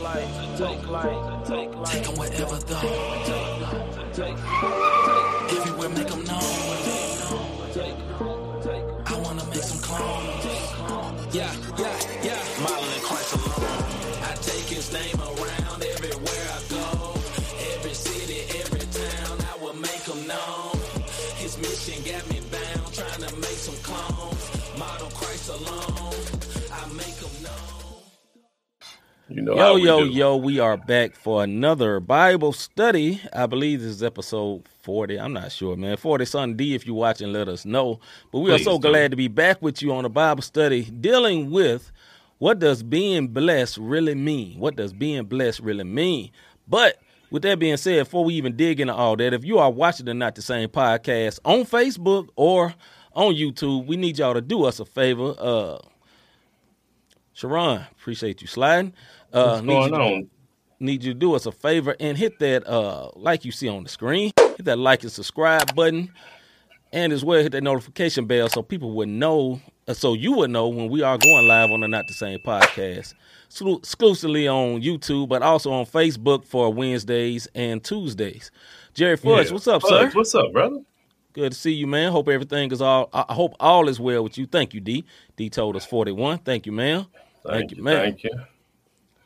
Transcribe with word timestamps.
Take 0.00 0.08
them 2.04 2.16
wherever 2.16 2.56
though. 2.56 2.80
Everywhere 5.50 5.88
make 5.90 6.08
them 6.08 6.24
known. 6.24 6.40
I 9.06 9.20
wanna 9.22 9.44
make 9.46 9.62
some 9.62 9.78
clones. 9.80 10.44
Yeah, 11.34 11.52
yeah, 11.76 11.98
yeah. 12.24 12.42
Modeling 12.62 13.02
Christ 13.02 13.34
alone. 13.34 13.84
I 14.24 14.34
take 14.40 14.68
his 14.72 14.90
name 14.90 15.20
around 15.20 15.84
everywhere 15.84 16.48
I 16.48 16.62
go. 16.70 17.12
Every 17.74 17.92
city, 17.92 18.40
every 18.58 18.80
town, 18.80 19.38
I 19.52 19.56
will 19.62 19.74
make 19.74 20.02
them 20.04 20.26
known. 20.26 20.78
His 21.36 21.58
mission 21.58 22.02
got 22.10 22.26
me 22.30 22.40
bound, 22.50 22.94
trying 22.94 23.20
to 23.28 23.36
make 23.36 23.58
some 23.68 23.76
clones. 23.84 24.50
Model 24.78 25.10
Christ 25.10 25.50
alone. 25.50 26.14
I 26.72 26.86
make 26.94 27.16
them 27.16 27.42
known. 27.42 27.89
Know 29.50 29.56
Yo, 29.56 29.64
how 29.64 29.74
we 29.74 29.82
yo, 29.82 29.98
yo, 30.04 30.36
we 30.36 30.58
are 30.60 30.76
back 30.76 31.16
for 31.16 31.42
another 31.42 31.98
Bible 31.98 32.52
study. 32.52 33.20
I 33.32 33.46
believe 33.46 33.80
this 33.80 33.90
is 33.90 34.00
episode 34.00 34.62
40. 34.84 35.18
I'm 35.18 35.32
not 35.32 35.50
sure, 35.50 35.74
man. 35.74 35.96
40 35.96 36.24
something 36.24 36.56
D 36.56 36.76
if 36.76 36.86
you're 36.86 36.94
watching, 36.94 37.32
let 37.32 37.48
us 37.48 37.64
know. 37.64 37.98
But 38.30 38.40
we 38.40 38.52
are 38.52 38.58
Please 38.58 38.64
so 38.64 38.78
do. 38.78 38.88
glad 38.88 39.10
to 39.10 39.16
be 39.16 39.26
back 39.26 39.60
with 39.60 39.82
you 39.82 39.92
on 39.92 40.04
a 40.04 40.08
Bible 40.08 40.42
study 40.42 40.84
dealing 40.84 41.50
with 41.50 41.90
what 42.38 42.60
does 42.60 42.84
being 42.84 43.26
blessed 43.26 43.78
really 43.78 44.14
mean? 44.14 44.56
What 44.60 44.76
does 44.76 44.92
being 44.92 45.24
blessed 45.24 45.58
really 45.58 45.82
mean? 45.82 46.30
But 46.68 46.98
with 47.32 47.42
that 47.42 47.58
being 47.58 47.76
said, 47.76 48.04
before 48.04 48.24
we 48.24 48.34
even 48.34 48.54
dig 48.54 48.78
into 48.78 48.94
all 48.94 49.16
that, 49.16 49.34
if 49.34 49.44
you 49.44 49.58
are 49.58 49.70
watching 49.70 50.06
the 50.06 50.14
Not 50.14 50.36
the 50.36 50.42
Same 50.42 50.68
podcast 50.68 51.40
on 51.44 51.64
Facebook 51.64 52.28
or 52.36 52.72
on 53.14 53.34
YouTube, 53.34 53.86
we 53.86 53.96
need 53.96 54.16
y'all 54.18 54.34
to 54.34 54.40
do 54.40 54.62
us 54.62 54.78
a 54.78 54.84
favor. 54.84 55.34
Uh 55.36 55.78
Sharon, 57.32 57.86
appreciate 57.92 58.42
you 58.42 58.46
sliding. 58.46 58.92
Uh, 59.32 59.60
What's 59.60 59.62
need 59.62 59.72
going 59.72 59.84
you 59.84 59.90
to- 59.90 60.04
on? 60.04 60.30
need 60.82 61.04
you 61.04 61.12
to 61.12 61.18
do 61.18 61.34
us 61.34 61.44
a 61.44 61.52
favor 61.52 61.94
and 62.00 62.16
hit 62.16 62.38
that 62.38 62.66
uh 62.66 63.10
like 63.14 63.44
you 63.44 63.52
see 63.52 63.68
on 63.68 63.82
the 63.82 63.88
screen. 63.88 64.32
Hit 64.38 64.64
that 64.64 64.78
like 64.78 65.02
and 65.02 65.12
subscribe 65.12 65.74
button. 65.74 66.10
And 66.92 67.12
as 67.12 67.24
well 67.24 67.40
hit 67.42 67.52
that 67.52 67.62
notification 67.62 68.24
bell 68.26 68.48
so 68.48 68.62
people 68.62 68.90
would 68.92 69.08
know 69.08 69.60
uh, 69.86 69.94
so 69.94 70.14
you 70.14 70.32
would 70.32 70.50
know 70.50 70.68
when 70.68 70.88
we 70.88 71.02
are 71.02 71.18
going 71.18 71.46
live 71.46 71.70
on 71.70 71.80
the 71.80 71.88
Not 71.88 72.06
the 72.08 72.14
Same 72.14 72.38
podcast. 72.40 73.14
Exclu- 73.48 73.78
Exclusively 73.78 74.48
on 74.48 74.80
YouTube, 74.82 75.28
but 75.28 75.42
also 75.42 75.70
on 75.72 75.84
Facebook 75.84 76.44
for 76.46 76.72
Wednesdays 76.72 77.46
and 77.54 77.82
Tuesdays. 77.84 78.50
Jerry 78.94 79.16
Fudge, 79.16 79.46
Yeah. 79.48 79.52
what's 79.52 79.68
up, 79.68 79.82
Fudge, 79.82 80.12
sir? 80.12 80.18
What's 80.18 80.34
up, 80.34 80.52
brother? 80.52 80.80
Good 81.32 81.52
to 81.52 81.58
see 81.58 81.72
you, 81.72 81.86
man. 81.86 82.10
Hope 82.10 82.28
everything 82.28 82.72
is 82.72 82.80
all 82.82 83.08
I 83.12 83.32
hope 83.34 83.54
all 83.60 83.88
is 83.88 84.00
well 84.00 84.24
with 84.24 84.36
you. 84.38 84.46
Thank 84.46 84.72
you, 84.74 84.80
D. 84.80 85.04
D 85.36 85.48
told 85.50 85.76
us 85.76 85.84
41. 85.86 86.38
Thank 86.38 86.66
you, 86.66 86.72
man. 86.72 87.06
Thank, 87.46 87.70
you, 87.76 87.82
man. 87.82 87.96
Thank 88.02 88.24
you. 88.24 88.30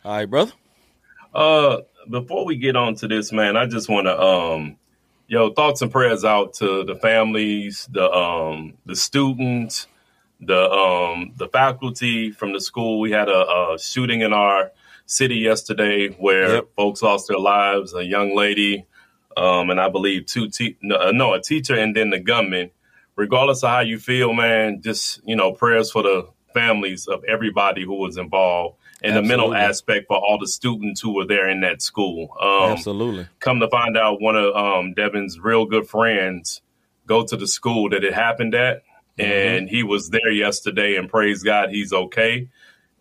All 0.04 0.16
right, 0.16 0.28
brother. 0.28 0.52
Uh, 1.34 1.78
before 2.10 2.44
we 2.44 2.56
get 2.56 2.76
on 2.76 2.94
to 2.96 3.08
this, 3.08 3.32
man, 3.32 3.56
I 3.56 3.66
just 3.66 3.88
want 3.88 4.06
to 4.06 4.20
um, 4.20 4.76
yo, 5.26 5.50
thoughts 5.50 5.80
and 5.82 5.90
prayers 5.90 6.24
out 6.24 6.52
to 6.54 6.84
the 6.84 6.94
families, 6.94 7.88
the 7.90 8.10
um, 8.10 8.74
the 8.84 8.96
students, 8.96 9.86
the 10.40 10.70
um, 10.70 11.32
the 11.36 11.48
faculty 11.48 12.30
from 12.30 12.52
the 12.52 12.60
school. 12.60 13.00
We 13.00 13.12
had 13.12 13.28
a, 13.28 13.72
a 13.72 13.78
shooting 13.78 14.20
in 14.20 14.32
our 14.34 14.72
city 15.06 15.36
yesterday 15.36 16.08
where 16.10 16.56
Yep. 16.56 16.68
folks 16.76 17.02
lost 17.02 17.28
their 17.28 17.38
lives. 17.38 17.94
A 17.94 18.04
young 18.04 18.36
lady, 18.36 18.84
um, 19.38 19.70
and 19.70 19.80
I 19.80 19.88
believe 19.88 20.26
two 20.26 20.50
te- 20.50 20.76
no, 20.82 20.96
uh, 20.96 21.12
no, 21.12 21.32
a 21.32 21.40
teacher, 21.40 21.74
and 21.74 21.96
then 21.96 22.10
the 22.10 22.20
gunman. 22.20 22.70
Regardless 23.16 23.62
of 23.62 23.70
how 23.70 23.80
you 23.80 23.98
feel, 23.98 24.34
man, 24.34 24.82
just 24.82 25.20
you 25.24 25.36
know, 25.36 25.52
prayers 25.52 25.90
for 25.90 26.02
the 26.02 26.28
families 26.52 27.06
of 27.06 27.24
everybody 27.24 27.84
who 27.84 27.94
was 27.94 28.16
involved 28.18 28.76
and 29.02 29.16
the 29.16 29.22
mental 29.22 29.54
aspect 29.54 30.06
for 30.08 30.16
all 30.16 30.38
the 30.38 30.48
students 30.48 31.00
who 31.00 31.14
were 31.14 31.26
there 31.26 31.48
in 31.48 31.60
that 31.60 31.82
school. 31.82 32.34
Um, 32.40 32.72
Absolutely. 32.72 33.28
come 33.40 33.60
to 33.60 33.68
find 33.68 33.96
out, 33.96 34.20
one 34.20 34.36
of 34.36 34.54
um, 34.54 34.94
Devin's 34.94 35.38
real 35.38 35.66
good 35.66 35.86
friends 35.88 36.62
go 37.06 37.24
to 37.24 37.36
the 37.36 37.46
school 37.46 37.90
that 37.90 38.02
it 38.04 38.14
happened 38.14 38.54
at, 38.54 38.82
and 39.18 39.68
he 39.68 39.82
was 39.82 40.10
there 40.10 40.30
yesterday. 40.30 40.96
And 40.96 41.08
praise 41.08 41.42
God, 41.42 41.70
he's 41.70 41.92
okay. 41.92 42.48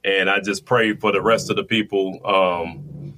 And 0.03 0.29
I 0.29 0.41
just 0.41 0.66
pray 0.66 0.94
for 0.95 1.12
the 1.12 1.22
rest 1.22 1.50
of 1.50 1.56
the 1.56 1.63
people 1.63 2.19
um, 2.25 3.13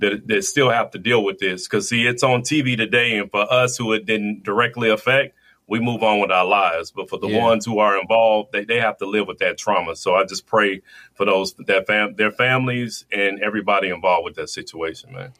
that 0.00 0.26
that 0.26 0.44
still 0.44 0.70
have 0.70 0.90
to 0.90 0.98
deal 0.98 1.22
with 1.22 1.38
this, 1.38 1.68
because 1.68 1.88
see, 1.88 2.06
it's 2.06 2.22
on 2.22 2.42
TV 2.42 2.76
today, 2.76 3.18
and 3.18 3.30
for 3.30 3.50
us 3.52 3.76
who 3.76 3.92
it 3.92 4.06
didn't 4.06 4.42
directly 4.42 4.90
affect. 4.90 5.35
We 5.68 5.80
move 5.80 6.02
on 6.04 6.20
with 6.20 6.30
our 6.30 6.44
lives, 6.44 6.92
but 6.92 7.08
for 7.10 7.18
the 7.18 7.26
Yeah. 7.28 7.42
ones 7.42 7.64
who 7.66 7.80
are 7.80 7.98
involved, 8.00 8.52
they, 8.52 8.64
they 8.64 8.78
have 8.80 8.98
to 8.98 9.06
live 9.06 9.26
with 9.26 9.38
that 9.38 9.58
trauma. 9.58 9.96
So 9.96 10.14
I 10.14 10.24
just 10.24 10.46
pray 10.46 10.82
for 11.14 11.24
those 11.26 11.54
that 11.66 11.86
fam- 11.88 12.14
their 12.14 12.30
families 12.30 13.04
and 13.10 13.40
everybody 13.42 13.88
involved 13.88 14.24
with 14.24 14.36
that 14.36 14.48
situation, 14.48 15.12
man. 15.12 15.32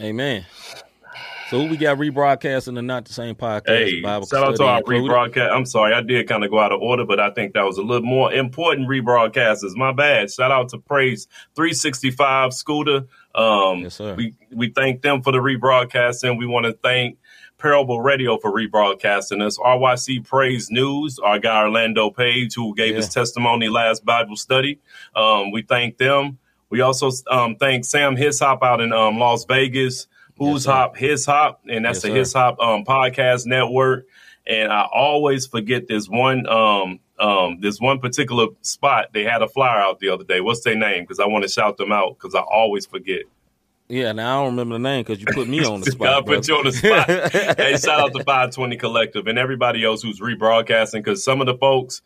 Amen. 0.00 0.46
So 1.50 1.60
who 1.62 1.70
we 1.70 1.76
got 1.78 1.96
rebroadcasting 1.96 2.74
the 2.74 2.82
not 2.82 3.06
the 3.06 3.14
same 3.14 3.34
podcast? 3.34 3.68
Hey, 3.68 4.00
Bible 4.02 4.26
shout 4.26 4.44
out 4.44 4.56
to 4.56 4.64
our 4.64 4.78
included? 4.78 5.10
rebroadcast. 5.10 5.50
I'm 5.50 5.64
sorry, 5.64 5.94
I 5.94 6.02
did 6.02 6.28
kind 6.28 6.44
of 6.44 6.50
go 6.50 6.58
out 6.60 6.72
of 6.72 6.80
order, 6.82 7.06
but 7.06 7.18
I 7.18 7.30
think 7.30 7.54
that 7.54 7.62
was 7.64 7.78
a 7.78 7.82
little 7.82 8.06
more 8.06 8.30
important 8.32 8.86
rebroadcasters. 8.86 9.74
My 9.74 9.92
bad. 9.92 10.30
Shout 10.30 10.52
out 10.52 10.68
to 10.68 10.78
Praise 10.78 11.26
365 11.56 12.52
Scooter. 12.52 13.06
Um, 13.34 13.80
Yes, 13.80 13.94
sir. 13.94 14.14
We 14.14 14.34
we 14.52 14.68
thank 14.70 15.00
them 15.00 15.22
for 15.22 15.32
the 15.32 15.38
rebroadcasting. 15.38 16.38
We 16.38 16.46
want 16.46 16.66
to 16.66 16.74
thank 16.74 17.16
Parable 17.58 18.00
Radio 18.00 18.38
for 18.38 18.52
rebroadcasting 18.52 19.42
us. 19.42 19.58
RYC 19.58 20.24
Praise 20.26 20.70
News, 20.70 21.18
our 21.18 21.38
guy 21.38 21.62
Orlando 21.62 22.10
Page, 22.10 22.54
who 22.54 22.74
gave 22.74 22.94
his 22.94 23.08
testimony 23.08 23.68
last 23.68 24.04
Bible 24.04 24.36
study. 24.36 24.78
Um, 25.16 25.50
we 25.50 25.62
thank 25.62 25.98
them. 25.98 26.38
We 26.70 26.80
also 26.82 27.10
um, 27.30 27.56
thank 27.56 27.84
Sam 27.84 28.16
Hishop 28.16 28.62
out 28.62 28.80
in 28.80 28.92
um, 28.92 29.18
Las 29.18 29.44
Vegas. 29.44 30.06
Who's 30.38 30.64
sir. 30.64 30.72
Hop? 30.72 30.96
His 30.96 31.26
Hop, 31.26 31.60
and 31.68 31.84
that's 31.84 31.96
Yes, 31.96 32.02
the. 32.02 32.14
His 32.14 32.32
Hop 32.32 32.60
um, 32.60 32.84
podcast 32.84 33.46
network. 33.46 34.06
And 34.46 34.72
I 34.72 34.86
always 34.94 35.46
forget 35.46 35.88
this 35.88 36.08
one 36.08 36.46
um, 36.48 37.00
um, 37.18 37.58
this 37.60 37.80
one 37.80 37.98
particular 37.98 38.46
spot. 38.62 39.06
They 39.12 39.24
had 39.24 39.42
a 39.42 39.48
flyer 39.48 39.80
out 39.80 39.98
the 39.98 40.10
other 40.10 40.24
day. 40.24 40.40
What's 40.40 40.62
their 40.62 40.76
name? 40.76 41.02
Because 41.02 41.18
I 41.18 41.26
want 41.26 41.42
to 41.42 41.48
shout 41.48 41.76
them 41.76 41.92
out 41.92 42.16
because 42.18 42.34
I 42.34 42.40
always 42.40 42.86
forget. 42.86 43.22
Yeah, 43.88 44.12
now 44.12 44.40
I 44.40 44.44
don't 44.44 44.56
remember 44.56 44.74
the 44.74 44.80
name 44.80 45.02
because 45.02 45.18
you 45.20 45.26
put 45.32 45.48
me 45.48 45.64
on 45.64 45.80
the 45.80 45.90
spot. 45.90 46.08
I 46.08 46.16
put 46.20 46.26
brother. 46.26 46.42
you 46.46 46.56
on 46.58 46.64
the 46.64 46.72
spot. 46.72 47.06
hey, 47.58 47.76
shout 47.76 48.00
out 48.00 48.12
to 48.12 48.18
520 48.24 48.76
Collective 48.76 49.26
and 49.26 49.38
everybody 49.38 49.84
else 49.84 50.02
who's 50.02 50.20
rebroadcasting 50.20 51.02
because 51.04 51.24
some 51.24 51.40
of 51.40 51.46
the 51.46 51.56
folks, 51.56 52.02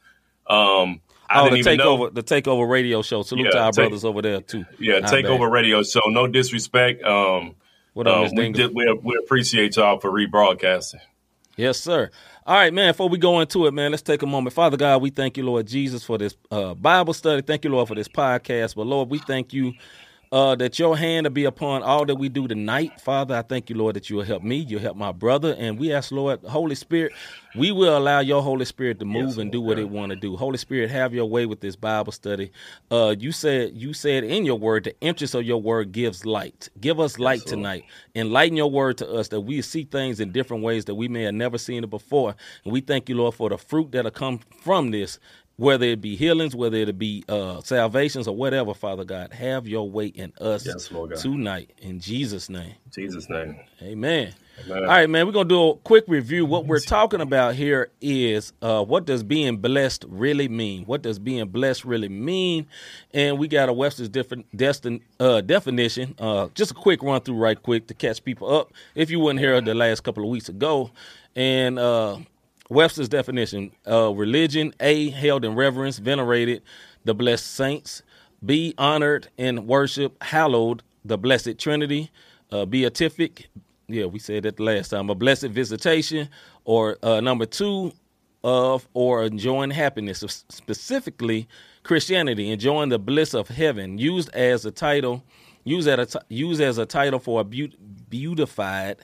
um, 0.46 1.00
I 1.28 1.40
oh, 1.40 1.44
didn't 1.50 1.64
the 1.64 1.70
even 1.72 1.76
know. 1.78 1.96
takeover, 1.98 2.14
the 2.14 2.22
takeover 2.22 2.68
radio 2.70 3.02
show. 3.02 3.22
Salute 3.22 3.46
Yeah, 3.46 3.50
to 3.52 3.58
our 3.58 3.72
take- 3.72 3.74
brothers 3.84 4.04
over 4.04 4.22
there 4.22 4.40
too. 4.40 4.64
Yeah, 4.78 5.00
Not 5.00 5.10
Takeover 5.12 5.48
bad. 5.48 5.52
Radio 5.52 5.82
Show. 5.82 6.02
No 6.08 6.26
disrespect. 6.26 7.02
Um, 7.02 7.56
What 7.94 8.06
up, 8.06 8.28
um, 8.28 8.34
we, 8.36 8.52
did, 8.52 8.74
we, 8.74 8.92
we 9.02 9.18
appreciate 9.22 9.76
y'all 9.76 9.98
for 9.98 10.10
rebroadcasting. 10.10 11.00
Yes, 11.56 11.78
sir. 11.80 12.10
All 12.46 12.56
right, 12.56 12.72
man. 12.72 12.90
Before 12.92 13.08
we 13.08 13.18
go 13.18 13.40
into 13.40 13.66
it, 13.66 13.72
man, 13.74 13.90
let's 13.90 14.02
take 14.02 14.22
a 14.22 14.26
moment. 14.26 14.54
Father 14.54 14.76
God, 14.76 15.02
we 15.02 15.10
thank 15.10 15.36
you, 15.36 15.44
Lord 15.44 15.66
Jesus, 15.66 16.02
for 16.04 16.16
this 16.18 16.36
uh, 16.50 16.74
Bible 16.74 17.12
study. 17.12 17.42
Thank 17.42 17.64
you, 17.64 17.70
Lord, 17.70 17.88
for 17.88 17.94
this 17.94 18.08
podcast. 18.08 18.74
But 18.74 18.86
Lord, 18.86 19.10
we 19.10 19.18
thank 19.18 19.52
you 19.52 19.72
uh, 20.32 20.56
that 20.56 20.78
your 20.78 20.96
hand 20.96 21.26
will 21.26 21.30
be 21.32 21.44
upon 21.44 21.82
all 21.82 22.06
that 22.06 22.16
we 22.16 22.28
do 22.30 22.48
tonight. 22.48 23.00
Father, 23.00 23.36
I 23.36 23.42
thank 23.42 23.70
you, 23.70 23.76
Lord, 23.76 23.96
that 23.96 24.10
you 24.10 24.16
will 24.16 24.24
help 24.24 24.42
me. 24.42 24.56
You'll 24.56 24.80
help 24.80 24.96
my 24.96 25.12
brother. 25.12 25.54
And 25.58 25.78
we 25.78 25.92
ask, 25.92 26.10
Lord, 26.10 26.40
Holy 26.44 26.74
Spirit, 26.74 27.12
we 27.54 27.70
will 27.70 27.96
allow 27.96 28.20
your 28.20 28.42
Holy 28.42 28.64
Spirit 28.64 28.98
to 29.00 29.04
move 29.04 29.30
Yes, 29.30 29.36
and 29.36 29.52
do 29.52 29.60
what 29.60 29.78
it 29.78 29.90
want 29.90 30.10
to 30.10 30.16
do. 30.16 30.36
Holy 30.36 30.56
Spirit, 30.56 30.90
have 30.90 31.12
your 31.14 31.26
way 31.26 31.44
with 31.44 31.60
this 31.60 31.76
Bible 31.76 32.12
study. 32.12 32.50
Uh, 32.90 33.14
you 33.18 33.30
said 33.30 33.72
you 33.74 33.92
said 33.92 34.24
in 34.24 34.46
your 34.46 34.58
word, 34.58 34.84
the 34.84 34.98
interest 35.00 35.34
of 35.34 35.44
your 35.44 35.60
word 35.60 35.92
gives 35.92 36.24
light. 36.24 36.70
Give 36.80 36.98
us 36.98 37.18
light 37.18 37.40
Lord. 37.40 37.48
tonight. 37.48 37.84
Enlighten 38.14 38.56
your 38.56 38.70
word 38.70 38.98
to 38.98 39.10
us 39.10 39.28
that 39.28 39.42
we 39.42 39.60
see 39.62 39.84
things 39.84 40.18
in 40.18 40.32
different 40.32 40.62
ways 40.62 40.86
that 40.86 40.94
we 40.94 41.08
may 41.08 41.24
have 41.24 41.34
never 41.34 41.58
seen 41.58 41.84
it 41.84 41.90
before. 41.90 42.34
And 42.64 42.72
we 42.72 42.80
thank 42.80 43.08
you, 43.10 43.16
Lord, 43.16 43.34
for 43.34 43.50
the 43.50 43.58
fruit 43.58 43.92
that'll 43.92 44.10
come 44.10 44.40
from 44.62 44.90
this, 44.90 45.18
whether 45.56 45.86
it 45.86 46.00
be 46.00 46.16
healings, 46.16 46.56
whether 46.56 46.76
it 46.76 46.98
be 46.98 47.24
uh, 47.28 47.60
salvations 47.60 48.26
or 48.26 48.34
whatever, 48.34 48.74
Father 48.74 49.04
God. 49.04 49.32
Have 49.32 49.68
your 49.68 49.88
way 49.88 50.06
in 50.06 50.32
us 50.40 50.66
Yes, 50.66 50.88
tonight. 51.20 51.72
In 51.80 52.00
Jesus' 52.00 52.48
name. 52.48 52.74
In 52.86 52.92
Jesus' 52.92 53.28
name. 53.28 53.60
Amen. 53.82 54.34
Amen. 54.64 54.82
All 54.82 54.88
right, 54.88 55.08
man. 55.08 55.26
We're 55.26 55.32
gonna 55.32 55.48
do 55.48 55.70
a 55.70 55.76
quick 55.76 56.04
review. 56.06 56.44
What 56.44 56.66
we're 56.66 56.78
talking 56.80 57.20
about 57.20 57.54
here 57.54 57.90
is 58.00 58.52
uh, 58.60 58.84
what 58.84 59.06
does 59.06 59.22
being 59.22 59.56
blessed 59.56 60.04
really 60.08 60.48
mean? 60.48 60.84
What 60.84 61.02
does 61.02 61.18
being 61.18 61.48
blessed 61.48 61.84
really 61.84 62.08
mean? 62.08 62.66
And 63.14 63.38
we 63.38 63.48
got 63.48 63.68
a 63.68 63.72
Webster's 63.72 64.08
different 64.08 64.54
destin, 64.56 65.00
uh, 65.18 65.40
definition. 65.40 66.14
Uh, 66.18 66.48
just 66.54 66.72
a 66.72 66.74
quick 66.74 67.02
run 67.02 67.22
through, 67.22 67.36
right 67.36 67.60
quick, 67.60 67.86
to 67.88 67.94
catch 67.94 68.22
people 68.22 68.54
up. 68.54 68.72
If 68.94 69.10
you 69.10 69.20
wouldn't 69.20 69.40
hear 69.40 69.60
the 69.60 69.74
last 69.74 70.02
couple 70.02 70.22
of 70.22 70.28
weeks 70.28 70.48
ago, 70.48 70.90
and 71.34 71.78
uh, 71.78 72.18
Webster's 72.72 73.08
definition: 73.08 73.72
uh, 73.90 74.12
religion, 74.12 74.74
a 74.80 75.10
held 75.10 75.44
in 75.44 75.54
reverence, 75.54 75.98
venerated, 75.98 76.62
the 77.04 77.14
blessed 77.14 77.46
saints. 77.46 78.02
B 78.44 78.74
honored 78.78 79.28
and 79.38 79.68
worship, 79.68 80.22
hallowed, 80.22 80.82
the 81.04 81.18
blessed 81.18 81.58
Trinity. 81.58 82.10
Uh, 82.50 82.66
beatific, 82.66 83.48
yeah, 83.88 84.06
we 84.06 84.18
said 84.18 84.44
that 84.44 84.60
last 84.60 84.90
time. 84.90 85.10
A 85.10 85.14
blessed 85.14 85.46
visitation, 85.48 86.28
or 86.64 86.98
uh, 87.02 87.20
number 87.20 87.46
two, 87.46 87.92
of 88.44 88.88
or 88.94 89.24
enjoying 89.24 89.70
happiness, 89.70 90.24
specifically 90.50 91.48
Christianity, 91.84 92.50
enjoying 92.50 92.90
the 92.90 92.98
bliss 92.98 93.34
of 93.34 93.48
heaven, 93.48 93.98
used 93.98 94.30
as 94.34 94.64
a 94.66 94.72
title 94.72 95.24
used 95.64 95.88
as 95.88 96.14
a, 96.16 96.22
used 96.28 96.60
as 96.60 96.78
a 96.78 96.86
title 96.86 97.18
for 97.18 97.40
a 97.40 97.44
be- 97.44 97.76
beautified, 98.10 98.98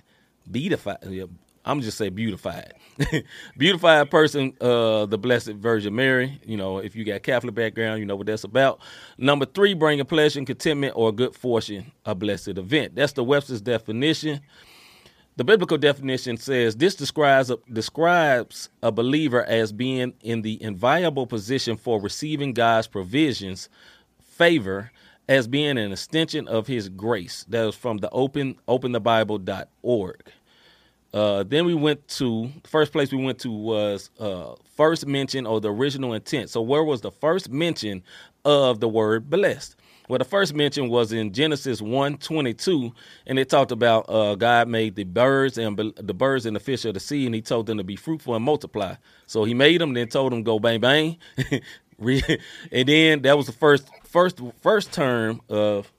beatified. 0.51 0.99
Yeah, 1.09 1.25
I'm 1.69 1.83
just 1.83 1.99
say 1.99 2.09
beautified, 2.09 2.73
beautified 3.59 4.11
person. 4.11 4.55
Uh, 4.59 5.05
the 5.05 5.19
Blessed 5.19 5.53
Virgin 5.53 5.95
Mary. 5.95 6.41
You 6.47 6.57
know, 6.57 6.79
if 6.79 6.97
you 6.97 7.05
got 7.05 7.23
Catholic 7.23 7.55
background, 7.55 8.01
you 8.01 8.07
know 8.07 8.17
what 8.17 8.27
that's 8.27 8.45
about. 8.45 8.81
Number 9.19 9.45
three, 9.45 9.75
bringing 9.75 10.07
pleasure, 10.07 10.41
and 10.41 10.47
contentment, 10.47 10.95
or 10.97 11.13
good 11.13 11.37
fortune, 11.37 11.93
a 12.07 12.15
blessed 12.15 12.57
event. 12.57 12.95
That's 12.95 13.13
the 13.13 13.23
Webster's 13.23 13.61
definition. 13.61 14.41
The 15.37 15.45
biblical 15.45 15.77
definition 15.77 16.39
says 16.39 16.75
this 16.75 16.95
describes 16.95 17.51
a, 17.51 17.59
describes 17.71 18.71
a 18.83 18.91
believer 18.91 19.45
as 19.45 19.71
being 19.71 20.15
in 20.23 20.41
the 20.41 20.61
inviolable 20.63 21.27
position 21.27 21.77
for 21.77 22.01
receiving 22.01 22.55
God's 22.55 22.87
provisions, 22.87 23.69
favor, 24.23 24.91
as 25.29 25.47
being 25.47 25.77
an 25.77 25.93
extension 25.93 26.49
of 26.49 26.67
His 26.67 26.89
grace. 26.89 27.45
That 27.51 27.67
was 27.67 27.77
from 27.77 27.99
the 27.99 28.09
open 28.11 28.57
openthebible.org. 28.67 30.33
Uh, 31.13 31.43
then 31.43 31.65
we 31.65 31.75
went 31.75 32.07
to 32.09 32.51
first 32.65 32.93
place 32.93 33.11
we 33.11 33.23
went 33.23 33.39
to 33.41 33.51
was 33.51 34.11
uh, 34.21 34.55
first 34.77 35.07
mention 35.07 35.47
or 35.47 35.61
the 35.61 35.73
original 35.73 36.13
intent. 36.13 36.51
So 36.51 36.61
where 36.61 36.85
was 36.85 37.01
the 37.01 37.11
first 37.11 37.51
mention 37.51 38.03
of 38.45 38.81
the 38.81 38.89
word 38.89 39.31
blessed? 39.31 39.77
Well, 40.09 40.19
the 40.19 40.25
first 40.25 40.55
mention 40.55 40.89
was 40.89 41.13
in 41.13 41.33
Genesis 41.33 41.81
1:22, 41.83 42.93
and 43.27 43.39
it 43.39 43.51
talked 43.51 43.73
about 43.73 44.07
uh, 44.09 44.35
God 44.37 44.69
made 44.69 44.97
the 44.97 45.05
birds 45.05 45.59
and 45.59 45.77
the 45.77 46.15
birds 46.15 46.47
and 46.47 46.57
the 46.57 46.61
fish 46.61 46.85
of 46.87 46.95
the 46.95 47.01
sea, 47.01 47.27
and 47.27 47.35
He 47.35 47.43
told 47.43 47.67
them 47.67 47.79
to 47.79 47.85
be 47.85 47.97
fruitful 47.97 48.35
and 48.35 48.45
multiply. 48.45 48.95
So 49.27 49.45
He 49.45 49.53
made 49.55 49.81
them, 49.81 49.93
then 49.93 50.09
told 50.09 50.33
them 50.33 50.43
go 50.43 50.59
bang 50.59 50.81
bang, 50.81 51.19
and 51.99 52.89
then 52.89 53.23
that 53.23 53.37
was 53.37 53.47
the 53.47 53.53
first 53.53 53.89
first 54.05 54.41
first 54.61 54.93
term 54.93 55.41
of. 55.49 55.93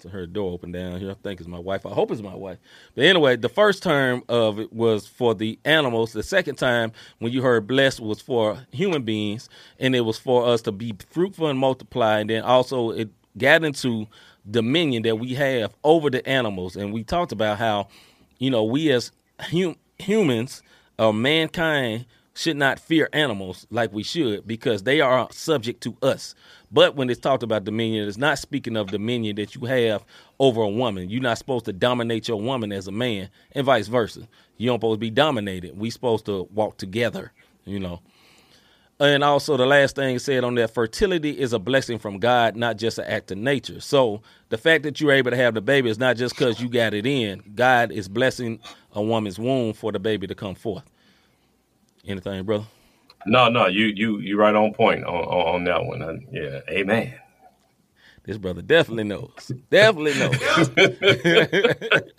To 0.00 0.08
her 0.10 0.26
door 0.26 0.52
open 0.52 0.72
down 0.72 1.00
here. 1.00 1.10
I 1.10 1.14
think 1.14 1.40
it's 1.40 1.48
my 1.48 1.58
wife. 1.58 1.84
I 1.84 1.90
hope 1.90 2.10
it's 2.10 2.22
my 2.22 2.34
wife. 2.34 2.58
But 2.94 3.04
anyway, 3.04 3.36
the 3.36 3.48
first 3.48 3.82
term 3.82 4.22
of 4.28 4.60
it 4.60 4.72
was 4.72 5.06
for 5.06 5.34
the 5.34 5.58
animals. 5.64 6.12
The 6.12 6.22
second 6.22 6.56
time 6.56 6.92
when 7.18 7.32
you 7.32 7.42
heard 7.42 7.66
blessed 7.66 8.00
was 8.00 8.20
for 8.20 8.66
human 8.70 9.02
beings, 9.02 9.48
and 9.78 9.94
it 9.94 10.02
was 10.02 10.18
for 10.18 10.46
us 10.46 10.62
to 10.62 10.72
be 10.72 10.94
fruitful 11.10 11.48
and 11.48 11.58
multiply. 11.58 12.20
And 12.20 12.30
then 12.30 12.42
also 12.42 12.90
it 12.90 13.08
got 13.36 13.64
into 13.64 14.06
dominion 14.50 15.02
that 15.02 15.18
we 15.18 15.34
have 15.34 15.74
over 15.84 16.10
the 16.10 16.26
animals. 16.28 16.76
And 16.76 16.92
we 16.92 17.04
talked 17.04 17.32
about 17.32 17.58
how, 17.58 17.88
you 18.38 18.50
know, 18.50 18.64
we 18.64 18.90
as 18.92 19.12
hum- 19.40 19.76
humans 19.98 20.62
or 20.98 21.12
mankind 21.12 22.06
should 22.38 22.56
not 22.56 22.78
fear 22.78 23.08
animals 23.12 23.66
like 23.70 23.92
we 23.92 24.02
should 24.04 24.46
because 24.46 24.84
they 24.84 25.00
are 25.00 25.26
subject 25.32 25.82
to 25.82 25.96
us. 26.02 26.34
But 26.70 26.94
when 26.94 27.10
it's 27.10 27.20
talked 27.20 27.42
about 27.42 27.64
dominion, 27.64 28.06
it's 28.06 28.16
not 28.16 28.38
speaking 28.38 28.76
of 28.76 28.88
dominion 28.88 29.36
that 29.36 29.54
you 29.54 29.64
have 29.66 30.04
over 30.38 30.62
a 30.62 30.68
woman. 30.68 31.10
You're 31.10 31.20
not 31.20 31.38
supposed 31.38 31.64
to 31.64 31.72
dominate 31.72 32.28
your 32.28 32.40
woman 32.40 32.70
as 32.70 32.86
a 32.86 32.92
man, 32.92 33.28
and 33.52 33.64
vice 33.64 33.88
versa. 33.88 34.28
You 34.56 34.68
don't 34.68 34.76
supposed 34.76 34.96
to 34.96 35.00
be 35.00 35.10
dominated. 35.10 35.78
We 35.78 35.90
supposed 35.90 36.26
to 36.26 36.48
walk 36.54 36.76
together, 36.76 37.32
you 37.64 37.80
know. 37.80 38.00
And 39.00 39.22
also, 39.22 39.56
the 39.56 39.66
last 39.66 39.94
thing 39.94 40.18
said 40.18 40.42
on 40.42 40.56
that 40.56 40.74
fertility 40.74 41.30
is 41.30 41.52
a 41.52 41.58
blessing 41.58 41.98
from 41.98 42.18
God, 42.18 42.56
not 42.56 42.78
just 42.78 42.98
an 42.98 43.04
act 43.04 43.30
of 43.30 43.38
nature. 43.38 43.80
So, 43.80 44.22
the 44.48 44.58
fact 44.58 44.82
that 44.82 45.00
you're 45.00 45.12
able 45.12 45.30
to 45.30 45.36
have 45.36 45.54
the 45.54 45.60
baby 45.60 45.88
is 45.88 45.98
not 45.98 46.16
just 46.16 46.34
because 46.34 46.60
you 46.60 46.68
got 46.68 46.94
it 46.94 47.06
in. 47.06 47.42
God 47.54 47.92
is 47.92 48.08
blessing 48.08 48.58
a 48.92 49.02
woman's 49.02 49.38
womb 49.38 49.72
for 49.72 49.92
the 49.92 50.00
baby 50.00 50.26
to 50.26 50.34
come 50.34 50.56
forth. 50.56 50.82
Anything, 52.08 52.44
brother? 52.44 52.64
No, 53.26 53.48
no, 53.48 53.66
you 53.66 53.86
you 53.86 54.18
you 54.20 54.38
right 54.38 54.54
on 54.54 54.72
point 54.72 55.04
on 55.04 55.14
on, 55.14 55.54
on 55.56 55.64
that 55.64 55.84
one. 55.84 56.02
Uh, 56.02 56.14
yeah, 56.32 56.60
amen. 56.70 57.14
This 58.24 58.38
brother 58.38 58.62
definitely 58.62 59.04
knows. 59.04 59.52
Definitely 59.70 60.14
knows. 60.18 60.70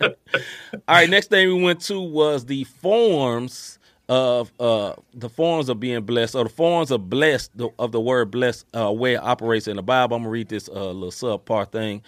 All 0.88 0.94
right, 0.94 1.10
next 1.10 1.30
thing 1.30 1.48
we 1.48 1.62
went 1.62 1.80
to 1.82 2.00
was 2.00 2.46
the 2.46 2.64
forms 2.64 3.78
of 4.08 4.52
uh, 4.58 4.94
the 5.14 5.28
forms 5.28 5.68
of 5.68 5.78
being 5.78 6.02
blessed, 6.02 6.34
or 6.34 6.44
the 6.44 6.50
forms 6.50 6.90
of 6.90 7.08
blessed 7.08 7.52
of 7.78 7.92
the 7.92 8.00
word 8.00 8.30
blessed, 8.30 8.66
uh, 8.74 8.92
where 8.92 9.14
it 9.14 9.22
operates 9.22 9.68
in 9.68 9.76
the 9.76 9.82
Bible. 9.82 10.16
I'm 10.16 10.22
gonna 10.22 10.30
read 10.30 10.48
this 10.48 10.68
uh, 10.68 10.90
little 10.90 11.10
subpart 11.10 11.70
thing. 11.70 12.02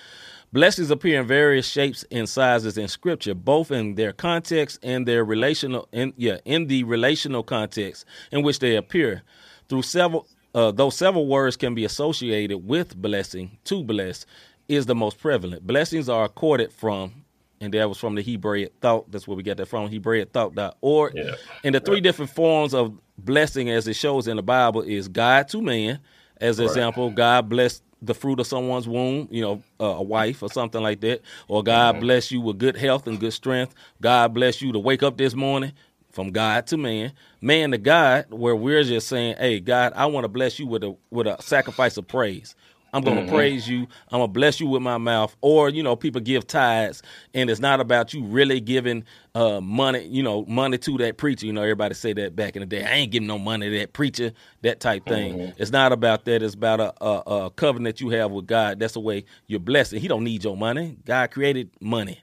Blessings 0.52 0.90
appear 0.90 1.18
in 1.18 1.26
various 1.26 1.66
shapes 1.66 2.04
and 2.10 2.28
sizes 2.28 2.76
in 2.76 2.86
Scripture, 2.86 3.34
both 3.34 3.70
in 3.70 3.94
their 3.94 4.12
context 4.12 4.78
and 4.82 5.08
their 5.08 5.24
relational, 5.24 5.88
in, 5.92 6.12
yeah, 6.18 6.38
in 6.44 6.66
the 6.66 6.84
relational 6.84 7.42
context 7.42 8.04
in 8.30 8.42
which 8.42 8.58
they 8.58 8.76
appear. 8.76 9.22
Through 9.70 9.82
several, 9.82 10.28
uh, 10.54 10.70
though 10.70 10.90
several 10.90 11.26
words 11.26 11.56
can 11.56 11.74
be 11.74 11.86
associated 11.86 12.58
with 12.58 12.94
blessing, 12.94 13.56
to 13.64 13.82
bless 13.82 14.26
is 14.68 14.84
the 14.84 14.94
most 14.94 15.18
prevalent. 15.18 15.66
Blessings 15.66 16.10
are 16.10 16.24
accorded 16.24 16.70
from, 16.70 17.24
and 17.62 17.72
that 17.72 17.88
was 17.88 17.96
from 17.96 18.14
the 18.14 18.22
Hebrew 18.22 18.66
thought. 18.82 19.10
That's 19.10 19.26
where 19.26 19.36
we 19.36 19.42
got 19.42 19.56
that 19.56 19.66
from, 19.66 19.88
HebraicThought.org. 19.88 21.14
Yeah. 21.14 21.34
And 21.64 21.74
the 21.74 21.80
three 21.80 21.96
yeah. 21.96 22.02
different 22.02 22.30
forms 22.30 22.74
of 22.74 22.92
blessing, 23.16 23.70
as 23.70 23.88
it 23.88 23.94
shows 23.96 24.28
in 24.28 24.36
the 24.36 24.42
Bible, 24.42 24.82
is 24.82 25.08
God 25.08 25.48
to 25.48 25.62
man. 25.62 25.98
As 26.38 26.58
an 26.58 26.66
right. 26.66 26.70
example, 26.70 27.10
God 27.10 27.48
blessed 27.48 27.82
the 28.02 28.14
fruit 28.14 28.40
of 28.40 28.46
someone's 28.46 28.88
womb, 28.88 29.28
you 29.30 29.40
know, 29.40 29.62
uh, 29.80 29.84
a 29.84 30.02
wife 30.02 30.42
or 30.42 30.50
something 30.50 30.82
like 30.82 31.00
that, 31.00 31.22
or 31.48 31.62
God 31.62 31.94
mm-hmm. 31.94 32.00
bless 32.00 32.32
you 32.32 32.40
with 32.40 32.58
good 32.58 32.76
health 32.76 33.06
and 33.06 33.18
good 33.18 33.32
strength. 33.32 33.74
God 34.00 34.34
bless 34.34 34.60
you 34.60 34.72
to 34.72 34.78
wake 34.78 35.02
up 35.02 35.16
this 35.16 35.34
morning 35.34 35.72
from 36.10 36.30
God 36.30 36.66
to 36.66 36.76
man, 36.76 37.12
man 37.40 37.70
to 37.70 37.78
God, 37.78 38.26
where 38.30 38.56
we're 38.56 38.84
just 38.84 39.08
saying, 39.08 39.36
"Hey, 39.38 39.60
God, 39.60 39.92
I 39.94 40.06
want 40.06 40.24
to 40.24 40.28
bless 40.28 40.58
you 40.58 40.66
with 40.66 40.84
a 40.84 40.96
with 41.10 41.26
a 41.26 41.40
sacrifice 41.40 41.96
of 41.96 42.06
praise." 42.08 42.54
I'm 42.92 43.02
going 43.02 43.16
to 43.16 43.22
mm-hmm. 43.22 43.34
praise 43.34 43.68
you. 43.68 43.86
I'm 44.10 44.18
going 44.18 44.28
to 44.28 44.32
bless 44.32 44.60
you 44.60 44.66
with 44.66 44.82
my 44.82 44.98
mouth. 44.98 45.34
Or, 45.40 45.70
you 45.70 45.82
know, 45.82 45.96
people 45.96 46.20
give 46.20 46.46
tithes 46.46 47.02
and 47.32 47.48
it's 47.48 47.60
not 47.60 47.80
about 47.80 48.12
you 48.12 48.22
really 48.24 48.60
giving 48.60 49.04
uh, 49.34 49.60
money, 49.60 50.04
you 50.06 50.22
know, 50.22 50.44
money 50.46 50.76
to 50.78 50.98
that 50.98 51.16
preacher. 51.16 51.46
You 51.46 51.54
know, 51.54 51.62
everybody 51.62 51.94
say 51.94 52.12
that 52.12 52.36
back 52.36 52.54
in 52.54 52.60
the 52.60 52.66
day. 52.66 52.84
I 52.84 52.92
ain't 52.92 53.12
giving 53.12 53.28
no 53.28 53.38
money 53.38 53.70
to 53.70 53.78
that 53.78 53.94
preacher, 53.94 54.32
that 54.60 54.80
type 54.80 55.06
thing. 55.06 55.38
Mm-hmm. 55.38 55.62
It's 55.62 55.70
not 55.70 55.92
about 55.92 56.26
that. 56.26 56.42
It's 56.42 56.54
about 56.54 56.80
a, 56.80 57.04
a, 57.04 57.44
a 57.44 57.50
covenant 57.50 58.00
you 58.00 58.10
have 58.10 58.30
with 58.30 58.46
God. 58.46 58.78
That's 58.78 58.94
the 58.94 59.00
way 59.00 59.24
you're 59.46 59.60
blessed. 59.60 59.92
He 59.92 60.08
don't 60.08 60.24
need 60.24 60.44
your 60.44 60.56
money. 60.56 60.98
God 61.06 61.30
created 61.30 61.70
money. 61.80 62.20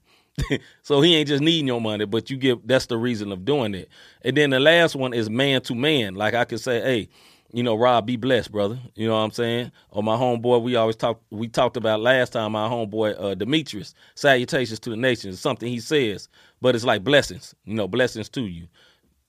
so 0.83 1.01
he 1.01 1.16
ain't 1.16 1.27
just 1.27 1.44
needing 1.44 1.68
your 1.68 1.81
money, 1.81 2.06
but 2.06 2.30
you 2.30 2.38
give 2.38 2.66
that's 2.66 2.86
the 2.86 2.98
reason 2.98 3.31
of 3.31 3.45
doing 3.45 3.74
it. 3.74 3.89
And 4.24 4.38
then 4.38 4.51
the 4.51 4.60
last 4.60 4.95
one 4.95 5.13
is 5.13 5.30
man 5.30 5.62
to 5.63 5.75
man. 5.75 6.16
Like 6.16 6.33
I 6.33 6.45
could 6.45 6.60
say, 6.60 6.81
hey, 6.81 7.10
you 7.51 7.63
know, 7.63 7.75
Rob, 7.75 8.06
be 8.06 8.16
blessed, 8.16 8.51
brother. 8.51 8.80
You 8.96 9.07
know 9.07 9.13
what 9.13 9.22
I'm 9.22 9.31
saying? 9.31 9.72
Or 9.92 10.04
my 10.04 10.16
homeboy, 10.16 10.62
we 10.62 10.75
always 10.75 10.96
talked 10.96 11.24
we 11.31 11.48
talked 11.48 11.78
about 11.78 12.01
last 12.01 12.34
time, 12.34 12.51
my 12.51 12.68
homeboy 12.68 13.22
uh, 13.22 13.36
Demetrius, 13.36 13.94
salutations 14.16 14.80
to 14.81 14.90
the 14.90 14.97
nations, 14.97 15.40
something 15.40 15.69
he 15.69 15.80
says, 15.80 16.30
but 16.62 16.76
it's 16.76 16.85
like 16.85 17.04
blessings, 17.04 17.56
you 17.66 17.74
know, 17.74 17.88
blessings 17.88 18.30
to 18.30 18.42
you. 18.42 18.68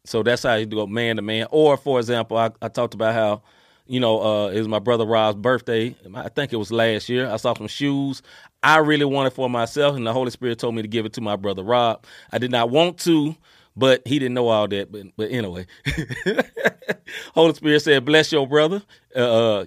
So 0.05 0.23
that's 0.23 0.43
how 0.43 0.55
you 0.55 0.67
go 0.67 0.87
man 0.87 1.17
to 1.17 1.23
man. 1.23 1.47
Or 1.51 1.77
for 1.77 1.99
example, 1.99 2.37
I, 2.37 2.51
I 2.63 2.69
talked 2.69 2.95
about 2.95 3.15
how, 3.15 3.43
you 3.87 4.01
know, 4.01 4.21
uh, 4.23 4.49
it 4.49 4.59
was 4.59 4.69
my 4.69 4.79
brother 4.79 5.05
Rob's 5.05 5.37
birthday. 5.37 5.95
I 6.15 6.29
think 6.29 6.53
it 6.53 6.57
was 6.57 6.71
last 6.71 7.09
year. 7.09 7.29
I 7.29 7.37
saw 7.37 7.55
some 7.55 7.69
shoes 7.69 8.23
I 8.63 8.79
really 8.79 9.07
wanted 9.07 9.33
for 9.33 9.49
myself, 9.49 9.97
and 9.97 10.07
the 10.07 10.13
Holy 10.13 10.31
Spirit 10.31 10.59
told 10.59 10.75
me 10.75 10.83
to 10.83 10.89
give 10.89 11.07
it 11.07 11.15
to 11.15 11.21
my 11.21 11.37
brother 11.37 11.63
Rob. 11.63 12.05
I 12.31 12.39
did 12.39 12.51
not 12.51 12.71
want 12.71 12.99
to, 13.01 13.35
but 13.77 14.03
he 14.07 14.19
didn't 14.19 14.35
know 14.35 14.49
all 14.49 14.69
that. 14.69 14.91
But 14.91 15.07
but 15.17 15.31
anyway, 15.31 15.67
Holy 17.35 17.55
Spirit 17.55 17.81
said, 17.81 18.05
"Bless 18.05 18.33
your 18.33 18.47
brother." 18.47 18.83
Uh, 19.15 19.19
uh, 19.59 19.65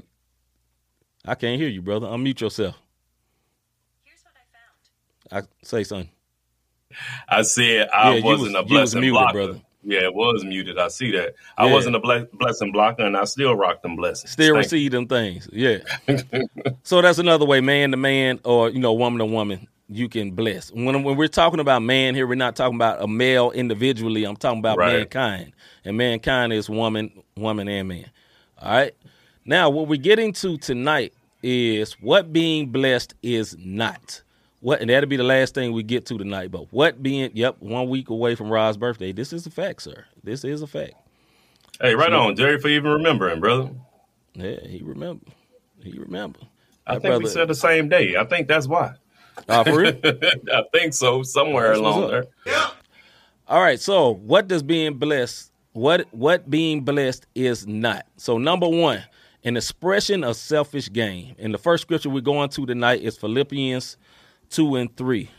I 1.26 1.36
can't 1.36 1.60
hear 1.60 1.70
you, 1.70 1.82
brother. 1.82 2.08
Unmute 2.08 2.42
yourself. 2.42 2.76
Here's 4.04 4.22
what 4.24 4.34
I 5.32 5.38
found. 5.38 5.48
I 5.48 5.66
say 5.66 5.84
something. 5.84 6.10
I 7.28 7.42
said 7.42 7.90
I 7.94 8.16
yeah, 8.16 8.24
wasn't 8.24 8.54
was, 8.54 8.62
a 8.62 8.64
blessing 8.64 9.02
muted, 9.02 9.14
blocker. 9.14 9.34
brother. 9.34 9.62
Yeah, 9.86 10.04
it 10.04 10.14
was 10.14 10.46
muted. 10.46 10.78
I 10.78 10.88
see 10.88 11.12
that. 11.12 11.36
I 11.58 11.66
yeah. 11.66 11.74
wasn't 11.74 11.96
a 11.98 12.00
ble- 12.00 12.28
blessing 12.34 12.72
blocker, 12.72 13.04
and 13.04 13.18
I 13.18 13.26
still 13.26 13.54
rock 13.56 13.82
them 13.82 13.98
blessings. 13.98 14.32
Still 14.32 14.54
Thank 14.54 14.66
receive 14.66 14.84
you. 14.84 14.90
them 14.90 15.08
things. 15.08 15.50
Yeah. 15.52 15.80
so 16.84 17.02
that's 17.02 17.20
another 17.20 17.46
way, 17.46 17.60
man 17.60 17.92
to 17.92 17.98
man, 17.98 18.40
or 18.46 18.70
you 18.70 18.80
know, 18.80 18.94
woman 18.94 19.20
to 19.20 19.26
woman 19.26 19.68
you 19.96 20.10
can 20.10 20.32
bless. 20.32 20.72
When, 20.72 21.04
when 21.04 21.16
we're 21.18 21.28
talking 21.28 21.60
about 21.60 21.82
man 21.82 22.16
here, 22.16 22.26
we're 22.28 22.36
not 22.36 22.56
talking 22.56 22.76
about 22.76 23.02
a 23.02 23.08
male 23.08 23.52
individually. 23.52 24.24
I'm 24.24 24.36
talking 24.36 24.60
about 24.60 24.78
right. 24.78 24.98
mankind, 24.98 25.54
and 25.86 25.98
mankind 25.98 26.54
is 26.54 26.70
woman, 26.70 27.24
woman, 27.36 27.68
and 27.68 27.88
man. 27.88 28.10
All 28.60 28.72
right. 28.72 28.96
Now, 29.46 29.70
what 29.70 29.88
we're 29.88 30.00
getting 30.02 30.34
to 30.34 30.58
tonight 30.58 31.14
is 31.42 31.94
what 31.94 32.32
being 32.32 32.70
blessed 32.70 33.14
is 33.22 33.56
not. 33.60 34.22
What, 34.62 34.80
and 34.80 34.90
that'll 34.90 35.10
be 35.10 35.18
the 35.18 35.24
last 35.24 35.54
thing 35.54 35.74
we 35.74 35.84
get 35.84 36.06
to 36.06 36.18
tonight. 36.18 36.50
But 36.50 36.72
what 36.72 37.04
being, 37.04 37.32
yep, 37.34 37.58
one 37.60 37.90
week 37.90 38.10
away 38.10 38.36
from 38.36 38.50
Rod's 38.50 38.78
birthday. 38.78 39.12
This 39.12 39.34
is 39.34 39.46
a 39.46 39.52
fact, 39.52 39.82
sir. 39.82 40.06
This 40.24 40.46
is 40.46 40.62
a 40.62 40.68
fact. 40.68 40.94
Hey, 41.82 41.96
right 41.96 42.12
so, 42.12 42.20
on, 42.20 42.36
Jerry, 42.38 42.58
for 42.60 42.70
even 42.70 42.92
remembering, 42.92 43.42
brother. 43.42 43.72
Yeah, 44.36 44.66
he 44.66 44.82
remember. 44.82 45.26
He 45.82 46.00
remember. 46.00 46.40
I 46.88 46.94
think 46.94 47.04
brother, 47.04 47.24
we 47.24 47.30
said 47.30 47.50
the 47.50 47.56
same 47.56 47.90
day. 47.90 48.16
I 48.16 48.24
think 48.24 48.48
that's 48.48 48.68
why. 48.68 48.94
Uh, 49.48 49.64
for 49.64 49.78
real? 49.78 50.00
I 50.54 50.64
think 50.72 50.94
so. 50.94 51.24
Somewhere 51.24 51.70
That's 51.70 51.80
along 51.80 52.08
there. 52.08 52.26
Yeah. 52.46 52.70
All 53.48 53.62
right. 53.62 53.80
So, 53.80 54.16
what 54.16 54.48
does 54.48 54.64
being 54.64 54.96
blessed? 54.96 55.52
What 55.74 56.08
what 56.12 56.50
being 56.50 56.82
blessed 56.82 57.26
is 57.36 57.68
not? 57.68 58.06
So, 58.18 58.38
number 58.38 58.68
one, 58.68 59.04
an 59.44 59.58
expression 59.58 60.24
of 60.24 60.36
selfish 60.36 60.92
gain. 60.92 61.36
And 61.40 61.54
the 61.54 61.58
first 61.58 61.82
scripture 61.82 62.10
we're 62.10 62.22
going 62.22 62.50
to 62.50 62.66
tonight 62.66 63.02
is 63.02 63.18
Philippians 63.18 63.98
2 64.50 64.76
and 64.76 64.96
3. 64.96 65.30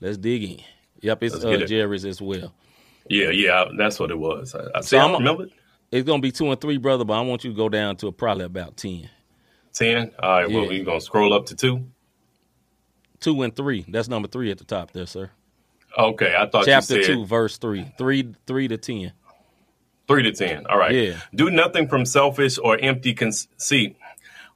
Let's 0.00 0.18
dig 0.18 0.44
in. 0.44 0.60
Yep, 1.00 1.22
it's 1.22 1.44
uh, 1.44 1.48
it. 1.48 1.66
Jerry's 1.66 2.04
as 2.04 2.20
well. 2.20 2.52
Yeah, 3.08 3.30
yeah, 3.30 3.64
that's 3.76 3.98
what 3.98 4.10
it 4.10 4.18
was. 4.18 4.54
I, 4.54 4.66
I, 4.74 4.80
so 4.80 4.98
I 4.98 5.12
remember. 5.12 5.46
It's 5.90 6.06
gonna 6.06 6.20
be 6.20 6.30
two 6.30 6.50
and 6.50 6.60
three, 6.60 6.76
brother, 6.76 7.04
but 7.04 7.14
I 7.14 7.20
want 7.22 7.44
you 7.44 7.50
to 7.50 7.56
go 7.56 7.68
down 7.68 7.96
to 7.96 8.12
probably 8.12 8.44
about 8.44 8.76
ten. 8.76 9.08
Ten. 9.72 10.10
All 10.22 10.30
right. 10.30 10.50
Yeah. 10.50 10.56
Well, 10.58 10.68
we 10.68 10.84
gonna 10.84 11.00
scroll 11.00 11.32
up 11.32 11.46
to 11.46 11.56
two. 11.56 11.86
Two 13.20 13.42
and 13.42 13.54
three. 13.54 13.84
That's 13.88 14.08
number 14.08 14.28
three 14.28 14.50
at 14.50 14.58
the 14.58 14.64
top 14.64 14.92
there, 14.92 15.06
sir. 15.06 15.30
Okay, 15.96 16.34
I 16.38 16.46
thought 16.48 16.66
chapter 16.66 17.02
said... 17.02 17.04
two, 17.04 17.24
verse 17.26 17.58
three, 17.58 17.92
three, 17.98 18.34
three 18.46 18.68
to 18.68 18.76
ten. 18.76 19.12
Three 20.06 20.22
to 20.22 20.32
ten. 20.32 20.66
All 20.66 20.78
right. 20.78 20.94
Yeah. 20.94 21.20
Do 21.34 21.50
nothing 21.50 21.88
from 21.88 22.06
selfish 22.06 22.58
or 22.58 22.78
empty 22.78 23.14
conceit, 23.14 23.96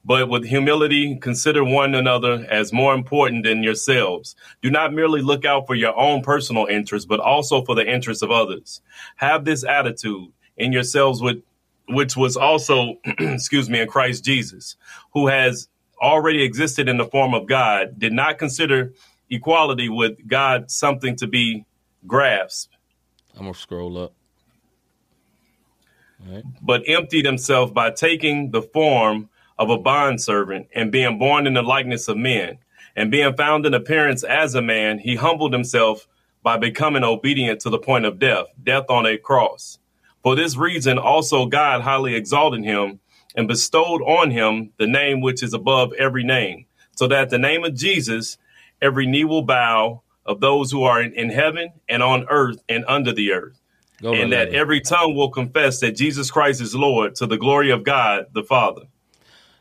but 0.04 0.28
with 0.28 0.44
humility 0.44 1.16
consider 1.16 1.64
one 1.64 1.94
another 1.94 2.46
as 2.48 2.72
more 2.72 2.94
important 2.94 3.44
than 3.44 3.62
yourselves. 3.62 4.36
Do 4.62 4.70
not 4.70 4.92
merely 4.92 5.20
look 5.20 5.44
out 5.44 5.66
for 5.66 5.74
your 5.74 5.96
own 5.98 6.22
personal 6.22 6.66
interests, 6.66 7.06
but 7.06 7.20
also 7.20 7.64
for 7.64 7.74
the 7.74 7.86
interests 7.86 8.22
of 8.22 8.30
others. 8.30 8.80
Have 9.16 9.44
this 9.44 9.64
attitude 9.64 10.32
in 10.56 10.72
yourselves 10.72 11.20
with 11.20 11.42
which 11.88 12.16
was 12.16 12.36
also, 12.36 12.94
excuse 13.04 13.68
me, 13.68 13.80
in 13.80 13.88
Christ 13.88 14.24
Jesus, 14.24 14.76
who 15.12 15.26
has 15.26 15.68
already 16.02 16.42
existed 16.42 16.88
in 16.88 16.98
the 16.98 17.06
form 17.06 17.32
of 17.32 17.46
God, 17.46 17.98
did 17.98 18.12
not 18.12 18.38
consider 18.38 18.92
equality 19.30 19.88
with 19.88 20.26
God 20.26 20.70
something 20.70 21.16
to 21.16 21.26
be 21.26 21.64
grasped. 22.06 22.76
I'm 23.34 23.44
gonna 23.44 23.54
scroll 23.54 23.96
up. 23.96 24.12
Right. 26.26 26.44
But 26.60 26.82
emptied 26.86 27.24
himself 27.24 27.72
by 27.72 27.90
taking 27.90 28.50
the 28.50 28.62
form 28.62 29.28
of 29.58 29.70
a 29.70 29.78
bondservant 29.78 30.68
and 30.74 30.92
being 30.92 31.18
born 31.18 31.46
in 31.46 31.54
the 31.54 31.62
likeness 31.62 32.08
of 32.08 32.16
men. 32.16 32.58
And 32.94 33.10
being 33.10 33.34
found 33.34 33.64
in 33.64 33.72
appearance 33.72 34.22
as 34.22 34.54
a 34.54 34.62
man, 34.62 34.98
he 34.98 35.16
humbled 35.16 35.52
himself 35.52 36.06
by 36.42 36.58
becoming 36.58 37.04
obedient 37.04 37.60
to 37.60 37.70
the 37.70 37.78
point 37.78 38.04
of 38.04 38.18
death, 38.18 38.46
death 38.62 38.84
on 38.90 39.06
a 39.06 39.16
cross. 39.16 39.78
For 40.22 40.34
this 40.36 40.56
reason, 40.56 40.98
also 40.98 41.46
God 41.46 41.80
highly 41.80 42.14
exalted 42.14 42.64
him 42.64 43.00
and 43.34 43.48
bestowed 43.48 44.02
on 44.02 44.30
him 44.30 44.72
the 44.78 44.86
name 44.86 45.20
which 45.20 45.42
is 45.42 45.54
above 45.54 45.92
every 45.94 46.24
name, 46.24 46.66
so 46.96 47.06
that 47.08 47.30
the 47.30 47.38
name 47.38 47.64
of 47.64 47.74
Jesus, 47.74 48.38
every 48.80 49.06
knee 49.06 49.24
will 49.24 49.42
bow 49.42 50.02
of 50.24 50.40
those 50.40 50.70
who 50.70 50.84
are 50.84 51.02
in, 51.02 51.12
in 51.14 51.30
heaven 51.30 51.70
and 51.88 52.02
on 52.02 52.26
earth 52.28 52.62
and 52.68 52.84
under 52.86 53.12
the 53.12 53.32
earth. 53.32 53.60
Go 54.00 54.14
and 54.14 54.32
that 54.32 54.48
every 54.48 54.80
tongue 54.80 55.14
will 55.14 55.30
confess 55.30 55.80
that 55.80 55.92
Jesus 55.92 56.30
Christ 56.30 56.60
is 56.60 56.74
Lord 56.74 57.14
to 57.16 57.26
the 57.26 57.36
glory 57.38 57.70
of 57.70 57.84
God 57.84 58.26
the 58.32 58.42
Father. 58.42 58.82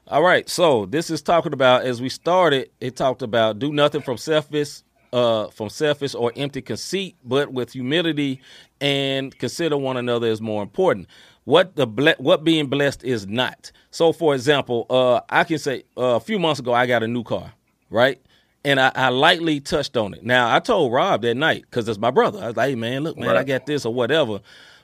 All 0.08 0.24
right, 0.24 0.50
so 0.50 0.88
this 0.88 1.10
is 1.10 1.22
talking 1.22 1.54
about 1.54 1.84
as 1.84 2.02
we 2.02 2.10
started, 2.10 2.70
it 2.82 2.96
talked 2.96 3.22
about 3.22 3.60
do 3.60 3.72
nothing 3.72 4.02
from 4.02 4.18
selfish 4.18 4.82
uh, 5.14 5.48
from 5.48 5.70
selfish 5.70 6.16
or 6.16 6.32
empty 6.36 6.62
conceit, 6.62 7.16
but 7.24 7.52
with 7.52 7.74
humility 7.74 8.42
and 8.80 9.38
consider 9.38 9.78
one 9.78 9.98
another 9.98 10.28
as 10.28 10.42
more 10.42 10.64
important. 10.64 11.08
What 11.46 11.76
the 11.76 11.88
ble- 11.88 12.16
what 12.18 12.44
being 12.44 12.68
blessed 12.68 13.04
is 13.04 13.28
not. 13.28 13.72
So, 13.90 14.14
for 14.14 14.36
example, 14.36 14.86
uh, 14.90 15.22
I 15.30 15.44
can 15.44 15.58
say 15.58 15.84
uh, 15.98 16.16
a 16.16 16.20
few 16.20 16.40
months 16.40 16.60
ago 16.60 16.74
I 16.74 16.86
got 16.86 17.04
a 17.04 17.08
new 17.08 17.24
car, 17.24 17.54
right? 17.90 18.22
And 18.64 18.80
I, 18.80 18.92
I 18.94 19.10
lightly 19.10 19.60
touched 19.60 19.98
on 19.98 20.14
it. 20.14 20.24
Now 20.24 20.56
I 20.56 20.60
told 20.60 20.94
Rob 20.94 21.24
that 21.24 21.36
night 21.36 21.64
because 21.64 21.90
it's 21.90 22.00
my 22.00 22.12
brother. 22.12 22.40
I 22.44 22.48
was 22.48 22.58
like, 22.58 22.70
"Hey 22.70 22.76
man, 22.76 23.04
look, 23.04 23.18
man, 23.18 23.30
right. 23.30 23.38
I 23.38 23.44
got 23.44 23.66
this 23.66 23.86
or 23.86 23.94
whatever." 23.94 24.40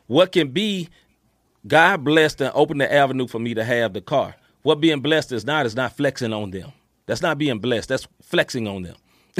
What 0.08 0.32
can 0.32 0.50
be 0.50 0.90
God 1.68 2.04
blessed 2.04 2.42
and 2.42 2.52
opened 2.56 2.82
the 2.82 2.92
avenue 2.92 3.28
for 3.28 3.40
me 3.40 3.54
to 3.54 3.64
have 3.64 3.94
the 3.94 4.02
car. 4.02 4.36
What 4.64 4.82
being 4.82 5.02
blessed 5.02 5.32
is 5.32 5.46
not 5.46 5.66
is 5.66 5.76
not 5.76 5.96
flexing 5.96 6.34
on 6.34 6.52
them. 6.52 6.72
That's 7.06 7.22
not 7.22 7.38
being 7.38 7.60
blessed. 7.60 7.90
That's 7.90 8.08
flexing 8.22 8.68
on 8.68 8.84
them. 8.84 8.96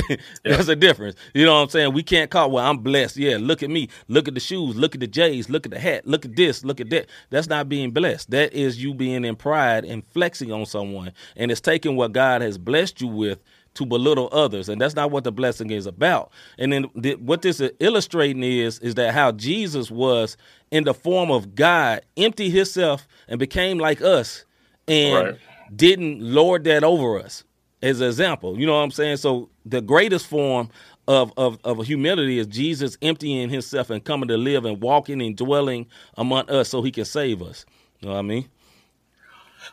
There's 0.44 0.70
a 0.70 0.76
difference. 0.76 1.16
You 1.34 1.46
know 1.46 1.56
what 1.56 1.62
I'm 1.62 1.70
saying? 1.70 1.94
We 1.94 2.04
can't 2.04 2.30
call, 2.30 2.52
well, 2.52 2.66
I'm 2.66 2.80
blessed. 2.80 3.18
Yeah, 3.18 3.38
look 3.40 3.64
at 3.64 3.70
me. 3.70 3.90
Look 4.08 4.28
at 4.28 4.34
the 4.34 4.40
shoes. 4.40 4.76
Look 4.76 4.96
at 4.96 5.02
the 5.02 5.08
J's. 5.08 5.50
Look 5.50 5.66
at 5.66 5.72
the 5.72 5.80
hat. 5.80 6.06
Look 6.06 6.26
at 6.26 6.36
this. 6.36 6.64
Look 6.64 6.80
at 6.80 6.90
that. 6.92 7.08
That's 7.30 7.48
not 7.48 7.70
being 7.70 7.92
blessed. 7.92 8.32
That 8.32 8.54
is 8.54 8.82
you 8.82 8.94
being 8.94 9.26
in 9.26 9.36
pride 9.36 9.86
and 9.86 10.06
flexing 10.08 10.52
on 10.52 10.66
someone. 10.66 11.12
And 11.36 11.52
it's 11.52 11.62
taking 11.62 11.96
what 11.96 12.14
God 12.14 12.42
has 12.42 12.58
blessed 12.58 13.02
you 13.02 13.08
with 13.08 13.40
to 13.76 13.86
belittle 13.86 14.30
others. 14.32 14.70
And 14.70 14.82
that's 14.82 14.96
not 14.96 15.12
what 15.12 15.24
the 15.24 15.32
blessing 15.32 15.70
is 15.70 15.86
about. 15.86 16.32
And 16.58 16.74
then 16.74 16.90
th- 17.02 17.20
what 17.20 17.44
this 17.44 17.60
is 17.60 17.72
illustrating 17.80 18.44
is, 18.44 18.80
is 18.80 18.96
that 18.96 19.14
how 19.14 19.32
Jesus 19.32 19.92
was 19.92 20.36
in 20.72 20.84
the 20.84 20.94
form 20.94 21.32
of 21.32 21.56
God, 21.56 22.02
emptied 22.18 22.50
himself 22.50 23.08
and 23.28 23.40
became 23.40 23.78
like 23.78 24.02
us 24.02 24.46
and 24.88 25.28
right. 25.28 25.40
didn't 25.76 26.22
lord 26.22 26.64
that 26.64 26.84
over 26.84 27.20
us 27.20 27.44
as 27.82 28.02
an 28.02 28.08
example. 28.08 28.60
You 28.60 28.66
know 28.66 28.76
what 28.76 28.84
I'm 28.84 28.92
saying? 28.92 29.18
So 29.18 29.50
the 29.66 29.82
greatest 29.82 30.28
form 30.28 30.70
of, 31.08 31.32
of, 31.38 31.60
of 31.64 31.86
humility 31.86 32.40
is 32.40 32.48
Jesus 32.48 32.98
emptying 33.02 33.50
himself 33.50 33.90
and 33.90 34.04
coming 34.04 34.28
to 34.30 34.38
live 34.38 34.66
and 34.66 34.82
walking 34.82 35.22
and 35.22 35.36
dwelling 35.36 35.88
among 36.16 36.50
us 36.50 36.70
so 36.70 36.82
he 36.82 36.92
can 36.92 37.06
save 37.06 37.42
us. 37.42 37.66
You 38.00 38.10
know 38.10 38.14
what 38.14 38.20
I 38.20 38.24
mean? 38.24 38.50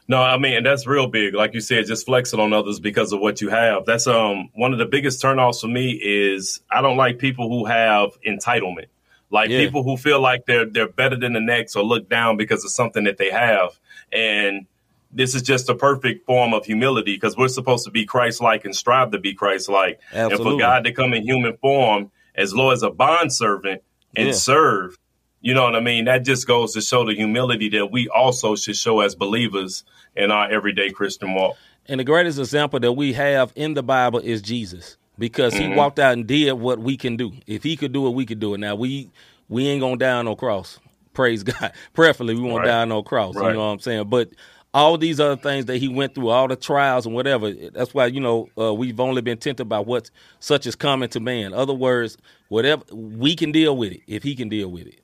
No, 0.07 0.21
I 0.21 0.37
mean, 0.39 0.55
and 0.55 0.67
that's 0.67 0.87
real 0.87 1.07
big. 1.07 1.35
Like 1.35 1.55
you 1.55 1.61
said, 1.61 1.87
just 1.87 2.07
flexing 2.07 2.41
on 2.41 2.53
others 2.53 2.79
because 2.79 3.13
of 3.13 3.21
what 3.21 3.41
you 3.41 3.49
have. 3.49 3.87
That's 3.87 4.07
um 4.07 4.51
one 4.55 4.73
of 4.73 4.79
the 4.79 4.87
biggest 4.87 5.23
turnoffs 5.23 5.61
for 5.61 5.69
me 5.69 5.93
is 5.93 6.61
I 6.71 6.83
don't 6.83 6.97
like 6.97 7.19
people 7.19 7.49
who 7.49 7.65
have 7.65 8.11
entitlement. 8.27 8.87
Like 9.31 9.51
yeah. 9.51 9.59
people 9.59 9.83
who 9.83 9.97
feel 9.97 10.21
like 10.21 10.47
they're 10.47 10.67
they're 10.67 10.89
better 10.89 11.17
than 11.17 11.33
the 11.33 11.41
next 11.41 11.75
or 11.75 11.83
look 11.83 12.09
down 12.09 12.37
because 12.37 12.65
of 12.65 12.71
something 12.71 13.05
that 13.05 13.19
they 13.19 13.31
have. 13.31 13.79
And 14.13 14.67
this 15.15 15.35
is 15.35 15.43
just 15.43 15.69
a 15.69 15.75
perfect 15.75 16.27
form 16.27 16.53
of 16.53 16.65
humility 16.67 17.15
because 17.15 17.37
we're 17.37 17.49
supposed 17.49 17.85
to 17.85 17.91
be 17.91 18.05
Christ-like 18.05 18.65
and 18.65 18.75
strive 18.75 19.13
to 19.13 19.19
be 19.19 19.35
Christ-like. 19.35 20.01
And 20.13 20.33
for 20.33 20.59
God 20.59 20.85
to 20.85 20.93
come 20.93 21.15
in 21.15 21.23
human 21.23 21.57
form 21.59 22.11
as 22.35 22.55
low 22.55 22.71
as 22.71 22.83
a 22.83 22.91
bond 22.91 23.33
servant 23.33 23.83
and 24.17 24.29
yeah. 24.29 24.35
serve, 24.35 24.99
you 25.41 25.55
know 25.55 25.63
what 25.63 25.77
I 25.77 25.81
mean? 25.81 26.07
That 26.07 26.25
just 26.25 26.47
goes 26.47 26.73
to 26.75 26.81
show 26.81 27.05
the 27.05 27.15
humility 27.15 27.69
that 27.71 27.93
we 27.93 28.09
also 28.09 28.57
should 28.57 28.77
show 28.77 29.01
as 29.01 29.15
believers 29.15 29.85
in 30.17 30.31
our 30.31 30.51
everyday 30.51 30.91
Christian 30.91 31.35
walk. 31.35 31.57
And 31.87 32.01
the 32.01 32.05
greatest 32.05 32.39
example 32.39 32.81
that 32.81 32.93
we 32.93 33.13
have 33.13 33.53
in 33.55 33.75
the 33.75 33.83
Bible 33.83 34.21
is 34.21 34.41
Jesus 34.41 34.97
because 35.19 35.55
mm-hmm. 35.55 35.73
he 35.73 35.77
walked 35.77 35.99
out 35.99 36.15
and 36.15 36.27
did 36.27 36.53
what 36.55 36.79
we 36.79 36.97
can 36.97 37.17
do. 37.17 37.33
If 37.47 37.63
he 37.63 37.77
could 37.77 37.93
do 37.93 38.07
it, 38.07 38.11
we 38.11 38.27
could 38.27 38.41
do 38.41 38.55
it. 38.55 38.59
Now 38.59 38.75
we 38.75 39.11
we 39.49 39.69
ain't 39.69 39.81
gonna 39.81 39.97
die 39.97 40.13
on 40.13 40.25
no 40.25 40.37
cross. 40.37 40.81
Praise 41.13 41.43
God. 41.45 41.73
Prayerfully, 41.93 42.35
we 42.35 42.41
won't 42.41 42.61
right. 42.61 42.69
die 42.69 42.83
on 42.83 42.89
no 42.89 43.03
cross. 43.03 43.37
Right. 43.37 43.49
You 43.49 43.55
know 43.55 43.67
what 43.67 43.73
I'm 43.73 43.81
saying? 43.81 44.09
But 44.09 44.31
all 44.75 44.99
these 44.99 45.21
other 45.21 45.37
things 45.37 45.67
that 45.67 45.79
he 45.79 45.87
went 45.89 46.15
through, 46.15 46.29
all 46.29 46.49
the 46.49 46.57
trials 46.57 47.07
and 47.07 47.15
whatever. 47.15 47.53
That's 47.53 47.95
why 47.95 48.07
you 48.07 48.21
know 48.21 48.49
uh, 48.59 48.75
we've 48.75 48.99
only 48.99 49.23
been 49.23 49.39
tempted 49.39 49.67
by 49.67 49.79
what 49.79 50.11
such 50.41 50.67
is 50.67 50.75
common 50.75 51.09
to 51.11 51.21
man. 51.21 51.55
Other 51.55 51.73
words, 51.73 52.19
whatever 52.49 52.83
we 52.93 53.37
can 53.37 53.53
deal 53.53 53.77
with 53.77 53.93
it 53.93 54.01
if 54.09 54.25
he 54.25 54.35
can 54.35 54.49
deal 54.49 54.69
with 54.69 54.89
it. 54.89 55.01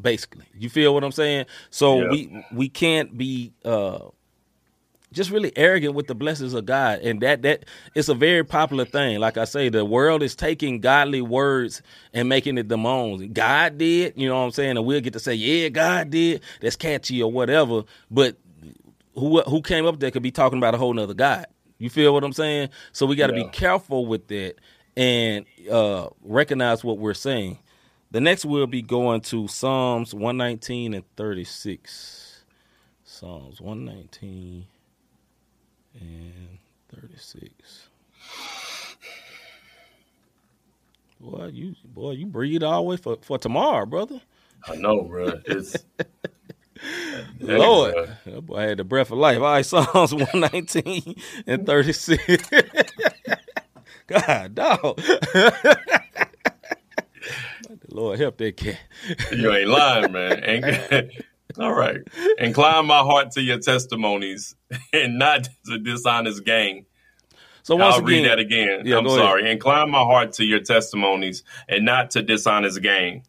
Basically, 0.00 0.46
you 0.58 0.68
feel 0.68 0.92
what 0.92 1.04
I'm 1.04 1.12
saying? 1.12 1.46
So 1.70 2.02
yeah. 2.02 2.10
we 2.10 2.44
we 2.52 2.68
can't 2.68 3.16
be 3.16 3.52
uh, 3.64 4.00
just 5.12 5.30
really 5.30 5.56
arrogant 5.56 5.94
with 5.94 6.06
the 6.08 6.14
blessings 6.14 6.54
of 6.54 6.66
God, 6.66 7.00
and 7.00 7.20
that 7.20 7.42
that 7.42 7.66
it's 7.94 8.08
a 8.08 8.14
very 8.14 8.42
popular 8.42 8.84
thing. 8.84 9.20
Like 9.20 9.36
I 9.36 9.44
say, 9.44 9.68
the 9.68 9.84
world 9.84 10.22
is 10.22 10.34
taking 10.34 10.80
godly 10.80 11.20
words 11.20 11.82
and 12.12 12.28
making 12.28 12.58
it 12.58 12.68
the 12.68 12.78
own. 12.78 13.32
God 13.32 13.78
did, 13.78 14.14
you 14.16 14.28
know 14.28 14.36
what 14.36 14.46
I'm 14.46 14.50
saying, 14.50 14.76
and 14.76 14.84
we'll 14.84 15.00
get 15.00 15.12
to 15.12 15.20
say, 15.20 15.34
yeah, 15.34 15.68
God 15.68 16.10
did. 16.10 16.42
That's 16.60 16.76
catchy 16.76 17.22
or 17.22 17.30
whatever, 17.30 17.84
but 18.10 18.36
who 19.14 19.40
who 19.42 19.62
came 19.62 19.86
up 19.86 20.00
there 20.00 20.10
could 20.10 20.22
be 20.22 20.30
talking 20.30 20.58
about 20.58 20.74
a 20.74 20.78
whole 20.78 20.94
nother 20.94 21.14
God. 21.14 21.46
You 21.78 21.90
feel 21.90 22.14
what 22.14 22.24
I'm 22.24 22.32
saying? 22.32 22.68
So 22.92 23.06
we 23.06 23.16
got 23.16 23.28
to 23.28 23.36
yeah. 23.36 23.44
be 23.44 23.48
careful 23.50 24.06
with 24.06 24.28
that 24.28 24.54
and 24.96 25.46
uh, 25.70 26.08
recognize 26.22 26.84
what 26.84 26.98
we're 26.98 27.14
saying. 27.14 27.58
The 28.10 28.20
next 28.20 28.44
we'll 28.44 28.66
be 28.66 28.82
going 28.82 29.22
to 29.22 29.48
Psalms 29.48 30.14
119 30.14 30.94
and 30.94 31.04
36. 31.16 32.44
Psalms 33.04 33.60
119 33.60 34.66
and 36.00 36.58
36. 36.94 37.88
Boy, 41.20 41.46
you 41.52 41.74
boy, 41.84 42.10
you 42.12 42.26
breathe 42.26 42.62
all 42.62 42.82
the 42.82 42.88
way 42.88 42.96
for, 42.96 43.16
for 43.22 43.38
tomorrow, 43.38 43.86
brother. 43.86 44.20
I 44.66 44.76
know, 44.76 45.02
bro. 45.02 45.40
It's 45.46 45.76
Lord, 47.40 47.94
uh, 47.94 48.06
that 48.26 48.40
boy 48.42 48.60
had 48.60 48.78
the 48.78 48.84
breath 48.84 49.10
of 49.10 49.18
life. 49.18 49.38
All 49.38 49.44
right, 49.44 49.66
Psalms 49.66 50.14
119 50.14 51.16
and 51.46 51.66
36. 51.66 52.48
God, 54.06 54.54
dog. 54.54 55.00
Lord 57.88 58.18
help 58.18 58.38
that 58.38 58.56
cat. 58.56 58.78
you 59.32 59.52
ain't 59.52 59.68
lying, 59.68 60.12
man. 60.12 60.42
And, 60.42 61.12
all 61.58 61.74
right. 61.74 61.98
Incline 62.38 62.86
my 62.86 63.00
heart 63.00 63.32
to 63.32 63.42
your 63.42 63.58
testimonies 63.58 64.54
and 64.92 65.18
not 65.18 65.48
to 65.66 65.78
dishonest 65.78 66.44
gain. 66.44 66.86
So 67.62 67.76
once 67.76 67.94
I'll 67.94 68.00
again, 68.00 68.22
read 68.22 68.30
that 68.30 68.38
again. 68.38 68.82
Yeah, 68.84 68.98
I'm 68.98 69.08
sorry. 69.08 69.42
Ahead. 69.42 69.52
Incline 69.52 69.90
my 69.90 70.00
heart 70.02 70.32
to 70.34 70.44
your 70.44 70.60
testimonies 70.60 71.44
and 71.68 71.84
not 71.84 72.10
to 72.12 72.22
dishonest 72.22 72.82
gain. 72.82 73.22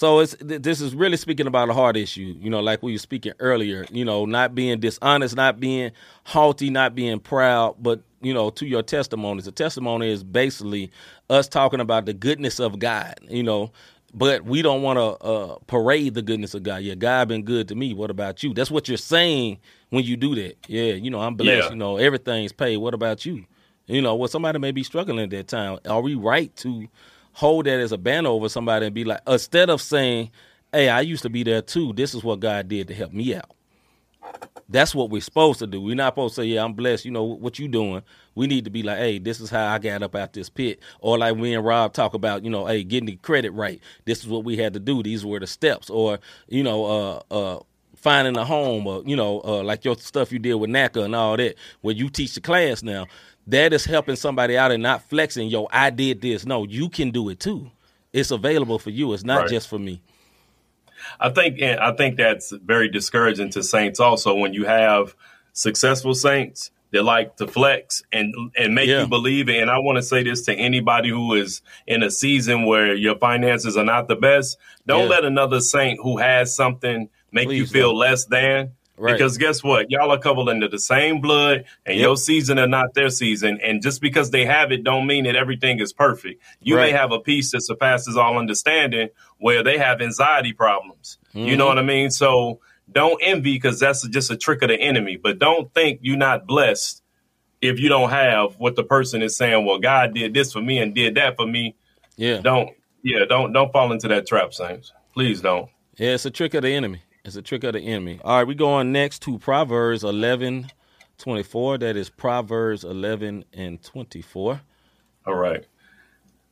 So 0.00 0.20
it's 0.20 0.34
this 0.40 0.80
is 0.80 0.94
really 0.94 1.18
speaking 1.18 1.46
about 1.46 1.68
a 1.68 1.74
hard 1.74 1.94
issue, 1.94 2.34
you 2.40 2.48
know, 2.48 2.60
like 2.60 2.82
we 2.82 2.92
were 2.92 2.98
speaking 2.98 3.34
earlier, 3.38 3.84
you 3.90 4.02
know, 4.02 4.24
not 4.24 4.54
being 4.54 4.80
dishonest, 4.80 5.36
not 5.36 5.60
being 5.60 5.90
haughty, 6.24 6.70
not 6.70 6.94
being 6.94 7.20
proud, 7.20 7.76
but 7.78 8.00
you 8.22 8.32
know, 8.32 8.48
to 8.48 8.64
your 8.64 8.82
testimonies. 8.82 9.44
The 9.44 9.52
testimony 9.52 10.10
is 10.10 10.24
basically 10.24 10.90
us 11.28 11.48
talking 11.48 11.80
about 11.80 12.06
the 12.06 12.14
goodness 12.14 12.60
of 12.60 12.78
God, 12.78 13.14
you 13.28 13.42
know, 13.42 13.72
but 14.14 14.46
we 14.46 14.62
don't 14.62 14.80
want 14.80 14.96
to 14.96 15.22
uh, 15.22 15.58
parade 15.66 16.14
the 16.14 16.22
goodness 16.22 16.54
of 16.54 16.62
God. 16.62 16.80
Yeah, 16.80 16.94
God 16.94 17.28
been 17.28 17.42
good 17.42 17.68
to 17.68 17.74
me. 17.74 17.92
What 17.92 18.10
about 18.10 18.42
you? 18.42 18.54
That's 18.54 18.70
what 18.70 18.88
you're 18.88 18.96
saying 18.96 19.58
when 19.90 20.04
you 20.04 20.16
do 20.16 20.34
that. 20.34 20.56
Yeah, 20.66 20.94
you 20.94 21.10
know, 21.10 21.20
I'm 21.20 21.34
blessed. 21.34 21.64
Yeah. 21.64 21.70
You 21.72 21.76
know, 21.76 21.98
everything's 21.98 22.52
paid. 22.52 22.78
What 22.78 22.94
about 22.94 23.26
you? 23.26 23.44
You 23.86 24.00
know, 24.00 24.14
well, 24.14 24.28
somebody 24.28 24.58
may 24.58 24.72
be 24.72 24.82
struggling 24.82 25.18
at 25.18 25.28
that 25.28 25.48
time. 25.48 25.78
Are 25.86 26.00
we 26.00 26.14
right 26.14 26.56
to 26.56 26.88
hold 27.32 27.66
that 27.66 27.80
as 27.80 27.92
a 27.92 27.98
banner 27.98 28.30
over 28.30 28.48
somebody 28.48 28.86
and 28.86 28.94
be 28.94 29.04
like, 29.04 29.20
instead 29.26 29.70
of 29.70 29.80
saying, 29.82 30.30
"Hey, 30.72 30.88
I 30.88 31.00
used 31.02 31.22
to 31.22 31.30
be 31.30 31.42
there 31.42 31.62
too. 31.62 31.92
This 31.94 32.14
is 32.14 32.24
what 32.24 32.40
God 32.40 32.68
did 32.68 32.88
to 32.88 32.94
help 32.94 33.12
me 33.12 33.34
out." 33.34 33.50
That's 34.68 34.94
what 34.94 35.10
we're 35.10 35.20
supposed 35.20 35.58
to 35.60 35.66
do. 35.66 35.80
We're 35.80 35.96
not 35.96 36.12
supposed 36.12 36.36
to 36.36 36.42
say, 36.42 36.46
"Yeah, 36.46 36.64
I'm 36.64 36.74
blessed." 36.74 37.04
You 37.04 37.10
know 37.10 37.24
what 37.24 37.58
you 37.58 37.68
doing? 37.68 38.02
We 38.36 38.46
need 38.46 38.64
to 38.64 38.70
be 38.70 38.82
like, 38.82 38.98
"Hey, 38.98 39.18
this 39.18 39.40
is 39.40 39.50
how 39.50 39.66
I 39.72 39.78
got 39.78 40.02
up 40.02 40.14
out 40.14 40.32
this 40.32 40.48
pit," 40.48 40.80
or 41.00 41.18
like 41.18 41.36
me 41.36 41.54
and 41.54 41.64
Rob 41.64 41.92
talk 41.92 42.14
about, 42.14 42.44
you 42.44 42.50
know, 42.50 42.66
"Hey, 42.66 42.84
getting 42.84 43.06
the 43.06 43.16
credit 43.16 43.50
right. 43.50 43.80
This 44.04 44.20
is 44.20 44.28
what 44.28 44.44
we 44.44 44.56
had 44.56 44.72
to 44.74 44.80
do. 44.80 45.02
These 45.02 45.24
were 45.24 45.40
the 45.40 45.46
steps," 45.48 45.90
or 45.90 46.20
you 46.48 46.62
know, 46.62 46.84
uh, 46.86 47.34
uh, 47.34 47.60
finding 47.96 48.36
a 48.36 48.44
home, 48.44 48.86
or 48.86 49.02
you 49.04 49.16
know, 49.16 49.42
uh, 49.44 49.62
like 49.62 49.84
your 49.84 49.96
stuff 49.96 50.32
you 50.32 50.38
did 50.38 50.54
with 50.54 50.70
NACA 50.70 51.04
and 51.04 51.16
all 51.16 51.36
that, 51.36 51.56
where 51.80 51.94
you 51.94 52.08
teach 52.08 52.34
the 52.34 52.40
class 52.40 52.82
now. 52.82 53.06
That 53.46 53.72
is 53.72 53.84
helping 53.84 54.16
somebody 54.16 54.56
out 54.56 54.70
and 54.70 54.82
not 54.82 55.08
flexing. 55.08 55.48
Yo, 55.48 55.68
I 55.72 55.90
did 55.90 56.20
this. 56.20 56.46
No, 56.46 56.64
you 56.64 56.88
can 56.88 57.10
do 57.10 57.28
it 57.30 57.40
too. 57.40 57.70
It's 58.12 58.30
available 58.30 58.78
for 58.78 58.90
you. 58.90 59.12
It's 59.12 59.24
not 59.24 59.40
right. 59.40 59.48
just 59.48 59.68
for 59.68 59.78
me. 59.78 60.02
I 61.18 61.30
think 61.30 61.62
I 61.62 61.92
think 61.92 62.16
that's 62.16 62.50
very 62.50 62.88
discouraging 62.88 63.50
to 63.50 63.62
saints 63.62 64.00
also 64.00 64.34
when 64.34 64.52
you 64.52 64.64
have 64.64 65.14
successful 65.52 66.14
saints 66.14 66.70
that 66.92 67.04
like 67.04 67.36
to 67.36 67.46
flex 67.46 68.02
and 68.12 68.34
and 68.56 68.74
make 68.74 68.88
yeah. 68.88 69.02
you 69.02 69.06
believe 69.06 69.48
it. 69.48 69.60
And 69.60 69.70
I 69.70 69.78
want 69.78 69.96
to 69.96 70.02
say 70.02 70.22
this 70.22 70.42
to 70.42 70.54
anybody 70.54 71.08
who 71.08 71.34
is 71.34 71.62
in 71.86 72.02
a 72.02 72.10
season 72.10 72.66
where 72.66 72.94
your 72.94 73.16
finances 73.16 73.76
are 73.76 73.84
not 73.84 74.08
the 74.08 74.16
best. 74.16 74.58
Don't 74.86 75.04
yeah. 75.04 75.10
let 75.10 75.24
another 75.24 75.60
saint 75.60 76.00
who 76.02 76.18
has 76.18 76.54
something 76.54 77.08
make 77.32 77.48
Please 77.48 77.58
you 77.58 77.66
feel 77.66 77.90
don't. 77.90 77.98
less 77.98 78.24
than. 78.26 78.72
Right. 79.00 79.14
Because 79.14 79.38
guess 79.38 79.64
what? 79.64 79.90
Y'all 79.90 80.10
are 80.10 80.18
coupled 80.18 80.50
into 80.50 80.68
the 80.68 80.78
same 80.78 81.22
blood, 81.22 81.64
and 81.86 81.96
yep. 81.96 82.04
your 82.04 82.16
season 82.18 82.58
are 82.58 82.66
not 82.68 82.92
their 82.92 83.08
season. 83.08 83.58
And 83.64 83.80
just 83.80 84.02
because 84.02 84.30
they 84.30 84.44
have 84.44 84.72
it, 84.72 84.84
don't 84.84 85.06
mean 85.06 85.24
that 85.24 85.36
everything 85.36 85.80
is 85.80 85.94
perfect. 85.94 86.42
You 86.60 86.76
right. 86.76 86.92
may 86.92 86.98
have 86.98 87.10
a 87.10 87.18
peace 87.18 87.50
that 87.52 87.62
surpasses 87.62 88.18
all 88.18 88.36
understanding, 88.36 89.08
where 89.38 89.62
they 89.62 89.78
have 89.78 90.02
anxiety 90.02 90.52
problems. 90.52 91.16
Mm-hmm. 91.34 91.46
You 91.46 91.56
know 91.56 91.64
mm-hmm. 91.64 91.76
what 91.76 91.78
I 91.78 91.86
mean? 91.86 92.10
So 92.10 92.60
don't 92.92 93.18
envy 93.22 93.54
because 93.54 93.80
that's 93.80 94.06
just 94.06 94.30
a 94.30 94.36
trick 94.36 94.60
of 94.60 94.68
the 94.68 94.78
enemy. 94.78 95.16
But 95.16 95.38
don't 95.38 95.72
think 95.72 96.00
you're 96.02 96.18
not 96.18 96.46
blessed 96.46 97.02
if 97.62 97.80
you 97.80 97.88
don't 97.88 98.10
have 98.10 98.56
what 98.58 98.76
the 98.76 98.84
person 98.84 99.22
is 99.22 99.34
saying. 99.34 99.64
Well, 99.64 99.78
God 99.78 100.12
did 100.12 100.34
this 100.34 100.52
for 100.52 100.60
me 100.60 100.78
and 100.78 100.94
did 100.94 101.14
that 101.14 101.36
for 101.36 101.46
me. 101.46 101.74
Yeah. 102.16 102.42
Don't. 102.42 102.68
Yeah. 103.02 103.24
Don't. 103.26 103.54
Don't 103.54 103.72
fall 103.72 103.92
into 103.92 104.08
that 104.08 104.26
trap, 104.26 104.52
saints. 104.52 104.92
Please 105.14 105.40
don't. 105.40 105.70
Yeah, 105.96 106.10
it's 106.10 106.26
a 106.26 106.30
trick 106.30 106.52
of 106.52 106.62
the 106.62 106.74
enemy. 106.74 107.02
It's 107.24 107.36
a 107.36 107.42
trick 107.42 107.64
of 107.64 107.74
the 107.74 107.80
enemy. 107.80 108.18
All 108.24 108.38
right, 108.38 108.46
we 108.46 108.54
go 108.54 108.70
on 108.70 108.92
next 108.92 109.20
to 109.22 109.38
Proverbs 109.38 110.04
11, 110.04 110.70
24. 111.18 111.78
That 111.78 111.96
is 111.96 112.08
Proverbs 112.08 112.82
11 112.82 113.44
and 113.52 113.82
24. 113.82 114.60
All 115.26 115.34
right. 115.34 115.66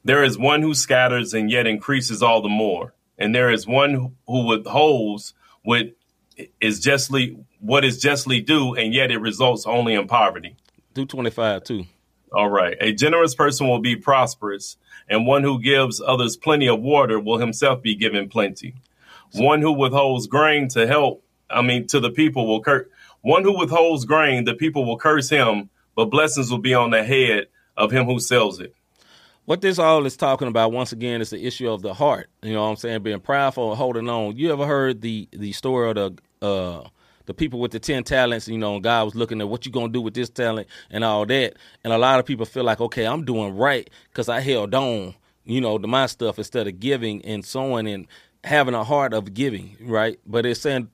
There 0.04 0.22
is 0.22 0.38
one 0.38 0.62
who 0.62 0.75
scatters 0.75 1.32
and 1.32 1.50
yet 1.50 1.66
increases 1.66 2.22
all 2.22 2.42
the 2.42 2.48
more. 2.48 2.94
And 3.16 3.34
there 3.34 3.50
is 3.50 3.66
one 3.66 4.14
who 4.26 4.46
withholds 4.46 5.34
what 5.62 5.94
is 6.60 6.80
justly 6.80 7.37
what 7.60 7.84
is 7.84 7.98
justly 8.00 8.40
due, 8.40 8.75
and 8.75 8.94
yet 8.94 9.10
it 9.10 9.18
results 9.18 9.66
only 9.66 9.94
in 9.94 10.06
poverty. 10.06 10.56
Do 10.94 11.04
25 11.04 11.64
too. 11.64 11.84
All 12.32 12.48
right. 12.48 12.76
A 12.80 12.92
generous 12.92 13.34
person 13.34 13.66
will 13.66 13.80
be 13.80 13.96
prosperous, 13.96 14.76
and 15.08 15.26
one 15.26 15.42
who 15.42 15.60
gives 15.60 16.00
others 16.00 16.37
plenty 16.37 16.68
of 16.68 16.80
water 16.80 17.18
will 17.18 17.38
himself 17.38 17.82
be 17.82 17.96
given 17.96 18.28
plenty. 18.28 18.74
One 19.33 19.61
who 19.61 19.73
withholds 19.73 20.27
grain 20.27 20.69
to 20.69 20.87
help, 20.87 21.25
I 21.51 21.62
mean, 21.62 21.87
to 21.88 22.01
the 22.01 22.11
people 22.11 22.47
will 22.47 22.62
curse. 22.62 22.87
One 23.23 23.43
who 23.43 23.59
withholds 23.59 24.05
grain, 24.05 24.45
the 24.45 24.55
people 24.55 24.85
will 24.85 24.99
curse 24.99 25.29
him, 25.29 25.71
but 25.95 26.07
blessings 26.07 26.51
will 26.51 26.59
be 26.59 26.75
on 26.75 26.91
the 26.91 27.05
head 27.05 27.47
of 27.77 27.91
him 27.91 28.07
who 28.07 28.21
sells 28.21 28.61
it. 28.61 28.75
What 29.45 29.62
this 29.62 29.79
all 29.79 30.05
is 30.05 30.17
talking 30.17 30.49
about, 30.49 30.73
once 30.73 30.93
again, 30.93 31.21
is 31.21 31.31
the 31.31 31.47
issue 31.47 31.71
of 31.71 31.83
the 31.83 31.95
heart. 31.95 32.29
You 32.43 32.53
know 32.53 32.62
what 32.64 32.69
I'm 32.69 32.77
saying? 32.77 33.03
Being 33.03 33.21
proudful 33.21 33.75
holding 33.77 34.09
on. 34.09 34.37
You 34.37 34.53
ever 34.53 34.67
heard 34.67 35.01
the 35.01 35.27
the 35.33 35.53
story 35.53 35.91
of 35.91 35.95
the 35.95 36.47
uh, 36.47 36.88
the 37.29 37.35
people 37.35 37.61
with 37.61 37.73
the 37.73 37.79
10 37.79 38.05
talents, 38.05 38.49
you 38.49 38.57
know, 38.57 38.81
God 38.81 39.05
was 39.05 39.14
looking 39.14 39.41
at 39.43 39.49
what 39.49 39.67
you 39.67 39.71
going 39.71 39.88
to 39.88 39.93
do 39.93 40.01
with 40.01 40.14
this 40.14 40.31
talent 40.31 40.67
and 40.91 41.05
all 41.05 41.27
that. 41.27 41.57
And 41.85 41.93
a 41.93 41.99
lot 41.99 42.19
of 42.19 42.25
people 42.25 42.47
feel 42.47 42.64
like, 42.64 42.81
okay, 42.81 43.07
I'm 43.07 43.27
doing 43.27 43.55
right 43.55 43.88
because 44.11 44.31
I 44.31 44.41
held 44.41 44.75
on, 44.75 45.14
you 45.45 45.61
know, 45.61 45.77
to 45.77 45.87
my 45.87 46.07
stuff 46.07 46.38
instead 46.38 46.67
of 46.67 46.81
giving 46.81 47.23
and 47.27 47.45
sowing 47.45 47.87
and 47.87 48.07
having 48.44 48.74
a 48.74 48.85
heart 48.85 49.12
of 49.12 49.35
giving, 49.35 49.77
right? 49.81 50.18
But 50.27 50.46
it's 50.46 50.61
saying, 50.61 50.88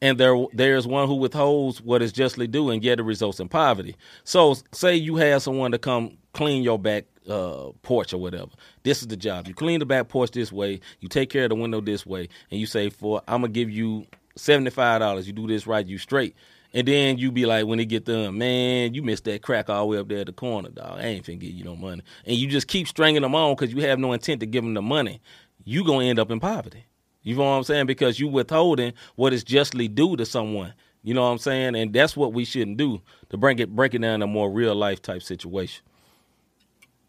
and 0.00 0.18
there 0.18 0.36
there's 0.52 0.86
one 0.86 1.08
who 1.08 1.14
withholds 1.14 1.80
what 1.80 2.02
is 2.02 2.12
justly 2.12 2.46
due, 2.46 2.70
and 2.70 2.82
yet 2.82 3.00
it 3.00 3.04
results 3.04 3.40
in 3.40 3.48
poverty. 3.48 3.96
So, 4.24 4.54
say 4.72 4.94
you 4.96 5.16
have 5.16 5.42
someone 5.42 5.72
to 5.72 5.78
come 5.78 6.18
clean 6.32 6.62
your 6.62 6.78
back 6.78 7.06
uh, 7.28 7.70
porch 7.82 8.12
or 8.12 8.18
whatever. 8.18 8.50
This 8.82 9.00
is 9.00 9.08
the 9.08 9.16
job. 9.16 9.48
You 9.48 9.54
clean 9.54 9.80
the 9.80 9.86
back 9.86 10.08
porch 10.08 10.30
this 10.32 10.52
way. 10.52 10.80
You 11.00 11.08
take 11.08 11.30
care 11.30 11.44
of 11.44 11.50
the 11.50 11.56
window 11.56 11.80
this 11.80 12.04
way, 12.04 12.28
and 12.50 12.60
you 12.60 12.66
say, 12.66 12.90
"For 12.90 13.22
I'm 13.26 13.40
gonna 13.40 13.52
give 13.52 13.70
you 13.70 14.06
seventy 14.36 14.70
five 14.70 15.00
dollars. 15.00 15.26
You 15.26 15.32
do 15.32 15.46
this 15.46 15.66
right, 15.66 15.86
you 15.86 15.98
straight." 15.98 16.34
And 16.74 16.86
then 16.86 17.16
you 17.16 17.32
be 17.32 17.46
like, 17.46 17.64
when 17.64 17.80
it 17.80 17.86
get 17.86 18.04
done, 18.04 18.36
man, 18.36 18.92
you 18.92 19.02
missed 19.02 19.24
that 19.24 19.40
crack 19.40 19.70
all 19.70 19.80
the 19.82 19.86
way 19.86 19.98
up 19.98 20.08
there 20.08 20.18
at 20.18 20.26
the 20.26 20.32
corner, 20.34 20.68
dog. 20.68 20.98
I 20.98 21.04
ain't 21.04 21.24
finna 21.24 21.38
give 21.38 21.52
you 21.52 21.64
no 21.64 21.74
money. 21.74 22.02
And 22.26 22.36
you 22.36 22.48
just 22.48 22.68
keep 22.68 22.86
stringing 22.86 23.22
them 23.22 23.34
on 23.34 23.54
because 23.54 23.72
you 23.72 23.80
have 23.82 23.98
no 23.98 24.12
intent 24.12 24.40
to 24.40 24.46
give 24.46 24.62
them 24.62 24.74
the 24.74 24.82
money 24.82 25.22
you 25.66 25.84
gonna 25.84 26.06
end 26.06 26.18
up 26.18 26.30
in 26.30 26.40
poverty. 26.40 26.86
You 27.22 27.34
know 27.34 27.42
what 27.42 27.50
I'm 27.50 27.64
saying? 27.64 27.86
Because 27.86 28.20
you 28.20 28.28
withholding 28.28 28.92
what 29.16 29.32
is 29.32 29.44
justly 29.44 29.88
due 29.88 30.16
to 30.16 30.24
someone. 30.24 30.72
You 31.02 31.12
know 31.12 31.22
what 31.22 31.32
I'm 31.32 31.38
saying? 31.38 31.74
And 31.74 31.92
that's 31.92 32.16
what 32.16 32.32
we 32.32 32.44
shouldn't 32.44 32.76
do 32.76 33.02
to 33.28 33.36
bring 33.36 33.58
it 33.58 33.74
break 33.74 33.92
it 33.92 34.00
down 34.00 34.20
to 34.20 34.24
a 34.24 34.28
more 34.28 34.48
real 34.50 34.76
life 34.76 35.02
type 35.02 35.22
situation. 35.22 35.84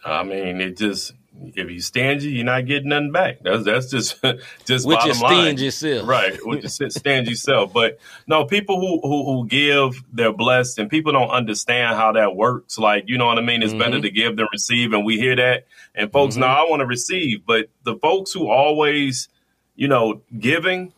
I 0.03 0.23
mean, 0.23 0.59
it 0.59 0.75
just 0.75 1.13
if 1.43 1.69
you 1.69 1.79
stingy, 1.79 2.29
you're 2.29 2.45
not 2.45 2.65
getting 2.65 2.89
nothing 2.89 3.11
back. 3.11 3.39
That's 3.41 3.63
that's 3.63 3.89
just 3.89 4.21
just 4.65 4.87
with 4.87 4.97
bottom 4.97 5.07
your 5.07 5.15
stingy 5.15 5.69
self, 5.71 6.07
right? 6.07 6.37
With 6.43 6.79
your 6.79 6.89
stingy 6.89 7.35
self. 7.35 7.73
But 7.73 7.99
no, 8.25 8.45
people 8.45 8.79
who, 8.79 8.99
who 9.07 9.25
who 9.25 9.47
give, 9.47 10.03
they're 10.11 10.33
blessed, 10.33 10.79
and 10.79 10.89
people 10.89 11.11
don't 11.11 11.29
understand 11.29 11.95
how 11.95 12.13
that 12.13 12.35
works. 12.35 12.77
Like 12.77 13.05
you 13.07 13.17
know 13.17 13.25
what 13.25 13.37
I 13.37 13.41
mean? 13.41 13.63
It's 13.63 13.71
mm-hmm. 13.71 13.79
better 13.79 14.01
to 14.01 14.09
give 14.09 14.37
than 14.37 14.47
receive, 14.51 14.93
and 14.93 15.05
we 15.05 15.17
hear 15.17 15.35
that. 15.35 15.65
And 15.95 16.11
folks, 16.11 16.35
mm-hmm. 16.35 16.41
now 16.41 16.65
I 16.65 16.69
want 16.69 16.81
to 16.81 16.85
receive, 16.85 17.45
but 17.45 17.69
the 17.83 17.95
folks 17.95 18.31
who 18.31 18.49
always, 18.49 19.29
you 19.75 19.87
know, 19.87 20.21
giving, 20.37 20.93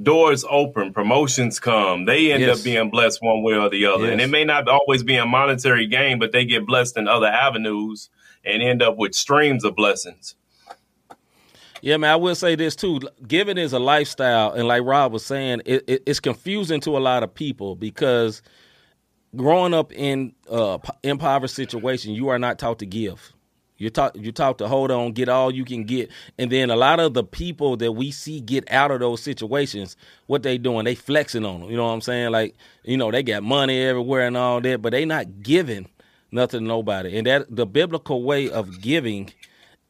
doors 0.00 0.44
open, 0.48 0.92
promotions 0.92 1.60
come. 1.60 2.04
They 2.04 2.32
end 2.32 2.42
yes. 2.42 2.58
up 2.58 2.64
being 2.64 2.90
blessed 2.90 3.22
one 3.22 3.42
way 3.42 3.54
or 3.54 3.68
the 3.68 3.86
other. 3.86 4.04
Yes. 4.04 4.12
And 4.12 4.20
it 4.20 4.28
may 4.28 4.44
not 4.44 4.68
always 4.68 5.02
be 5.02 5.16
a 5.16 5.26
monetary 5.26 5.86
gain, 5.86 6.18
but 6.18 6.32
they 6.32 6.44
get 6.44 6.66
blessed 6.66 6.96
in 6.96 7.08
other 7.08 7.26
avenues 7.26 8.08
and 8.44 8.62
end 8.62 8.82
up 8.82 8.96
with 8.96 9.14
streams 9.14 9.64
of 9.64 9.74
blessings. 9.74 10.34
Yeah, 11.82 11.96
man, 11.96 12.10
I 12.10 12.16
will 12.16 12.34
say 12.34 12.56
this 12.56 12.76
too. 12.76 13.00
Giving 13.26 13.56
is 13.56 13.72
a 13.72 13.78
lifestyle, 13.78 14.52
and 14.52 14.68
like 14.68 14.82
Rob 14.84 15.12
was 15.12 15.24
saying, 15.24 15.62
it, 15.64 15.84
it, 15.86 16.02
it's 16.06 16.20
confusing 16.20 16.80
to 16.82 16.96
a 16.96 17.00
lot 17.00 17.22
of 17.22 17.34
people 17.34 17.74
because 17.74 18.42
growing 19.34 19.72
up 19.72 19.92
in 19.92 20.34
uh, 20.50 20.78
impoverished 21.02 21.54
situation, 21.54 22.12
you 22.12 22.28
are 22.28 22.38
not 22.38 22.58
taught 22.58 22.78
to 22.80 22.86
give. 22.86 23.32
You're 23.78 23.88
taught 23.88 24.14
you're 24.14 24.30
taught 24.30 24.58
to 24.58 24.68
hold 24.68 24.90
on, 24.90 25.12
get 25.12 25.30
all 25.30 25.50
you 25.50 25.64
can 25.64 25.84
get, 25.84 26.10
and 26.38 26.52
then 26.52 26.68
a 26.68 26.76
lot 26.76 27.00
of 27.00 27.14
the 27.14 27.24
people 27.24 27.78
that 27.78 27.92
we 27.92 28.10
see 28.10 28.38
get 28.42 28.70
out 28.70 28.90
of 28.90 29.00
those 29.00 29.22
situations, 29.22 29.96
what 30.26 30.42
they 30.42 30.58
doing? 30.58 30.84
They 30.84 30.94
flexing 30.94 31.46
on 31.46 31.62
them. 31.62 31.70
You 31.70 31.78
know 31.78 31.86
what 31.86 31.92
I'm 31.92 32.02
saying? 32.02 32.30
Like 32.30 32.54
you 32.84 32.98
know 32.98 33.10
they 33.10 33.22
got 33.22 33.42
money 33.42 33.80
everywhere 33.80 34.26
and 34.26 34.36
all 34.36 34.60
that, 34.60 34.82
but 34.82 34.90
they 34.90 35.06
not 35.06 35.42
giving 35.42 35.88
nothing 36.32 36.60
to 36.60 36.66
nobody. 36.66 37.16
And 37.16 37.26
that 37.26 37.54
the 37.54 37.66
biblical 37.66 38.22
way 38.22 38.50
of 38.50 38.80
giving 38.80 39.32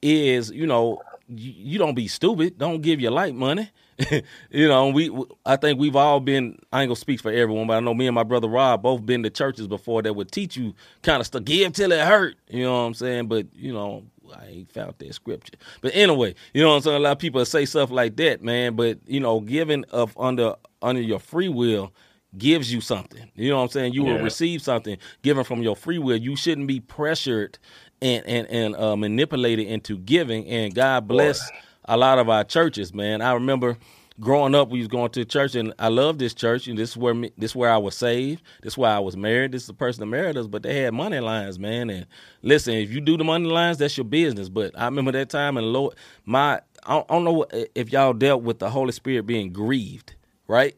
is, 0.03 0.51
you 0.51 0.67
know, 0.67 1.01
you, 1.29 1.53
you 1.57 1.79
don't 1.79 1.95
be 1.95 2.09
stupid. 2.09 2.59
Don't 2.59 2.81
give 2.81 3.01
your 3.01 3.13
light 3.13 3.35
money. 3.35 3.71
you 4.51 4.67
know, 4.69 4.89
we 4.89 5.11
I 5.45 5.57
think 5.57 5.79
we've 5.79 5.97
all 5.97 6.21
been. 6.21 6.59
I 6.73 6.83
ain't 6.83 6.89
gonna 6.89 6.97
speak 6.97 7.21
for 7.21 7.31
everyone, 7.31 7.67
but 7.67 7.77
I 7.77 7.81
know 7.81 7.95
me 7.95 8.07
and 8.07 8.15
my 8.15 8.23
brother 8.23 8.49
Rob 8.49 8.83
both 8.83 9.05
been 9.05 9.23
to 9.25 9.31
churches 9.31 9.67
before 9.67 10.03
that 10.03 10.15
would 10.15 10.33
teach 10.33 10.57
you 10.57 10.75
kind 11.03 11.21
of 11.21 11.27
stuff. 11.27 11.45
Give 11.45 11.73
till 11.73 11.93
it 11.93 12.01
hurt. 12.01 12.37
You 12.49 12.65
know 12.65 12.73
what 12.73 12.87
I'm 12.87 12.95
saying? 12.95 13.27
But 13.27 13.47
you 13.55 13.73
know, 13.73 14.05
I 14.35 14.47
ain't 14.47 14.73
found 14.73 14.95
that 14.99 15.15
scripture. 15.15 15.55
But 15.83 15.95
anyway, 15.95 16.35
you 16.55 16.63
know 16.63 16.71
what 16.71 16.77
I'm 16.77 16.83
saying. 16.83 16.97
A 16.97 17.01
lot 17.01 17.13
of 17.13 17.19
people 17.19 17.45
say 17.45 17.65
stuff 17.67 17.91
like 17.91 18.17
that, 18.17 18.43
man. 18.43 18.75
But 18.75 18.99
you 19.07 19.21
know, 19.21 19.41
giving 19.41 19.85
of 19.91 20.17
under 20.19 20.55
under 20.81 21.03
your 21.03 21.21
free 21.21 21.49
will 21.49 21.93
gives 22.37 22.73
you 22.73 22.81
something. 22.81 23.31
You 23.35 23.51
know 23.51 23.57
what 23.57 23.63
I'm 23.63 23.69
saying? 23.69 23.93
You 23.95 24.07
yeah. 24.07 24.15
will 24.15 24.23
receive 24.23 24.63
something 24.63 24.97
given 25.23 25.45
from 25.45 25.63
your 25.63 25.77
free 25.77 25.99
will. 25.99 26.17
You 26.17 26.37
shouldn't 26.37 26.67
be 26.67 26.81
pressured 26.81 27.59
and 28.01 28.25
and 28.27 28.47
and 28.49 28.77
uh, 28.77 28.97
manipulated 28.97 29.67
into 29.67 29.99
giving. 29.99 30.47
And 30.47 30.75
God 30.75 31.07
bless. 31.09 31.51
Boy 31.51 31.57
a 31.91 31.97
lot 31.97 32.19
of 32.19 32.29
our 32.29 32.45
churches, 32.45 32.95
man. 32.95 33.21
I 33.21 33.33
remember 33.33 33.77
growing 34.21 34.55
up, 34.55 34.69
we 34.69 34.79
was 34.79 34.89
going 34.89 35.11
to 35.11 35.25
church, 35.25 35.55
and 35.55 35.75
I 35.79 35.89
love 35.89 36.19
this 36.19 36.35
church. 36.35 36.69
And 36.69 36.79
this 36.79 36.91
is 36.91 36.97
where 36.97 37.15
me, 37.15 37.33
this 37.37 37.53
is 37.53 37.57
where 37.57 37.71
I 37.71 37.79
was 37.79 37.97
saved. 37.97 38.43
This 38.63 38.75
is 38.75 38.79
where 38.79 38.93
I 38.93 39.01
was 39.01 39.17
married. 39.17 39.53
This 39.53 39.63
is 39.63 39.69
the 39.69 39.75
person 39.75 40.01
that 40.01 40.07
married 40.07 40.37
us. 40.37 40.47
But 40.47 40.63
they 40.63 40.83
had 40.83 40.95
money 40.95 41.21
lines, 41.21 41.59
man. 41.59 41.91
And 41.91 42.07
listen, 42.43 42.75
if 42.75 42.93
you 42.93 43.01
do 43.01 43.17
the 43.17 43.25
money 43.25 43.49
lines, 43.49 43.79
that's 43.79 43.97
your 43.97 44.05
business. 44.05 44.49
But 44.49 44.79
I 44.79 44.85
remember 44.85 45.13
that 45.13 45.31
time, 45.31 45.57
and 45.57 45.73
Lord, 45.73 45.95
my 46.25 46.61
I 46.87 47.03
don't 47.09 47.25
know 47.25 47.45
if 47.75 47.93
y'all 47.93 48.13
dealt 48.13 48.43
with 48.43 48.61
the 48.61 48.71
Holy 48.71 48.93
Spirit 48.93 49.27
being 49.27 49.53
grieved, 49.53 50.15
right? 50.47 50.77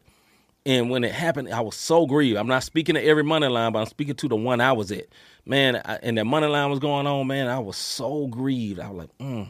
And 0.65 0.89
when 0.89 1.03
it 1.03 1.11
happened, 1.11 1.53
I 1.53 1.59
was 1.59 1.75
so 1.75 2.05
grieved. 2.05 2.37
I'm 2.37 2.47
not 2.47 2.63
speaking 2.63 2.95
to 2.95 3.03
every 3.03 3.23
money 3.23 3.47
line, 3.47 3.73
but 3.73 3.79
I'm 3.79 3.85
speaking 3.85 4.15
to 4.15 4.27
the 4.29 4.35
one 4.35 4.61
I 4.61 4.71
was 4.71 4.91
at. 4.91 5.07
Man, 5.45 5.81
I, 5.83 5.99
and 6.01 6.17
that 6.17 6.25
money 6.25 6.47
line 6.47 6.69
was 6.69 6.79
going 6.79 7.05
on, 7.05 7.27
man. 7.27 7.47
I 7.47 7.59
was 7.59 7.75
so 7.75 8.27
grieved. 8.27 8.79
I 8.79 8.89
was 8.89 8.97
like, 8.99 9.17
mm, 9.17 9.47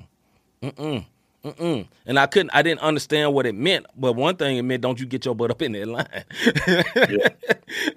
mm-mm. 0.61 1.05
Mm-mm. 1.43 1.85
And 2.05 2.17
I 2.17 2.25
couldn't, 2.25 2.51
I 2.53 2.61
didn't 2.61 2.79
understand 2.79 3.33
what 3.33 3.45
it 3.45 3.53
meant. 3.53 3.85
But 3.97 4.13
one 4.13 4.37
thing 4.37 4.57
it 4.57 4.61
meant, 4.63 4.81
don't 4.81 4.99
you 4.99 5.05
get 5.05 5.25
your 5.25 5.35
butt 5.35 5.51
up 5.51 5.61
in 5.61 5.73
that 5.73 5.87
line. 5.87 6.23
yeah. 7.07 7.29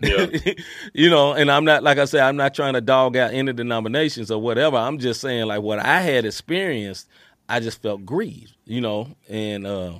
yeah. 0.02 0.52
you 0.92 1.08
know, 1.08 1.32
and 1.32 1.50
I'm 1.50 1.64
not, 1.64 1.84
like 1.84 1.98
I 1.98 2.06
said, 2.06 2.22
I'm 2.22 2.36
not 2.36 2.54
trying 2.54 2.74
to 2.74 2.80
dog 2.80 3.16
out 3.16 3.32
any 3.32 3.52
denominations 3.52 4.32
or 4.32 4.42
whatever. 4.42 4.76
I'm 4.76 4.98
just 4.98 5.20
saying, 5.20 5.46
like, 5.46 5.62
what 5.62 5.78
I 5.78 6.00
had 6.00 6.24
experienced, 6.24 7.08
I 7.48 7.60
just 7.60 7.80
felt 7.80 8.04
grieved, 8.04 8.56
you 8.64 8.80
know, 8.80 9.14
and, 9.28 9.64
uh, 9.64 9.92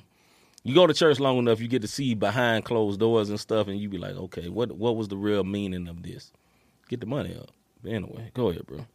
you 0.66 0.74
go 0.74 0.86
to 0.86 0.94
church 0.94 1.20
long 1.20 1.38
enough, 1.38 1.60
you 1.60 1.68
get 1.68 1.82
to 1.82 1.88
see 1.88 2.14
behind 2.14 2.64
closed 2.64 2.98
doors 2.98 3.30
and 3.30 3.38
stuff, 3.38 3.68
and 3.68 3.78
you 3.78 3.88
be 3.88 3.98
like, 3.98 4.16
okay, 4.16 4.48
what 4.48 4.72
what 4.72 4.96
was 4.96 5.08
the 5.08 5.16
real 5.16 5.44
meaning 5.44 5.88
of 5.88 6.02
this? 6.02 6.32
Get 6.88 7.00
the 7.00 7.06
money 7.06 7.36
up. 7.36 7.50
But 7.82 7.92
anyway, 7.92 8.30
go 8.34 8.48
ahead, 8.48 8.66
bro. 8.66 8.86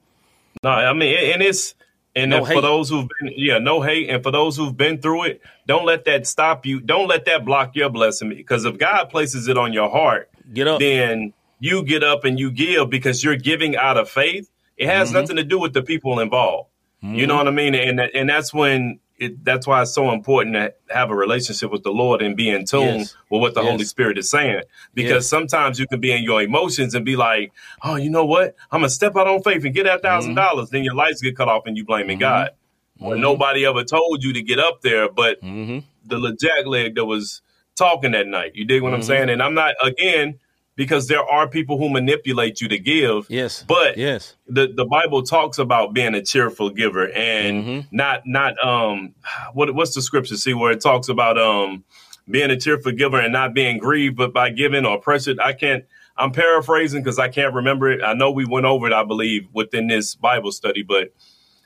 No, 0.63 0.69
I 0.69 0.93
mean, 0.93 1.15
and 1.33 1.41
it's 1.41 1.75
and 2.15 2.31
no 2.31 2.45
for 2.45 2.61
those 2.61 2.89
who've 2.89 3.07
been, 3.19 3.33
yeah, 3.35 3.57
no 3.57 3.81
hate. 3.81 4.09
And 4.09 4.21
for 4.21 4.31
those 4.31 4.57
who've 4.57 4.75
been 4.75 5.01
through 5.01 5.23
it, 5.23 5.41
don't 5.65 5.85
let 5.85 6.05
that 6.05 6.27
stop 6.27 6.65
you. 6.65 6.81
Don't 6.81 7.07
let 7.07 7.25
that 7.25 7.45
block 7.45 7.75
your 7.75 7.89
blessing. 7.89 8.29
Because 8.29 8.65
if 8.65 8.77
God 8.77 9.05
places 9.05 9.47
it 9.47 9.57
on 9.57 9.71
your 9.71 9.89
heart, 9.89 10.29
get 10.53 10.67
up. 10.67 10.79
Then 10.79 11.33
you 11.59 11.83
get 11.83 12.03
up 12.03 12.25
and 12.25 12.37
you 12.37 12.51
give 12.51 12.89
because 12.89 13.23
you're 13.23 13.37
giving 13.37 13.77
out 13.77 13.97
of 13.97 14.09
faith. 14.09 14.49
It 14.77 14.87
has 14.87 15.09
mm-hmm. 15.09 15.19
nothing 15.19 15.35
to 15.37 15.43
do 15.43 15.59
with 15.59 15.73
the 15.73 15.83
people 15.83 16.19
involved. 16.19 16.69
Mm-hmm. 17.03 17.15
You 17.15 17.27
know 17.27 17.37
what 17.37 17.47
I 17.47 17.51
mean? 17.51 17.75
And 17.75 17.99
and 17.99 18.29
that's 18.29 18.53
when 18.53 18.99
it, 19.21 19.45
that's 19.45 19.67
why 19.67 19.83
it's 19.83 19.93
so 19.93 20.11
important 20.11 20.55
to 20.55 20.73
have 20.89 21.11
a 21.11 21.15
relationship 21.15 21.71
with 21.71 21.83
the 21.83 21.91
Lord 21.91 22.23
and 22.23 22.35
be 22.35 22.49
in 22.49 22.65
tune 22.65 22.99
yes. 22.99 23.15
with 23.29 23.39
what 23.39 23.53
the 23.53 23.61
yes. 23.61 23.69
Holy 23.69 23.83
Spirit 23.85 24.17
is 24.17 24.31
saying. 24.31 24.63
Because 24.95 25.11
yes. 25.11 25.27
sometimes 25.27 25.79
you 25.79 25.85
can 25.85 25.99
be 25.99 26.11
in 26.11 26.23
your 26.23 26.41
emotions 26.41 26.95
and 26.95 27.05
be 27.05 27.15
like, 27.15 27.53
"Oh, 27.83 27.97
you 27.97 28.09
know 28.09 28.25
what? 28.25 28.55
I'm 28.71 28.79
gonna 28.81 28.89
step 28.89 29.15
out 29.15 29.27
on 29.27 29.43
faith 29.43 29.63
and 29.63 29.75
get 29.75 29.83
that 29.83 30.01
thousand 30.01 30.33
dollars." 30.33 30.67
Mm-hmm. 30.67 30.75
Then 30.75 30.83
your 30.83 30.95
lights 30.95 31.21
get 31.21 31.37
cut 31.37 31.47
off 31.47 31.67
and 31.67 31.77
you 31.77 31.85
blaming 31.85 32.17
mm-hmm. 32.17 32.21
God. 32.21 32.49
When 32.97 33.13
mm-hmm. 33.13 33.21
nobody 33.21 33.63
ever 33.63 33.83
told 33.83 34.23
you 34.23 34.33
to 34.33 34.41
get 34.41 34.57
up 34.57 34.81
there, 34.81 35.07
but 35.07 35.39
mm-hmm. 35.41 35.79
the 36.03 36.35
jack 36.41 36.65
leg 36.65 36.95
that 36.95 37.05
was 37.05 37.43
talking 37.75 38.11
that 38.11 38.25
night. 38.25 38.55
You 38.55 38.65
dig 38.65 38.81
what 38.81 38.93
I'm 38.93 39.01
mm-hmm. 39.01 39.07
saying? 39.07 39.29
And 39.29 39.43
I'm 39.43 39.53
not 39.53 39.75
again 39.83 40.39
because 40.81 41.07
there 41.07 41.23
are 41.23 41.47
people 41.47 41.77
who 41.77 41.89
manipulate 41.89 42.59
you 42.59 42.67
to 42.67 42.79
give. 42.79 43.27
Yes. 43.29 43.63
But 43.67 43.97
yes. 43.97 44.35
the 44.47 44.65
the 44.65 44.83
Bible 44.83 45.21
talks 45.21 45.59
about 45.59 45.93
being 45.93 46.15
a 46.15 46.23
cheerful 46.23 46.71
giver 46.71 47.07
and 47.11 47.63
mm-hmm. 47.63 47.95
not 47.95 48.23
not 48.25 48.57
um 48.65 49.13
what 49.53 49.75
what's 49.75 49.93
the 49.93 50.01
scripture 50.01 50.37
see 50.37 50.55
where 50.55 50.71
it 50.71 50.81
talks 50.81 51.07
about 51.07 51.37
um 51.37 51.83
being 52.27 52.49
a 52.49 52.57
cheerful 52.57 52.93
giver 52.93 53.19
and 53.19 53.31
not 53.31 53.53
being 53.53 53.77
grieved 53.77 54.17
but 54.17 54.33
by 54.33 54.49
giving 54.49 54.83
or 54.83 54.99
pressured. 54.99 55.39
I 55.39 55.53
can't 55.53 55.85
I'm 56.17 56.31
paraphrasing 56.31 57.03
because 57.03 57.19
I 57.19 57.29
can't 57.29 57.53
remember 57.53 57.91
it. 57.91 58.01
I 58.03 58.13
know 58.13 58.31
we 58.31 58.45
went 58.45 58.65
over 58.65 58.87
it, 58.87 58.93
I 58.93 59.03
believe, 59.03 59.49
within 59.53 59.85
this 59.85 60.15
Bible 60.15 60.51
study, 60.51 60.81
but 60.81 61.13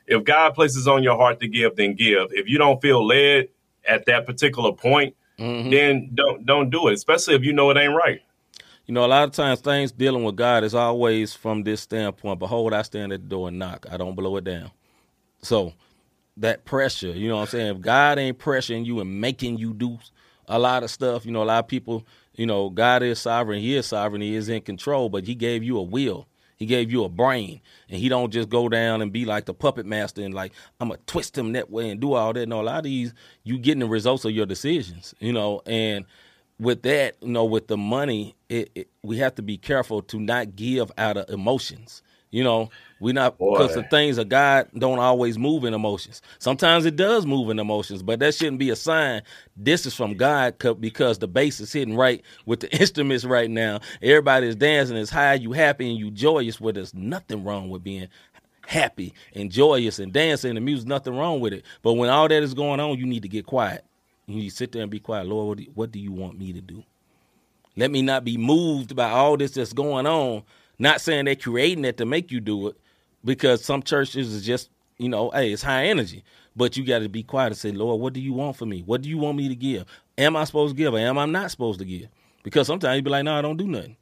if 0.08 0.26
God 0.26 0.56
places 0.56 0.90
on 0.90 1.04
your 1.04 1.16
heart 1.16 1.40
to 1.40 1.48
give, 1.48 1.78
then 1.78 1.96
give. 1.96 2.28
If 2.32 2.50
you 2.50 2.58
don't 2.58 2.82
feel 2.82 3.08
led 3.08 3.48
at 3.88 4.08
that 4.08 4.26
particular 4.26 4.74
point, 4.74 5.16
mm-hmm. 5.40 5.70
then 5.70 6.12
don't 6.14 6.46
don't 6.46 6.70
do 6.70 6.90
it, 6.90 6.96
especially 6.96 7.36
if 7.36 7.46
you 7.46 7.54
know 7.54 7.70
it 7.70 7.78
ain't 7.78 7.96
right 7.96 8.20
you 8.86 8.94
know, 8.94 9.06
a 9.06 9.08
lot 9.08 9.24
of 9.24 9.32
times 9.32 9.62
things 9.62 9.92
dealing 9.92 10.24
with 10.24 10.36
God 10.36 10.64
is 10.64 10.76
always 10.76 11.34
from 11.34 11.64
this 11.64 11.82
standpoint. 11.82 12.40
Behold, 12.40 12.74
I 12.74 12.84
stand 12.84 13.12
at 13.14 13.22
the 13.22 13.28
door 13.28 13.48
and 13.48 13.58
knock. 13.58 13.86
I 13.90 13.98
don't 13.98 14.16
blow 14.16 14.36
it 14.38 14.44
down. 14.44 14.72
So 15.42 15.74
that 16.38 16.66
pressure, 16.66 17.12
you 17.12 17.28
know 17.28 17.38
what 17.38 17.42
I'm 17.44 17.48
saying? 17.48 17.76
If 17.76 17.82
God 17.82 18.20
ain't 18.20 18.38
pressuring 18.38 18.86
you 18.86 19.00
and 19.00 19.20
making 19.22 19.58
you 19.58 19.74
do 19.74 19.98
a 20.48 20.60
lot 20.60 20.84
of 20.84 20.92
stuff, 20.92 21.26
you 21.26 21.32
know, 21.32 21.44
a 21.44 21.46
lot 21.46 21.60
of 21.60 21.68
people, 21.68 22.06
you 22.36 22.46
know, 22.46 22.70
God 22.70 23.02
is 23.02 23.20
sovereign, 23.20 23.60
he 23.62 23.76
is 23.76 23.88
sovereign, 23.88 24.22
he 24.22 24.36
is 24.36 24.50
in 24.50 24.62
control, 24.62 25.10
but 25.10 25.26
he 25.26 25.34
gave 25.34 25.64
you 25.64 25.78
a 25.78 25.84
will. 25.84 26.28
He 26.58 26.66
gave 26.66 26.90
you 26.90 27.04
a 27.04 27.10
brain, 27.10 27.60
and 27.90 28.00
he 28.00 28.08
don't 28.08 28.32
just 28.32 28.48
go 28.48 28.70
down 28.70 29.02
and 29.02 29.12
be 29.12 29.26
like 29.26 29.46
the 29.46 29.54
puppet 29.54 29.86
master 29.86 30.22
and 30.22 30.34
like 30.34 30.54
I'm 30.80 30.88
gonna 30.88 31.02
twist 31.06 31.38
him 31.38 31.52
that 31.52 31.70
way 31.70 31.90
and 31.90 32.00
do 32.00 32.14
all 32.14 32.32
that. 32.32 32.48
No, 32.48 32.62
a 32.62 32.64
lot 32.64 32.78
of 32.78 32.84
these 32.86 33.14
you 33.44 33.58
getting 33.58 33.82
the 33.82 33.88
results 33.88 34.24
of 34.24 34.32
your 34.32 34.46
decisions, 34.46 35.14
you 35.20 35.34
know, 35.34 35.62
and 35.66 36.06
with 36.60 36.84
that, 36.84 37.16
you 37.22 37.30
know, 37.30 37.46
with 37.46 37.68
the 37.68 37.78
money, 37.78 38.36
it, 38.50 38.72
it, 38.76 38.90
we 39.04 39.18
have 39.18 39.36
to 39.36 39.42
be 39.42 39.58
careful 39.58 40.02
to 40.04 40.20
not 40.20 40.56
give 40.56 40.92
out 40.98 41.18
of 41.18 41.30
emotions. 41.30 42.02
You 42.32 42.44
know, 42.44 42.70
we 43.00 43.14
not 43.14 43.38
because 43.38 43.76
the 43.76 43.84
things 43.84 44.18
of 44.18 44.28
God 44.28 44.68
don't 44.78 45.00
always 45.00 45.38
move 45.38 45.64
in 45.64 45.74
emotions. 45.74 46.22
Sometimes 46.40 46.86
it 46.86 46.98
does 46.98 47.26
move 47.26 47.50
in 47.50 47.60
emotions, 47.60 48.04
but 48.04 48.20
that 48.20 48.36
shouldn't 48.36 48.60
be 48.60 48.70
a 48.72 48.76
sign. 48.76 49.22
This 49.56 49.86
is 49.86 49.94
from 49.94 50.16
God 50.16 50.56
because 50.82 51.20
the 51.20 51.30
bass 51.30 51.62
is 51.62 51.72
hitting 51.72 51.96
right 51.96 52.22
with 52.46 52.60
the 52.60 52.78
instruments 52.78 53.24
right 53.24 53.50
now. 53.50 53.80
Everybody 54.02 54.48
is 54.48 54.58
dancing, 54.58 54.98
it's 54.98 55.12
high, 55.12 55.36
you 55.36 55.54
happy 55.54 55.90
and 55.90 55.98
you 55.98 56.12
joyous. 56.12 56.60
Where 56.60 56.74
there's 56.74 56.94
nothing 56.94 57.46
wrong 57.46 57.70
with 57.70 57.86
being 57.86 58.10
happy 58.68 59.14
and 59.34 59.50
joyous 59.50 60.00
and 60.00 60.12
dancing. 60.12 60.56
The 60.56 60.62
music, 60.62 60.90
nothing 60.90 61.16
wrong 61.16 61.40
with 61.40 61.54
it. 61.54 61.64
But 61.84 61.94
when 61.94 62.10
all 62.10 62.28
that 62.28 62.44
is 62.44 62.54
going 62.54 62.82
on, 62.82 62.98
you 62.98 63.06
need 63.06 63.22
to 63.22 63.30
get 63.30 63.46
quiet 63.46 63.86
you 64.28 64.50
sit 64.50 64.72
there 64.72 64.82
and 64.82 64.92
be 64.92 65.00
quiet. 65.00 65.28
Lord, 65.28 65.66
what 65.76 65.92
do, 65.92 66.00
you, 66.00 66.12
want 66.12 66.40
me 66.40 66.54
to 66.54 66.62
do? 66.62 66.84
Let 67.76 67.92
me 67.92 68.02
not 68.02 68.24
be 68.24 68.38
moved 68.38 68.96
by 68.96 69.10
all 69.10 69.38
this 69.38 69.52
that's 69.52 69.74
going 69.74 70.08
on. 70.08 70.44
Not 70.80 71.02
saying 71.02 71.26
they're 71.26 71.36
creating 71.36 71.86
it 71.86 71.98
to 71.98 72.06
make 72.06 72.32
you 72.32 72.40
do 72.40 72.68
it, 72.68 72.78
because 73.24 73.64
some 73.64 73.82
churches 73.82 74.34
is 74.34 74.46
just, 74.46 74.70
you 74.98 75.10
know, 75.10 75.30
hey, 75.32 75.52
it's 75.52 75.64
high 75.64 75.86
energy. 75.86 76.24
But 76.56 76.78
you 76.78 76.86
got 76.86 77.00
to 77.00 77.10
be 77.10 77.24
quiet 77.24 77.48
and 77.48 77.58
say, 77.58 77.72
Lord, 77.72 78.00
what 78.02 78.14
do 78.14 78.22
you 78.22 78.34
want 78.34 78.56
for 78.56 78.66
me? 78.66 78.82
What 78.82 79.02
do 79.02 79.10
you 79.10 79.18
want 79.18 79.38
me 79.38 79.50
to 79.50 79.56
give? 79.56 79.86
Am 80.18 80.36
I 80.36 80.46
supposed 80.46 80.76
to 80.76 80.78
give 80.78 80.94
or 80.94 81.00
am 81.00 81.18
I 81.18 81.26
not 81.26 81.52
supposed 81.52 81.80
to 81.80 81.86
give? 81.86 82.08
Because 82.44 82.68
sometimes 82.68 82.96
you 82.96 83.02
be 83.02 83.10
like, 83.10 83.26
no, 83.26 83.34
I 83.38 83.42
don't 83.42 83.58
do 83.58 83.68
nothing. 83.68 83.98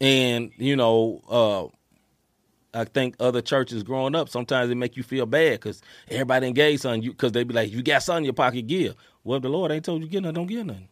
And, 0.00 0.50
you 0.56 0.74
know, 0.74 1.22
uh, 1.28 2.78
I 2.78 2.84
think 2.84 3.14
other 3.20 3.40
churches 3.40 3.84
growing 3.84 4.16
up, 4.16 4.28
sometimes 4.28 4.70
it 4.70 4.74
make 4.74 4.96
you 4.96 5.04
feel 5.04 5.26
bad 5.26 5.60
because 5.60 5.80
everybody 6.08 6.48
engaged 6.48 6.84
on 6.84 7.02
you 7.02 7.12
because 7.12 7.32
they 7.32 7.44
be 7.44 7.54
like, 7.54 7.70
you 7.70 7.82
got 7.82 8.02
something 8.02 8.22
in 8.22 8.24
your 8.24 8.34
pocket, 8.34 8.66
give. 8.66 8.96
Well, 9.24 9.36
if 9.36 9.42
the 9.42 9.48
Lord 9.48 9.72
ain't 9.72 9.84
told 9.84 10.02
you 10.02 10.08
get 10.08 10.22
nothing, 10.22 10.34
don't 10.34 10.46
get 10.46 10.66
nothing. 10.66 10.88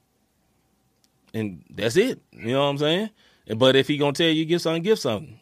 And 1.34 1.64
that's 1.70 1.96
it. 1.96 2.20
You 2.32 2.52
know 2.52 2.64
what 2.64 2.70
I'm 2.70 2.78
saying? 2.78 3.10
But 3.56 3.76
if 3.76 3.88
he 3.88 3.98
gonna 3.98 4.12
tell 4.12 4.28
you 4.28 4.44
give 4.44 4.62
something, 4.62 4.82
give 4.82 4.98
something. 4.98 5.38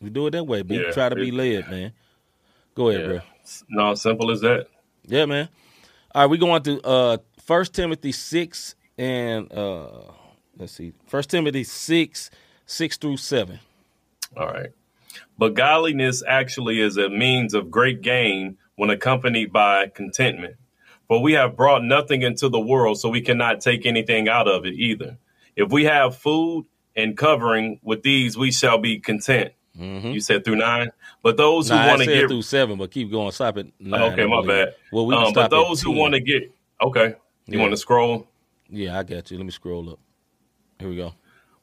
We 0.00 0.10
do 0.10 0.26
it 0.26 0.32
that 0.32 0.44
way. 0.44 0.62
Be 0.62 0.76
yeah, 0.76 0.90
try 0.90 1.08
to 1.08 1.14
be 1.14 1.30
led, 1.30 1.70
man. 1.70 1.92
Go 2.74 2.88
ahead, 2.88 3.02
yeah. 3.02 3.06
bro. 3.06 3.20
No, 3.68 3.94
simple 3.94 4.30
as 4.30 4.40
that. 4.40 4.66
Yeah, 5.04 5.26
man. 5.26 5.48
All 6.14 6.22
right, 6.22 6.30
we 6.30 6.38
going 6.38 6.62
to 6.64 6.80
uh 6.82 7.18
First 7.40 7.74
Timothy 7.74 8.12
six 8.12 8.74
and 8.98 9.52
uh 9.52 10.02
let's 10.56 10.72
see, 10.72 10.92
First 11.06 11.30
Timothy 11.30 11.64
six, 11.64 12.30
six 12.66 12.96
through 12.96 13.18
seven. 13.18 13.60
All 14.36 14.46
right. 14.46 14.70
But 15.38 15.54
godliness 15.54 16.22
actually 16.26 16.80
is 16.80 16.96
a 16.96 17.08
means 17.08 17.54
of 17.54 17.70
great 17.70 18.00
gain 18.00 18.56
when 18.76 18.90
accompanied 18.90 19.52
by 19.52 19.88
contentment. 19.88 20.56
For 21.12 21.20
we 21.20 21.34
have 21.34 21.56
brought 21.56 21.84
nothing 21.84 22.22
into 22.22 22.48
the 22.48 22.58
world, 22.58 22.98
so 22.98 23.10
we 23.10 23.20
cannot 23.20 23.60
take 23.60 23.84
anything 23.84 24.30
out 24.30 24.48
of 24.48 24.64
it 24.64 24.72
either. 24.72 25.18
If 25.54 25.70
we 25.70 25.84
have 25.84 26.16
food 26.16 26.64
and 26.96 27.18
covering 27.18 27.80
with 27.82 28.02
these, 28.02 28.38
we 28.38 28.50
shall 28.50 28.78
be 28.78 28.98
content. 28.98 29.52
Mm-hmm. 29.78 30.08
You 30.08 30.20
said 30.20 30.42
through 30.42 30.56
nine, 30.56 30.90
but 31.22 31.36
those 31.36 31.68
who 31.68 31.74
want 31.74 32.00
to 32.00 32.06
get 32.06 32.28
through 32.28 32.40
seven, 32.40 32.78
but 32.78 32.90
keep 32.90 33.10
going. 33.10 33.30
Stop 33.32 33.58
it. 33.58 33.74
nine. 33.78 34.12
Okay, 34.14 34.24
my 34.24 34.40
bad. 34.46 34.74
Well, 34.90 35.04
we 35.04 35.14
um, 35.14 35.34
but 35.34 35.50
those 35.50 35.82
who 35.82 35.90
want 35.90 36.14
to 36.14 36.20
get 36.20 36.50
okay, 36.80 37.08
you 37.44 37.58
yeah. 37.58 37.60
want 37.60 37.72
to 37.72 37.76
scroll? 37.76 38.26
Yeah, 38.70 38.98
I 38.98 39.02
got 39.02 39.30
you. 39.30 39.36
Let 39.36 39.44
me 39.44 39.52
scroll 39.52 39.90
up. 39.90 39.98
Here 40.78 40.88
we 40.88 40.96
go. 40.96 41.12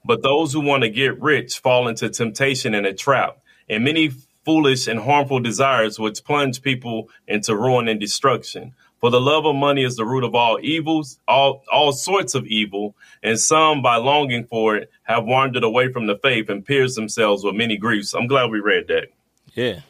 But 0.06 0.22
those 0.22 0.54
who 0.54 0.60
want 0.60 0.84
to 0.84 0.90
get 0.90 1.20
rich 1.20 1.58
fall 1.58 1.88
into 1.88 2.08
temptation 2.10 2.76
and 2.76 2.86
a 2.86 2.94
trap, 2.94 3.40
and 3.68 3.84
many 3.84 4.12
foolish 4.46 4.88
and 4.88 5.00
harmful 5.00 5.40
desires 5.40 6.00
which 6.00 6.24
plunge 6.24 6.62
people 6.62 7.10
into 7.28 7.56
ruin 7.56 7.88
and 7.88 8.00
destruction. 8.00 8.74
For 9.00 9.10
the 9.10 9.22
love 9.22 9.46
of 9.46 9.56
money 9.56 9.84
is 9.84 9.96
the 9.96 10.06
root 10.06 10.24
of 10.24 10.36
all 10.36 10.60
evils, 10.62 11.20
all, 11.28 11.64
all 11.72 11.94
sorts 11.94 12.36
of 12.36 12.46
evil, 12.48 12.96
and 13.24 13.40
some, 13.40 13.82
by 13.82 13.96
longing 13.96 14.46
for 14.46 14.76
it, 14.76 14.92
have 15.04 15.26
wandered 15.26 15.64
away 15.64 15.92
from 15.92 16.06
the 16.06 16.18
faith 16.18 16.50
and 16.50 16.66
pierced 16.66 16.96
themselves 16.96 17.44
with 17.44 17.56
many 17.56 17.78
griefs. 17.78 18.14
I'm 18.14 18.28
glad 18.28 18.52
we 18.52 18.60
read 18.60 18.88
that. 18.88 19.08
Yeah. 19.54 19.82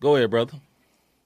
Go 0.00 0.16
ahead, 0.16 0.30
brother. 0.30 0.58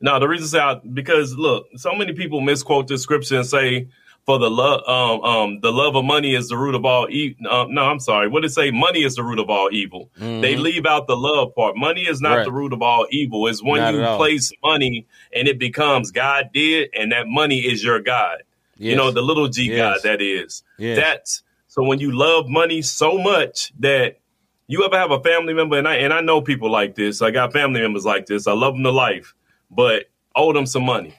No, 0.01 0.21
the 0.21 0.29
reason 0.29 0.61
I 0.61 0.75
because 0.75 1.35
look, 1.35 1.67
so 1.77 1.95
many 1.95 2.13
people 2.13 2.41
misquote 2.41 2.87
the 2.87 2.99
scripture 2.99 3.39
and 3.39 3.47
say, 3.47 3.89
for 4.27 4.39
the 4.41 4.51
love 4.51 4.83
um 4.89 5.23
um 5.25 5.61
the 5.61 5.71
love 5.73 5.95
of 5.95 6.05
money 6.05 6.35
is 6.35 6.49
the 6.49 6.57
root 6.57 6.75
of 6.75 6.85
all 6.85 7.07
evil. 7.09 7.47
Uh, 7.49 7.67
no, 7.69 7.85
I'm 7.85 8.01
sorry. 8.01 8.29
What 8.29 8.43
did 8.43 8.51
it 8.51 8.55
say? 8.55 8.71
Money 8.73 9.05
is 9.05 9.15
the 9.15 9.23
root 9.23 9.39
of 9.39 9.49
all 9.49 9.69
evil. 9.73 10.11
Mhm. 10.21 10.43
They 10.43 10.57
leave 10.57 10.85
out 10.85 11.07
the 11.07 11.17
love 11.17 11.55
part. 11.55 11.77
Money 11.77 12.03
is 12.03 12.21
not 12.21 12.39
Right. 12.39 12.45
the 12.45 12.51
root 12.53 12.73
of 12.73 12.83
all 12.83 13.07
evil. 13.11 13.47
It's 13.47 13.63
when 13.63 13.81
Not 13.81 13.95
you 13.95 14.17
place 14.17 14.53
money 14.65 15.07
and 15.33 15.47
it 15.47 15.59
becomes 15.61 16.11
God 16.11 16.51
did, 16.53 16.91
and 16.93 17.13
that 17.13 17.29
money 17.29 17.61
is 17.61 17.85
your 17.85 18.01
God. 18.01 18.43
You 18.79 18.95
know, 18.97 19.11
the 19.11 19.23
little 19.23 19.49
G 19.49 19.71
Yes. 19.71 19.79
God 19.79 20.01
that 20.11 20.21
is. 20.21 20.63
Yes. 20.77 20.99
That's 20.99 21.43
so 21.69 21.83
when 21.85 21.99
you 22.01 22.11
love 22.13 22.49
money 22.49 22.83
so 22.83 23.17
much 23.19 23.73
that 23.79 24.19
you 24.67 24.85
ever 24.85 24.99
have 24.99 25.13
a 25.13 25.21
family 25.21 25.55
member, 25.55 25.79
and 25.79 25.87
I 25.87 25.95
and 25.97 26.13
I 26.13 26.21
know 26.21 26.41
people 26.43 26.71
like 26.71 26.97
this. 26.97 27.23
I 27.23 27.31
got 27.31 27.53
family 27.53 27.81
members 27.81 28.05
like 28.05 28.27
this. 28.27 28.49
I 28.49 28.53
love 28.53 28.75
them 28.75 28.83
to 28.83 28.91
life, 28.91 29.35
but 29.71 30.07
owe 30.35 30.53
them 30.53 30.67
some 30.67 30.85
money, 30.85 31.15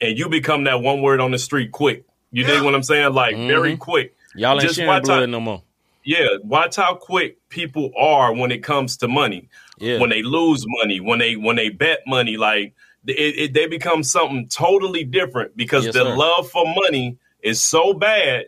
and 0.00 0.16
you 0.16 0.28
become 0.28 0.64
that 0.64 0.80
one 0.82 1.02
word 1.02 1.20
on 1.20 1.32
the 1.32 1.38
street 1.38 1.72
quick. 1.72 2.04
You 2.30 2.44
dig 2.44 2.62
what 2.62 2.74
I'm 2.74 2.82
saying? 2.82 3.12
Like 3.14 3.36
very 3.36 3.74
Mhm. 3.76 3.78
quick. 3.78 4.14
Y'all 4.34 4.52
ain't 4.52 4.62
Just 4.62 4.76
sharing 4.76 5.02
blood 5.02 5.22
out- 5.24 5.28
no 5.28 5.40
more. 5.40 5.62
Yeah, 6.04 6.26
watch 6.44 6.76
how 6.76 6.94
quick 6.94 7.36
people 7.48 7.90
are 7.98 8.32
when 8.32 8.50
it 8.50 8.62
comes 8.62 8.96
to 8.98 9.08
money. 9.08 9.48
Yeah. 9.78 9.98
When 9.98 10.10
they 10.10 10.22
lose 10.22 10.64
money, 10.66 11.00
when 11.00 11.18
they 11.18 11.36
when 11.36 11.56
they 11.56 11.68
bet 11.68 12.00
money, 12.06 12.36
like 12.36 12.74
it, 13.06 13.12
it, 13.38 13.52
they 13.54 13.66
become 13.66 14.02
something 14.02 14.48
totally 14.48 15.04
different 15.04 15.56
because 15.56 15.86
Yes, 15.86 15.94
the 15.94 16.04
sir. 16.04 16.16
love 16.16 16.50
for 16.50 16.64
money 16.66 17.16
is 17.42 17.62
so 17.62 17.92
bad 17.94 18.46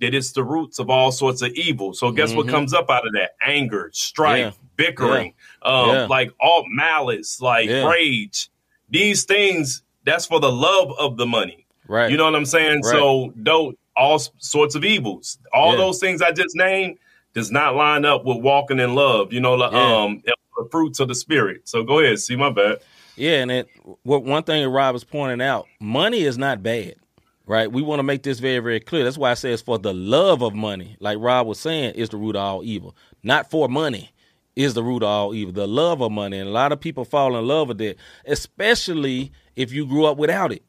that 0.00 0.14
it's 0.14 0.32
the 0.32 0.42
roots 0.42 0.78
of 0.78 0.90
all 0.90 1.12
sorts 1.12 1.42
of 1.42 1.52
evil. 1.52 1.94
So 1.94 2.10
guess 2.10 2.34
what 2.34 2.46
Mhm. 2.46 2.50
comes 2.50 2.74
up 2.74 2.90
out 2.90 3.06
of 3.06 3.12
that? 3.14 3.32
Anger, 3.44 3.90
strife, 3.92 4.56
bickering, 4.76 5.34
Um, 5.62 5.88
Yeah. 5.90 6.06
like 6.06 6.32
all 6.40 6.64
malice, 6.68 7.40
like 7.40 7.68
Yeah. 7.68 7.88
rage. 7.88 8.48
These 8.90 9.24
things 9.24 9.82
that's 10.04 10.26
for 10.26 10.40
the 10.40 10.50
love 10.50 10.92
of 10.98 11.16
the 11.16 11.26
money. 11.26 11.61
Right. 11.88 12.10
You 12.10 12.16
know 12.16 12.24
what 12.24 12.34
I'm 12.34 12.44
saying? 12.46 12.82
Right. 12.82 12.92
So 12.92 13.32
don't 13.42 13.78
all 13.96 14.18
sorts 14.38 14.74
of 14.74 14.84
evils. 14.84 15.38
All 15.52 15.72
Yeah. 15.72 15.78
those 15.78 15.98
things 15.98 16.22
I 16.22 16.32
just 16.32 16.54
named 16.56 16.98
does 17.34 17.50
not 17.50 17.74
line 17.74 18.04
up 18.04 18.24
with 18.24 18.38
walking 18.38 18.78
in 18.78 18.94
love. 18.94 19.32
You 19.32 19.40
know, 19.40 19.54
like, 19.54 19.72
Yeah. 19.72 20.02
um, 20.02 20.22
the 20.24 20.68
fruits 20.70 21.00
of 21.00 21.08
the 21.08 21.14
spirit. 21.14 21.68
So 21.68 21.82
go 21.82 21.98
ahead. 21.98 22.18
See 22.18 22.36
my 22.36 22.50
bad. 22.50 22.78
Yeah, 23.16 23.42
and 23.42 23.50
it, 23.50 23.68
what 24.02 24.24
one 24.24 24.42
thing 24.42 24.62
that 24.62 24.68
Rob 24.70 24.94
was 24.94 25.04
pointing 25.04 25.46
out, 25.46 25.66
money 25.80 26.22
is 26.22 26.38
not 26.38 26.62
bad, 26.62 26.94
right? 27.46 27.70
We 27.70 27.82
want 27.82 27.98
to 27.98 28.02
make 28.02 28.22
this 28.22 28.38
very, 28.38 28.58
very 28.60 28.80
clear. 28.80 29.04
That's 29.04 29.18
why 29.18 29.32
it 29.32 29.36
says 29.36 29.60
for 29.60 29.78
the 29.78 29.92
love 29.92 30.42
of 30.42 30.54
money, 30.54 30.96
like 31.00 31.18
Rob 31.20 31.46
was 31.46 31.58
saying, 31.60 31.94
is 31.94 32.08
the 32.08 32.16
root 32.16 32.36
of 32.36 32.42
all 32.42 32.64
evil. 32.64 32.96
Not 33.22 33.50
for 33.50 33.68
money 33.68 34.10
is 34.56 34.72
the 34.74 34.82
root 34.82 35.02
of 35.02 35.08
all 35.08 35.34
evil. 35.34 35.52
The 35.52 35.66
love 35.68 36.00
of 36.00 36.10
money, 36.12 36.38
and 36.38 36.48
a 36.48 36.52
lot 36.52 36.72
of 36.72 36.80
people 36.80 37.04
fall 37.04 37.36
in 37.36 37.46
love 37.46 37.68
with 37.68 37.80
it, 37.82 37.98
especially 38.26 39.32
if 39.56 39.72
you 39.72 39.86
grew 39.86 40.06
up 40.06 40.16
without 40.16 40.52
it, 40.52 40.62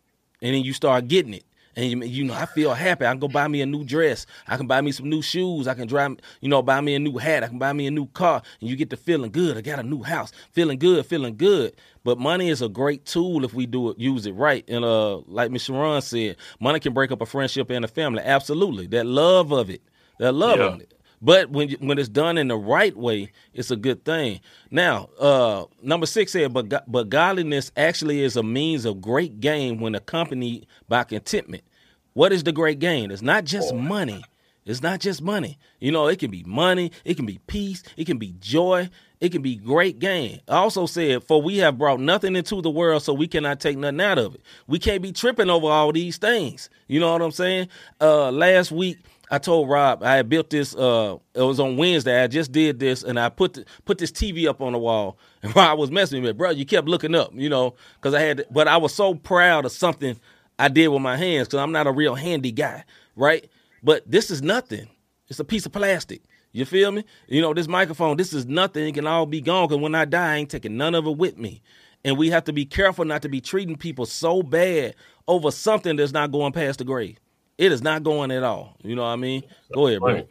and 0.43 0.53
then 0.53 0.63
you 0.63 0.73
start 0.73 1.07
getting 1.07 1.33
it. 1.33 1.45
And 1.75 1.89
you, 1.89 2.03
you 2.03 2.23
know, 2.23 2.35
I 2.35 2.45
feel 2.45 2.71
happy. 2.75 3.03
I 3.03 3.09
can 3.09 3.19
go 3.19 3.27
buy 3.27 3.47
me 3.47 3.59
a 3.61 3.65
new 3.65 3.83
dress. 3.83 4.27
I 4.47 4.57
can 4.57 4.67
buy 4.67 4.79
me 4.81 4.91
some 4.91 5.09
new 5.09 5.23
shoes. 5.23 5.67
I 5.67 5.73
can 5.73 5.87
drive, 5.87 6.17
you 6.39 6.47
know, 6.47 6.61
buy 6.61 6.79
me 6.81 6.93
a 6.93 6.99
new 6.99 7.17
hat. 7.17 7.43
I 7.43 7.47
can 7.47 7.57
buy 7.57 7.73
me 7.73 7.87
a 7.87 7.91
new 7.91 8.05
car. 8.05 8.43
And 8.61 8.69
you 8.69 8.75
get 8.75 8.91
to 8.91 8.97
feeling 8.97 9.31
good. 9.31 9.57
I 9.57 9.61
got 9.61 9.79
a 9.79 9.83
new 9.83 10.03
house. 10.03 10.31
Feeling 10.51 10.77
good, 10.77 11.03
feeling 11.07 11.35
good. 11.35 11.73
But 12.03 12.19
money 12.19 12.49
is 12.49 12.61
a 12.61 12.69
great 12.69 13.05
tool 13.05 13.43
if 13.43 13.55
we 13.55 13.65
do 13.65 13.89
it, 13.89 13.97
use 13.97 14.27
it 14.27 14.33
right. 14.33 14.63
And 14.67 14.85
uh, 14.85 15.21
like 15.25 15.49
Miss 15.49 15.63
Sharon 15.63 16.03
said, 16.03 16.35
money 16.59 16.79
can 16.79 16.93
break 16.93 17.11
up 17.11 17.21
a 17.21 17.25
friendship 17.25 17.71
and 17.71 17.83
a 17.83 17.87
family. 17.87 18.21
Absolutely. 18.23 18.85
That 18.85 19.07
love 19.07 19.51
of 19.51 19.71
it. 19.71 19.81
That 20.19 20.33
love 20.33 20.59
Yeah. 20.59 20.65
of 20.65 20.81
it. 20.81 20.93
But 21.23 21.49
when 21.49 21.71
when 21.79 21.97
it's 21.97 22.09
done 22.09 22.37
in 22.37 22.49
the 22.49 22.57
right 22.57 22.95
way, 22.95 23.31
it's 23.53 23.71
a 23.71 23.77
good 23.77 24.03
thing. 24.03 24.41
Now, 24.69 25.09
uh, 25.17 25.65
number 25.81 26.05
six 26.05 26.33
said, 26.33 26.53
but 26.53 26.91
but 26.91 27.09
godliness 27.09 27.71
actually 27.77 28.21
is 28.21 28.35
a 28.35 28.43
means 28.43 28.83
of 28.83 28.99
great 29.01 29.39
gain 29.39 29.79
when 29.79 29.95
accompanied 29.95 30.67
by 30.89 31.05
contentment. 31.05 31.63
What 32.11 32.33
is 32.33 32.43
the 32.43 32.51
great 32.51 32.79
gain? 32.79 33.09
It's 33.09 33.21
not 33.21 33.45
just 33.45 33.73
money. 33.73 34.23
It's 34.65 34.81
not 34.81 34.99
just 34.99 35.21
money. 35.21 35.57
You 35.79 35.91
know, 35.91 36.07
it 36.07 36.19
can 36.19 36.31
be 36.31 36.43
money, 36.43 36.91
it 37.03 37.15
can 37.15 37.25
be 37.25 37.39
peace, 37.47 37.83
it 37.97 38.05
can 38.05 38.17
be 38.17 38.35
joy, 38.39 38.89
it 39.19 39.31
can 39.31 39.41
be 39.41 39.55
great 39.55 39.99
gain. 39.99 40.41
I 40.47 40.57
also 40.57 40.85
said, 40.85 41.23
for 41.23 41.41
we 41.41 41.57
have 41.57 41.77
brought 41.77 41.99
nothing 41.99 42.35
into 42.35 42.61
the 42.61 42.69
world, 42.69 43.03
so 43.03 43.13
we 43.13 43.27
cannot 43.27 43.59
take 43.59 43.77
nothing 43.77 44.01
out 44.01 44.17
of 44.17 44.35
it. 44.35 44.41
We 44.67 44.79
can't 44.79 45.01
be 45.01 45.11
tripping 45.11 45.49
over 45.49 45.67
all 45.67 45.91
these 45.91 46.17
things. 46.17 46.69
You 46.87 46.99
know 46.99 47.11
what 47.11 47.21
I'm 47.21 47.31
saying? 47.31 47.67
Uh, 47.99 48.31
last 48.31 48.71
week, 48.71 48.99
I 49.33 49.39
told 49.39 49.67
Rob 49.67 50.03
I 50.03 50.17
had 50.17 50.29
built 50.29 50.51
this. 50.51 50.75
Uh, 50.75 51.17
it 51.33 51.41
was 51.41 51.59
on 51.59 51.75
Wednesday. 51.75 52.21
I 52.21 52.27
just 52.27 52.51
did 52.51 52.79
this, 52.79 53.01
and 53.01 53.19
I 53.19 53.29
put 53.29 53.55
the, 53.55 53.65
put 53.83 53.97
this 53.97 54.11
TV 54.11 54.47
up 54.47 54.61
on 54.61 54.73
the 54.73 54.77
wall. 54.79 55.17
And 55.41 55.55
Rob 55.55 55.79
was 55.79 55.89
messing 55.89 56.21
with 56.21 56.35
me, 56.35 56.37
bro. 56.37 56.51
You 56.51 56.65
kept 56.65 56.87
looking 56.87 57.15
up, 57.15 57.31
you 57.33 57.49
know, 57.49 57.73
because 57.95 58.13
I 58.13 58.21
had. 58.21 58.45
But 58.51 58.67
I 58.67 58.77
was 58.77 58.93
so 58.93 59.15
proud 59.15 59.65
of 59.65 59.71
something 59.71 60.19
I 60.59 60.67
did 60.67 60.89
with 60.89 61.01
my 61.01 61.17
hands 61.17 61.47
because 61.47 61.61
I'm 61.61 61.71
not 61.71 61.87
a 61.87 61.91
real 61.91 62.13
handy 62.13 62.51
guy, 62.51 62.85
right? 63.15 63.49
But 63.81 64.03
this 64.09 64.29
is 64.29 64.43
nothing. 64.43 64.87
It's 65.29 65.39
a 65.39 65.43
piece 65.43 65.65
of 65.65 65.71
plastic. 65.71 66.21
You 66.51 66.63
feel 66.65 66.91
me? 66.91 67.03
You 67.27 67.41
know, 67.41 67.55
this 67.55 67.67
microphone, 67.67 68.17
this 68.17 68.33
is 68.33 68.45
nothing. 68.45 68.87
It 68.87 68.93
can 68.93 69.07
all 69.07 69.25
be 69.25 69.41
gone 69.41 69.67
because 69.67 69.81
when 69.81 69.95
I 69.95 70.05
die, 70.05 70.33
I 70.33 70.37
ain't 70.37 70.51
taking 70.51 70.77
none 70.77 70.93
of 70.93 71.07
it 71.07 71.17
with 71.17 71.39
me. 71.39 71.63
And 72.05 72.19
we 72.19 72.29
have 72.29 72.43
to 72.43 72.53
be 72.53 72.65
careful 72.65 73.03
not 73.03 73.23
to 73.23 73.29
be 73.29 73.41
treating 73.41 73.77
people 73.77 74.05
so 74.05 74.43
bad 74.43 74.93
over 75.27 75.49
something 75.49 75.95
that's 75.95 76.11
not 76.13 76.31
going 76.31 76.53
past 76.53 76.77
the 76.77 76.85
grave. 76.85 77.17
It 77.57 77.71
is 77.71 77.81
not 77.81 78.03
going 78.03 78.31
at 78.31 78.43
all. 78.43 78.75
You 78.83 78.95
know 78.95 79.03
what 79.03 79.09
I 79.09 79.15
mean? 79.15 79.43
Go 79.73 79.87
ahead, 79.87 79.99
bro. 79.99 80.13
Right. 80.13 80.27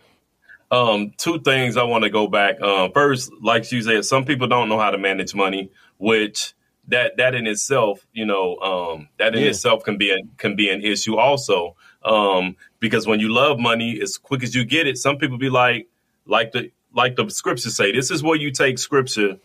Um, 0.70 1.12
two 1.18 1.38
things 1.40 1.76
I 1.76 1.82
want 1.84 2.04
to 2.04 2.10
go 2.10 2.26
back. 2.26 2.56
Uh, 2.60 2.88
first, 2.88 3.30
like 3.42 3.70
you 3.70 3.82
said, 3.82 4.04
some 4.04 4.24
people 4.24 4.48
don't 4.48 4.68
know 4.68 4.78
how 4.78 4.90
to 4.90 4.98
manage 4.98 5.34
money, 5.34 5.70
which 5.98 6.54
that 6.88 7.18
that 7.18 7.34
in 7.34 7.46
itself, 7.46 8.06
you 8.12 8.24
know, 8.24 8.56
um, 8.58 9.08
that 9.18 9.34
in 9.34 9.42
Yeah. 9.42 9.50
itself 9.50 9.84
can 9.84 9.98
be 9.98 10.10
a, 10.10 10.18
can 10.38 10.56
be 10.56 10.70
an 10.70 10.82
issue 10.82 11.16
also. 11.16 11.76
Um, 12.04 12.56
because 12.80 13.06
when 13.06 13.20
you 13.20 13.28
love 13.28 13.58
money, 13.60 14.00
as 14.02 14.18
quick 14.18 14.42
as 14.42 14.54
you 14.54 14.64
get 14.64 14.86
it, 14.86 14.98
some 14.98 15.18
people 15.18 15.38
be 15.38 15.50
like, 15.50 15.88
like 16.26 16.52
the 16.52 16.70
like 16.94 17.16
the 17.16 17.28
scriptures 17.28 17.76
say, 17.76 17.92
this 17.92 18.10
is 18.10 18.22
where 18.22 18.36
you 18.36 18.50
take 18.50 18.78
scripture, 18.78 19.36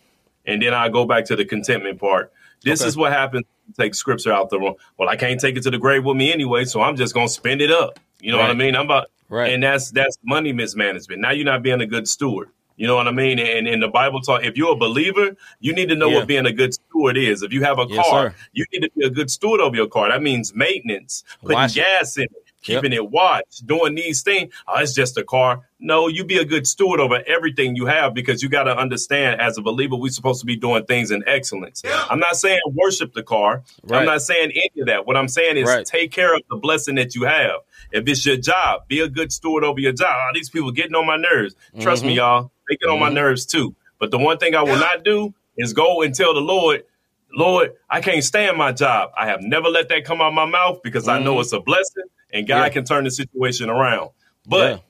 and 0.46 0.62
then 0.62 0.74
I 0.74 0.88
go 0.88 1.04
back 1.04 1.26
to 1.26 1.36
the 1.36 1.44
contentment 1.44 2.00
part. 2.00 2.32
This 2.64 2.80
Okay. 2.80 2.88
is 2.88 2.96
what 2.96 3.12
happens. 3.12 3.44
Take 3.78 3.94
scripture 3.94 4.32
out 4.32 4.48
the 4.50 4.58
room. 4.58 4.74
Well, 4.98 5.08
I 5.08 5.16
can't 5.16 5.38
take 5.40 5.56
it 5.56 5.62
to 5.64 5.70
the 5.70 5.78
grave 5.78 6.04
with 6.04 6.16
me 6.16 6.32
anyway, 6.32 6.64
so 6.64 6.80
I'm 6.80 6.96
just 6.96 7.14
gonna 7.14 7.28
spend 7.28 7.60
it 7.60 7.70
up. 7.70 7.98
You 8.20 8.32
know 8.32 8.38
what 8.38 8.50
I 8.50 8.54
mean? 8.54 8.74
I'm 8.74 8.86
about 8.86 9.10
Right. 9.28 9.52
and 9.52 9.62
that's 9.62 9.90
that's 9.90 10.16
money 10.24 10.52
mismanagement. 10.54 11.20
Now 11.20 11.32
you're 11.32 11.44
not 11.44 11.62
being 11.62 11.80
a 11.82 11.86
good 11.86 12.08
steward. 12.08 12.48
You 12.76 12.86
know 12.86 12.94
what 12.94 13.08
I 13.08 13.10
mean? 13.10 13.38
And 13.40 13.66
in 13.68 13.80
the 13.80 13.88
Bible 13.88 14.20
talk, 14.20 14.44
if 14.44 14.56
you're 14.56 14.72
a 14.72 14.76
believer, 14.76 15.36
you 15.60 15.72
need 15.74 15.88
to 15.90 15.96
know 15.96 16.08
Yeah. 16.08 16.18
what 16.18 16.26
being 16.28 16.46
a 16.46 16.52
good 16.52 16.72
steward 16.72 17.16
is. 17.16 17.42
If 17.42 17.52
you 17.52 17.62
have 17.64 17.78
a 17.78 17.86
Yes, 17.88 18.08
car, 18.08 18.30
sir. 18.30 18.34
you 18.52 18.64
need 18.72 18.82
to 18.82 18.90
be 18.96 19.04
a 19.04 19.10
good 19.10 19.30
steward 19.30 19.60
of 19.60 19.74
your 19.74 19.88
car. 19.88 20.08
That 20.08 20.22
means 20.22 20.54
maintenance, 20.54 21.24
putting 21.42 21.58
it. 21.58 21.74
gas 21.74 22.16
in 22.16 22.24
it, 22.24 22.32
keeping 22.62 22.92
it 22.92 23.10
watched, 23.10 23.66
doing 23.66 23.94
these 23.94 24.22
things. 24.22 24.52
Oh, 24.66 24.78
it's 24.80 24.92
just 24.92 25.16
a 25.16 25.24
car. 25.24 25.60
No, 25.80 26.08
you 26.08 26.24
be 26.24 26.38
a 26.38 26.44
good 26.44 26.66
steward 26.66 27.00
over 27.00 27.22
everything 27.26 27.76
you 27.76 27.86
have 27.86 28.14
because 28.14 28.42
you 28.42 28.48
got 28.48 28.64
to 28.64 28.76
understand 28.76 29.40
as 29.40 29.58
a 29.58 29.62
believer, 29.62 29.96
we're 29.96 30.10
supposed 30.10 30.40
to 30.40 30.46
be 30.46 30.56
doing 30.56 30.84
things 30.84 31.10
in 31.10 31.22
excellence. 31.26 31.82
I'm 32.10 32.18
not 32.18 32.36
saying 32.36 32.60
worship 32.72 33.14
the 33.14 33.22
car. 33.22 33.62
Right. 33.84 34.00
I'm 34.00 34.06
not 34.06 34.22
saying 34.22 34.50
any 34.50 34.80
of 34.80 34.86
that. 34.88 35.06
What 35.06 35.16
I'm 35.16 35.28
saying 35.28 35.56
is 35.56 35.68
Right. 35.68 35.86
take 35.86 36.10
care 36.10 36.34
of 36.34 36.42
the 36.50 36.56
blessing 36.56 36.96
that 36.96 37.14
you 37.14 37.24
have. 37.24 37.60
If 37.92 38.06
it's 38.08 38.26
your 38.26 38.36
job, 38.36 38.82
be 38.88 39.00
a 39.00 39.08
good 39.08 39.32
steward 39.32 39.64
over 39.64 39.80
your 39.80 39.92
job. 39.92 40.08
Ah, 40.10 40.30
these 40.34 40.50
people 40.50 40.72
getting 40.72 40.94
on 40.94 41.06
my 41.06 41.16
nerves. 41.16 41.54
Trust 41.80 42.04
me, 42.04 42.12
Mhm. 42.12 42.16
y'all, 42.16 42.50
they 42.68 42.76
get 42.76 42.88
on 42.90 42.98
my 42.98 43.08
Mhm. 43.08 43.14
nerves 43.14 43.46
too. 43.46 43.74
But 43.98 44.10
the 44.10 44.18
one 44.18 44.38
thing 44.38 44.54
I 44.54 44.62
will 44.62 44.78
not 44.78 45.04
do 45.04 45.32
is 45.56 45.72
go 45.72 46.02
and 46.02 46.14
tell 46.14 46.34
the 46.34 46.40
Lord, 46.40 46.84
Lord, 47.34 47.72
I 47.90 48.00
can't 48.00 48.24
stand 48.24 48.56
my 48.56 48.72
job. 48.72 49.10
I 49.16 49.26
have 49.26 49.42
never 49.42 49.68
let 49.68 49.88
that 49.90 50.04
come 50.04 50.20
out 50.20 50.28
of 50.28 50.34
my 50.34 50.44
mouth 50.46 50.80
because 50.82 51.08
I 51.08 51.18
know 51.18 51.36
Mhm. 51.36 51.40
it's 51.42 51.52
a 51.52 51.60
blessing 51.60 52.04
and 52.32 52.46
God 52.46 52.64
Yeah. 52.64 52.68
can 52.70 52.84
turn 52.84 53.04
the 53.04 53.10
situation 53.10 53.70
around. 53.70 54.10
But 54.46 54.84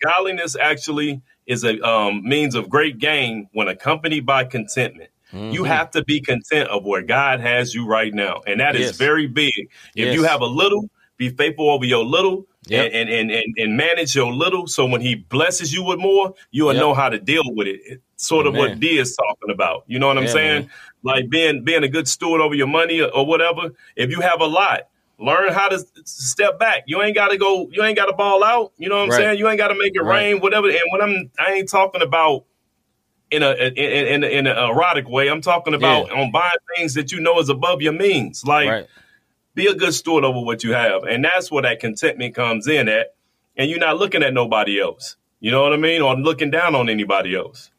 godliness 0.00 0.56
actually 0.60 1.22
is 1.46 1.64
a 1.64 1.80
um, 1.86 2.22
means 2.24 2.54
of 2.54 2.68
great 2.68 2.98
gain 2.98 3.48
when 3.52 3.68
accompanied 3.68 4.26
by 4.26 4.44
contentment. 4.44 5.10
You 5.32 5.62
Mhm. 5.62 5.66
have 5.66 5.90
to 5.92 6.04
be 6.04 6.20
content 6.20 6.68
of 6.68 6.84
where 6.84 7.00
God 7.02 7.40
has 7.40 7.74
you 7.74 7.86
right 7.86 8.12
now. 8.12 8.42
And 8.46 8.60
that 8.60 8.76
is 8.76 8.88
Yes. 8.88 8.96
very 8.98 9.26
big. 9.26 9.54
If 9.96 10.06
Yes. 10.06 10.14
you 10.14 10.24
have 10.24 10.42
a 10.42 10.46
little, 10.46 10.90
be 11.16 11.30
faithful 11.30 11.70
over 11.70 11.86
your 11.86 12.04
little 12.04 12.46
Yep. 12.66 12.90
and, 12.92 13.08
and, 13.08 13.30
and, 13.30 13.54
and 13.56 13.76
manage 13.76 14.14
your 14.14 14.30
little. 14.30 14.66
So 14.66 14.84
when 14.84 15.00
he 15.00 15.14
blesses 15.14 15.72
you 15.72 15.82
with 15.84 15.98
more, 15.98 16.34
you 16.50 16.66
will 16.66 16.74
Yep. 16.74 16.80
know 16.80 16.92
how 16.94 17.08
to 17.08 17.18
deal 17.18 17.42
with 17.46 17.66
it. 17.66 17.80
It's 17.86 18.26
sort 18.28 18.46
of 18.46 18.54
what 18.54 18.78
D 18.78 18.98
is 18.98 19.16
talking 19.16 19.50
about. 19.50 19.84
You 19.86 19.98
know 19.98 20.06
what 20.08 20.18
I'm 20.18 20.24
Yeah, 20.24 20.30
saying? 20.30 20.60
man. 20.62 20.70
Like 21.02 21.30
being 21.30 21.64
being 21.64 21.82
a 21.82 21.88
good 21.88 22.06
steward 22.08 22.42
over 22.42 22.54
your 22.54 22.66
money 22.68 23.00
or, 23.00 23.08
or 23.08 23.24
whatever. 23.24 23.70
If 23.96 24.10
you 24.10 24.20
have 24.20 24.40
a 24.42 24.46
lot, 24.46 24.82
learn 25.22 25.52
how 25.52 25.68
to 25.68 25.84
step 26.04 26.58
back. 26.58 26.84
You 26.86 27.02
ain't 27.02 27.14
gotta 27.14 27.36
go, 27.36 27.68
you 27.70 27.82
ain't 27.82 27.96
gotta 27.96 28.12
ball 28.12 28.42
out. 28.44 28.72
You 28.76 28.88
know 28.88 28.96
what 28.96 29.04
I'm 29.04 29.10
Right. 29.10 29.16
saying? 29.18 29.38
You 29.38 29.48
ain't 29.48 29.58
gotta 29.58 29.74
make 29.74 29.94
it 29.94 30.02
Right. 30.02 30.26
rain, 30.26 30.40
whatever. 30.40 30.68
And 30.68 30.80
when 30.90 31.02
I'm 31.02 31.30
I 31.38 31.52
ain't 31.52 31.68
talking 31.68 32.02
about 32.02 32.44
in 33.32 33.42
a 33.42 33.52
in 33.52 33.74
in, 33.76 34.24
in 34.24 34.46
an 34.46 34.56
erotic 34.58 35.08
way. 35.08 35.28
I'm 35.28 35.40
talking 35.40 35.74
about 35.74 36.10
on 36.12 36.30
buying 36.30 36.50
things 36.76 36.94
that 36.94 37.10
you 37.12 37.20
know 37.20 37.38
is 37.40 37.48
above 37.48 37.80
your 37.80 37.94
means. 37.94 38.44
Like 38.44 38.68
right. 38.68 38.86
be 39.54 39.66
a 39.66 39.74
good 39.74 39.94
steward 39.94 40.24
over 40.24 40.40
what 40.40 40.62
you 40.62 40.74
have, 40.74 41.04
and 41.04 41.24
that's 41.24 41.50
where 41.50 41.62
that 41.62 41.80
contentment 41.80 42.34
comes 42.34 42.68
in 42.68 42.88
at. 42.88 43.14
And 43.56 43.70
you're 43.70 43.80
not 43.80 43.98
looking 43.98 44.22
at 44.22 44.32
nobody 44.32 44.80
else. 44.80 45.16
You 45.40 45.50
know 45.50 45.62
what 45.62 45.72
I 45.72 45.76
mean, 45.76 46.02
or 46.02 46.14
looking 46.14 46.50
down 46.50 46.74
on 46.74 46.88
anybody 46.88 47.34
else. 47.34 47.70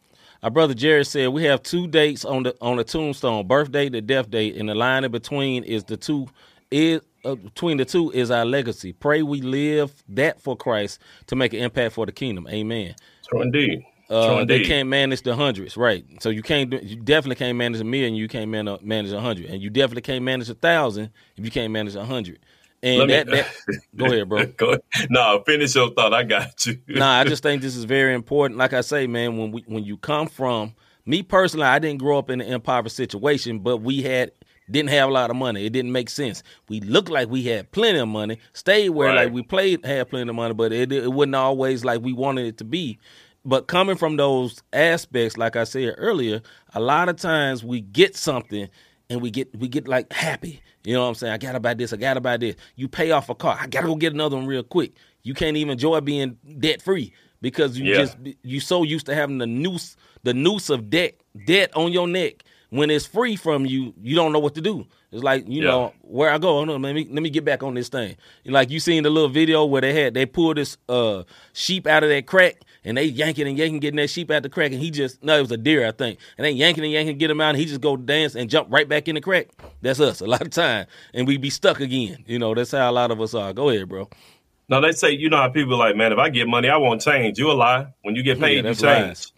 Our 0.43 0.49
brother 0.51 0.73
Jerry 0.73 1.05
said 1.05 1.29
we 1.29 1.45
have 1.45 1.63
two 1.63 1.87
dates 1.87 2.25
on 2.25 2.43
the 2.43 2.55
on 2.59 2.77
the 2.77 2.83
tombstone: 2.83 3.47
birthday 3.47 3.89
to 3.89 4.01
death 4.01 4.29
date, 4.29 4.57
and 4.57 4.67
the 4.67 4.75
line 4.75 5.03
in 5.03 5.11
between 5.11 5.63
is 5.63 5.83
the 5.83 5.97
two 5.97 6.27
is 6.71 7.01
uh, 7.23 7.35
between 7.35 7.77
the 7.77 7.85
two 7.85 8.11
is 8.11 8.31
our 8.31 8.45
legacy. 8.45 8.93
Pray 8.93 9.23
we 9.23 9.41
live 9.41 10.03
that 10.09 10.41
for 10.41 10.55
Christ 10.55 10.99
to 11.27 11.35
make 11.35 11.53
an 11.53 11.59
impact 11.59 11.93
for 11.93 12.05
the 12.05 12.11
kingdom. 12.11 12.47
Amen. 12.49 12.95
True 13.27 13.41
indeed. 13.41 13.85
Uh, 14.09 14.35
True 14.35 14.45
they 14.45 14.63
can't 14.63 14.89
manage 14.89 15.21
the 15.21 15.35
hundreds, 15.35 15.77
right? 15.77 16.05
So 16.19 16.29
you 16.29 16.43
can't, 16.43 16.71
you 16.83 16.97
definitely 16.97 17.35
can't 17.35 17.57
manage 17.57 17.79
a 17.81 17.85
million. 17.85 18.15
You 18.15 18.27
can't 18.27 18.49
man, 18.49 18.77
manage 18.81 19.11
a 19.11 19.21
hundred, 19.21 19.45
and 19.45 19.61
you 19.61 19.69
definitely 19.69 20.01
can't 20.01 20.23
manage 20.23 20.49
a 20.49 20.55
thousand 20.55 21.09
if 21.37 21.45
you 21.45 21.51
can't 21.51 21.71
manage 21.71 21.95
a 21.95 22.05
hundred. 22.05 22.39
And 22.83 23.09
that, 23.09 23.27
that, 23.27 23.47
go 23.95 24.05
ahead, 24.07 24.27
bro. 24.27 24.45
Go 24.57 24.67
ahead. 24.71 25.07
No, 25.09 25.41
finish 25.45 25.73
your 25.73 25.91
thought. 25.91 26.13
I 26.13 26.23
got 26.23 26.65
you. 26.65 26.81
nah, 26.89 27.19
I 27.19 27.23
just 27.23 27.41
think 27.41 27.61
this 27.61 27.77
is 27.77 27.85
very 27.85 28.13
important. 28.13 28.57
Like 28.57 28.73
I 28.73 28.81
say, 28.81 29.07
man, 29.07 29.37
when 29.37 29.51
we 29.51 29.63
when 29.67 29.85
you 29.85 29.95
come 29.95 30.27
from 30.27 30.75
me 31.05 31.23
personally, 31.23 31.65
I 31.65 31.79
didn't 31.79 31.99
grow 31.99 32.17
up 32.17 32.29
in 32.29 32.41
an 32.41 32.47
impoverished 32.47 32.97
situation, 32.97 33.59
but 33.59 33.77
we 33.77 34.01
had 34.01 34.31
didn't 34.71 34.89
have 34.89 35.09
a 35.09 35.11
lot 35.11 35.29
of 35.29 35.35
money. 35.35 35.65
It 35.65 35.73
didn't 35.73 35.91
make 35.91 36.09
sense. 36.09 36.41
We 36.69 36.79
looked 36.81 37.09
like 37.09 37.29
we 37.29 37.43
had 37.43 37.71
plenty 37.71 37.99
of 37.99 38.07
money, 38.07 38.39
stayed 38.53 38.89
where 38.89 39.09
Right. 39.09 39.25
like 39.25 39.33
we 39.33 39.43
played 39.43 39.85
had 39.85 40.09
plenty 40.09 40.29
of 40.29 40.35
money, 40.35 40.53
but 40.53 40.71
it 40.71 40.91
it 40.91 41.11
wasn't 41.11 41.35
always 41.35 41.83
like 41.83 42.01
we 42.01 42.13
wanted 42.13 42.45
it 42.47 42.57
to 42.59 42.63
be. 42.63 42.97
But 43.45 43.67
coming 43.67 43.97
from 43.97 44.15
those 44.15 44.63
aspects, 44.71 45.37
like 45.37 45.55
I 45.57 45.65
said 45.65 45.95
earlier, 45.97 46.41
a 46.73 46.79
lot 46.79 47.09
of 47.09 47.17
times 47.17 47.63
we 47.63 47.81
get 47.81 48.15
something 48.15 48.69
and 49.09 49.21
we 49.21 49.29
get 49.31 49.53
we 49.59 49.67
get 49.67 49.87
like 49.87 50.11
happy. 50.13 50.61
You 50.85 50.93
know 50.93 51.01
what 51.03 51.09
I'm 51.09 51.15
saying? 51.15 51.33
I 51.33 51.37
got 51.37 51.53
to 51.53 51.59
buy 51.59 51.73
this. 51.73 51.93
I 51.93 51.97
got 51.97 52.13
to 52.15 52.21
buy 52.21 52.37
this. 52.37 52.55
You 52.75 52.87
pay 52.87 53.11
off 53.11 53.29
a 53.29 53.35
car. 53.35 53.57
I 53.59 53.67
got 53.67 53.81
to 53.81 53.87
go 53.87 53.95
get 53.95 54.13
another 54.13 54.35
one 54.37 54.45
real 54.45 54.63
quick. 54.63 54.93
You 55.23 55.33
can't 55.33 55.55
even 55.57 55.71
enjoy 55.71 55.99
being 56.01 56.37
debt 56.59 56.81
free 56.81 57.13
because 57.41 57.77
you 57.77 57.85
Yeah. 57.91 57.97
just 57.97 58.17
you 58.43 58.59
so 58.61 58.83
used 58.83 59.05
to 59.07 59.15
having 59.15 59.37
the 59.39 59.47
noose 59.47 59.97
the 60.23 60.33
noose 60.33 60.69
of 60.69 60.89
debt 60.89 61.15
debt 61.45 61.75
on 61.75 61.91
your 61.91 62.07
neck. 62.07 62.43
When 62.73 62.89
it's 62.89 63.05
free 63.05 63.35
from 63.35 63.67
you, 63.67 63.93
you 64.01 64.15
don't 64.15 64.31
know 64.33 64.39
what 64.39 64.55
to 64.55 64.61
do. 64.61 64.87
It's 65.11 65.21
like 65.21 65.47
you 65.47 65.61
Yeah. 65.61 65.67
know 65.69 65.93
where 66.01 66.31
I 66.31 66.39
go. 66.39 66.53
Hold 66.53 66.71
on, 66.71 66.81
let 66.81 66.95
me 66.95 67.07
let 67.11 67.21
me 67.21 67.29
get 67.29 67.45
back 67.45 67.61
on 67.61 67.75
this 67.75 67.87
thing. 67.87 68.15
Like 68.45 68.71
you 68.71 68.79
seen 68.79 69.03
the 69.03 69.11
little 69.11 69.29
video 69.29 69.63
where 69.63 69.81
they 69.81 69.93
had 69.93 70.15
they 70.15 70.25
pulled 70.25 70.57
this 70.57 70.75
uh 70.89 71.21
sheep 71.53 71.85
out 71.85 72.01
of 72.03 72.09
that 72.09 72.25
crack 72.25 72.61
and 72.83 72.97
they 72.97 73.03
yanking 73.03 73.47
and 73.47 73.55
yanking 73.59 73.79
getting 73.79 73.97
that 73.97 74.09
sheep 74.09 74.31
out 74.31 74.41
the 74.41 74.49
crack 74.49 74.71
and 74.71 74.81
he 74.81 74.89
just 74.89 75.23
no 75.23 75.37
it 75.37 75.41
was 75.41 75.51
a 75.51 75.57
deer 75.57 75.85
I 75.87 75.91
think 75.91 76.17
and 76.35 76.45
they 76.45 76.49
yanking 76.51 76.83
and 76.83 76.91
yanking 76.91 77.19
get 77.19 77.29
him 77.29 77.41
out 77.41 77.49
and 77.49 77.59
he 77.59 77.65
just 77.65 77.79
go 77.81 77.95
dance 77.95 78.33
and 78.33 78.49
jump 78.49 78.69
right 78.71 78.89
back 78.89 79.07
in 79.07 79.13
the 79.13 79.21
crack. 79.21 79.49
That's 79.83 79.99
us 79.99 80.21
a 80.21 80.25
lot 80.25 80.41
of 80.41 80.49
time 80.49 80.87
and 81.13 81.27
we 81.27 81.37
be 81.37 81.51
stuck 81.51 81.79
again. 81.79 82.23
You 82.25 82.39
know 82.39 82.55
that's 82.55 82.71
how 82.71 82.89
a 82.89 82.91
lot 82.91 83.11
of 83.11 83.21
us 83.21 83.35
are. 83.35 83.53
Go 83.53 83.69
ahead, 83.69 83.87
bro. 83.87 84.09
No, 84.67 84.81
they 84.81 84.93
say 84.93 85.11
you 85.11 85.29
know 85.29 85.37
how 85.37 85.49
people 85.49 85.75
are 85.75 85.89
like, 85.89 85.95
man, 85.95 86.11
if 86.11 86.17
I 86.17 86.29
get 86.29 86.47
money, 86.47 86.69
I 86.69 86.77
won't 86.77 87.01
change. 87.01 87.37
You 87.37 87.51
a 87.51 87.53
lie. 87.53 87.93
When 88.01 88.15
you 88.15 88.23
get 88.23 88.39
Yeah, 88.39 88.45
paid, 88.45 88.65
you 88.65 88.73
change. 88.73 88.81
lies. 88.81 89.32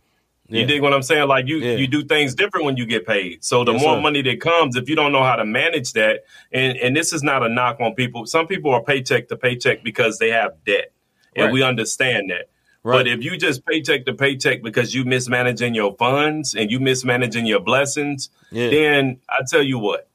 Yeah. 0.47 0.61
You 0.61 0.67
dig 0.67 0.81
what 0.81 0.93
I'm 0.93 1.01
saying? 1.01 1.27
Like 1.27 1.47
you, 1.47 1.57
Yeah. 1.57 1.75
you 1.77 1.87
do 1.87 2.03
things 2.03 2.35
different 2.35 2.65
when 2.65 2.77
you 2.77 2.85
get 2.85 3.05
paid. 3.07 3.43
So 3.43 3.63
the 3.63 3.73
Yes, 3.73 3.81
more 3.81 3.95
sir. 3.95 4.01
money 4.01 4.21
that 4.21 4.39
comes, 4.41 4.75
if 4.75 4.87
you 4.87 4.95
don't 4.95 5.11
know 5.11 5.23
how 5.23 5.35
to 5.35 5.45
manage 5.45 5.93
that, 5.93 6.23
and 6.51 6.77
and 6.77 6.95
this 6.95 7.13
is 7.13 7.23
not 7.23 7.43
a 7.43 7.49
knock 7.49 7.77
on 7.79 7.95
people. 7.95 8.25
Some 8.27 8.45
people 8.47 8.71
are 8.71 8.83
paycheck 8.83 9.27
to 9.29 9.35
paycheck 9.35 9.83
because 9.83 10.19
they 10.19 10.29
have 10.29 10.51
debt, 10.65 10.91
and 11.35 11.45
Right. 11.45 11.53
we 11.53 11.63
understand 11.63 12.29
that. 12.29 12.49
Right. 12.83 12.97
But 12.99 13.07
if 13.07 13.23
you 13.23 13.35
just 13.37 13.65
paycheck 13.65 14.05
to 14.05 14.13
paycheck 14.13 14.61
because 14.61 14.93
you 14.93 15.03
mismanaging 15.05 15.73
your 15.73 15.95
funds 15.97 16.53
and 16.53 16.69
you 16.69 16.79
mismanaging 16.79 17.47
your 17.47 17.59
blessings, 17.59 18.29
Yeah. 18.51 18.69
then 18.69 19.17
I 19.27 19.39
tell 19.49 19.63
you 19.63 19.79
what, 19.79 20.07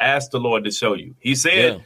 ask 0.00 0.32
the 0.32 0.40
Lord 0.40 0.64
to 0.64 0.72
show 0.72 0.94
you. 0.94 1.14
He 1.20 1.34
said. 1.36 1.82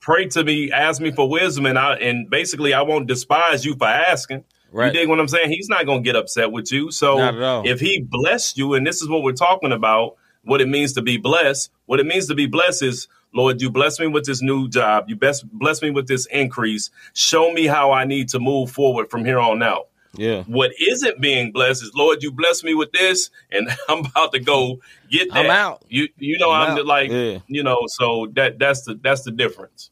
"Pray 0.00 0.26
to 0.26 0.44
me, 0.44 0.70
ask 0.70 1.00
me 1.02 1.10
for 1.10 1.28
wisdom, 1.28 1.66
and 1.66 1.76
I 1.76 1.94
and 1.96 2.30
basically 2.30 2.72
I 2.72 2.82
won't 2.82 3.08
despise 3.08 3.64
you 3.64 3.74
for 3.74 3.88
asking." 3.88 4.44
Right. 4.76 4.92
You 4.92 5.00
dig 5.00 5.08
what 5.08 5.18
I'm 5.18 5.26
saying? 5.26 5.48
He's 5.48 5.70
not 5.70 5.86
going 5.86 6.02
to 6.02 6.06
get 6.06 6.16
upset 6.16 6.52
with 6.52 6.70
you. 6.70 6.90
So 6.90 7.16
Not 7.16 7.34
at 7.34 7.42
all. 7.42 7.66
if 7.66 7.80
he 7.80 8.02
blessed 8.02 8.58
you, 8.58 8.74
and 8.74 8.86
this 8.86 9.00
is 9.00 9.08
what 9.08 9.22
we're 9.22 9.32
talking 9.32 9.72
about, 9.72 10.16
what 10.42 10.60
it 10.60 10.68
means 10.68 10.92
to 10.92 11.02
be 11.02 11.16
blessed. 11.16 11.70
What 11.86 11.98
it 11.98 12.04
means 12.04 12.26
to 12.26 12.34
be 12.34 12.46
blessed 12.46 12.82
is, 12.82 13.08
Lord, 13.32 13.62
you 13.62 13.70
bless 13.70 13.98
me 13.98 14.06
with 14.06 14.26
this 14.26 14.42
new 14.42 14.68
job. 14.68 15.06
You 15.08 15.16
best 15.16 15.48
bless 15.50 15.80
me 15.80 15.90
with 15.90 16.08
this 16.08 16.26
increase. 16.26 16.90
Show 17.14 17.54
me 17.54 17.64
how 17.66 17.90
I 17.90 18.04
need 18.04 18.28
to 18.28 18.38
move 18.38 18.70
forward 18.70 19.10
from 19.10 19.24
here 19.24 19.38
on 19.38 19.62
out. 19.62 19.88
Yeah. 20.12 20.42
What 20.42 20.72
isn't 20.78 21.22
being 21.22 21.52
blessed 21.52 21.82
is, 21.82 21.94
Lord, 21.94 22.22
you 22.22 22.30
bless 22.30 22.62
me 22.62 22.74
with 22.74 22.92
this, 22.92 23.30
and 23.50 23.70
I'm 23.88 24.00
about 24.04 24.32
to 24.32 24.40
go 24.40 24.80
get 25.10 25.32
that. 25.32 25.46
I'm 25.46 25.50
out. 25.50 25.86
You 25.88 26.08
you 26.18 26.36
know 26.38 26.50
I'm 26.50 26.76
I'm, 26.76 26.86
like 26.86 27.10
Yeah. 27.10 27.38
you 27.46 27.62
know 27.62 27.84
so 27.86 28.26
that 28.34 28.58
that's 28.58 28.82
the 28.82 28.94
that's 28.94 29.22
the 29.22 29.30
difference. 29.30 29.88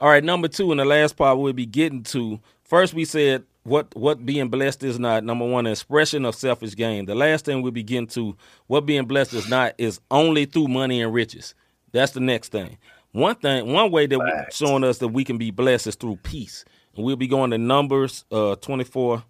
All 0.00 0.08
right, 0.08 0.24
number 0.24 0.48
two, 0.48 0.72
and 0.72 0.80
the 0.80 0.84
last 0.84 1.16
part 1.16 1.38
we'll 1.38 1.52
be 1.52 1.64
getting 1.64 2.02
to. 2.04 2.40
First, 2.64 2.92
we 2.92 3.04
said 3.04 3.44
what 3.66 3.94
what 3.96 4.24
being 4.24 4.48
blessed 4.48 4.84
is 4.84 4.98
not. 4.98 5.24
Number 5.24 5.46
one, 5.46 5.66
expression 5.66 6.24
of 6.24 6.34
selfish 6.34 6.74
gain. 6.74 7.06
The 7.06 7.14
last 7.14 7.44
thing 7.44 7.62
we 7.62 7.70
begin 7.70 8.06
to, 8.08 8.36
what 8.66 8.86
being 8.86 9.06
blessed 9.06 9.34
is 9.34 9.48
not, 9.48 9.74
is 9.78 10.00
only 10.10 10.44
through 10.46 10.68
money 10.68 11.02
and 11.02 11.12
riches. 11.12 11.54
That's 11.92 12.12
the 12.12 12.20
next 12.20 12.52
thing. 12.52 12.78
One 13.12 13.34
thing, 13.36 13.72
one 13.72 13.90
way 13.90 14.06
that 14.06 14.18
we're 14.18 14.46
showing 14.50 14.84
us 14.84 14.98
that 14.98 15.08
we 15.08 15.24
can 15.24 15.38
be 15.38 15.50
blessed 15.50 15.86
is 15.86 15.94
through 15.94 16.16
peace. 16.16 16.64
And 16.94 17.04
we'll 17.04 17.16
be 17.16 17.26
going 17.26 17.50
to 17.50 17.58
Numbers 17.58 18.24
uh, 18.30 18.56
24. 18.56 19.24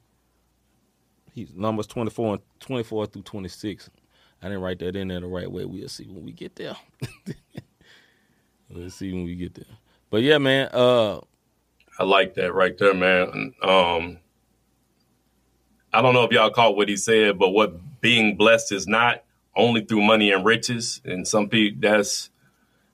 He's 1.33 1.53
Numbers 1.55 1.87
24 1.87 2.35
and 2.35 2.42
24 2.61 3.07
through 3.07 3.22
26. 3.22 3.90
I 4.42 4.49
didn't 4.49 4.62
write 4.62 4.79
that 4.81 4.96
in 4.96 5.09
there 5.09 5.20
the 5.20 5.27
right 5.27 5.51
way. 5.51 5.64
We'll 5.64 5.88
see 5.88 6.07
when 6.07 6.25
we 6.25 6.33
get 6.33 6.57
there. 6.57 6.77
Let's 8.70 8.96
see 8.96 9.12
when 9.12 9.25
we 9.25 9.35
get 9.37 9.55
there. 9.55 9.64
But 10.11 10.22
yeah, 10.22 10.38
man. 10.38 10.68
Uh, 10.72 11.20
I 11.99 12.05
like 12.05 12.35
that 12.35 12.53
right 12.53 12.77
there, 12.77 12.94
man. 12.94 13.55
Um, 13.62 14.18
I 15.96 16.02
don't 16.02 16.12
know 16.12 16.24
if 16.24 16.30
y'all 16.30 16.50
caught 16.50 16.76
what 16.76 16.90
he 16.90 16.96
said, 16.98 17.38
but 17.38 17.50
what 17.50 17.72
being 18.02 18.37
blessed 18.37 18.70
is 18.72 18.87
not 18.87 19.22
only 19.56 19.82
through 19.82 20.02
money 20.02 20.30
and 20.30 20.44
riches. 20.44 21.00
And 21.06 21.26
some 21.26 21.48
people, 21.48 21.80
that's 21.80 22.28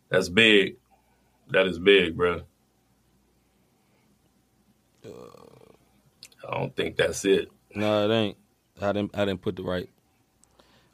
that's 0.08 0.28
big. 0.28 0.76
That 1.50 1.66
is 1.66 1.80
big, 1.80 2.16
bro. 2.16 2.42
I 5.04 6.54
don't 6.56 6.76
think 6.76 6.96
that's 6.96 7.24
it. 7.24 7.50
no, 7.74 8.08
it 8.08 8.14
ain't. 8.14 8.36
I 8.80 8.92
didn't. 8.92 9.16
I 9.18 9.24
didn't 9.24 9.42
put 9.42 9.56
the 9.56 9.64
right. 9.64 9.88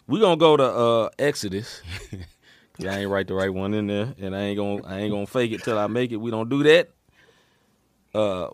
We 0.07 0.19
gonna 0.19 0.39
go 0.39 0.57
to 0.57 0.65
uh 0.65 1.09
Exodus. 1.19 1.83
I 2.81 3.01
ain't 3.01 3.11
write 3.11 3.29
the 3.29 3.35
right 3.35 3.53
one 3.53 3.75
in 3.75 3.87
there, 3.87 4.15
and 4.19 4.35
I 4.35 4.41
ain't 4.45 4.57
gonna. 4.57 4.83
I 4.87 5.01
ain't 5.01 5.13
gonna 5.13 5.27
fake 5.27 5.53
it 5.53 5.63
till 5.63 5.79
I 5.79 5.89
make 5.89 6.11
it. 6.13 6.17
We 6.17 6.31
don't 6.31 6.49
do 6.49 6.63
that. 6.63 6.89
Uh, 8.15 8.49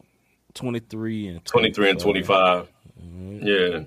twenty 0.54 0.80
three 0.80 1.28
and 1.28 1.44
23 1.44 1.90
and 1.90 2.00
25. 2.00 2.68
Mm-hmm. 3.04 3.46
Yeah. 3.46 3.84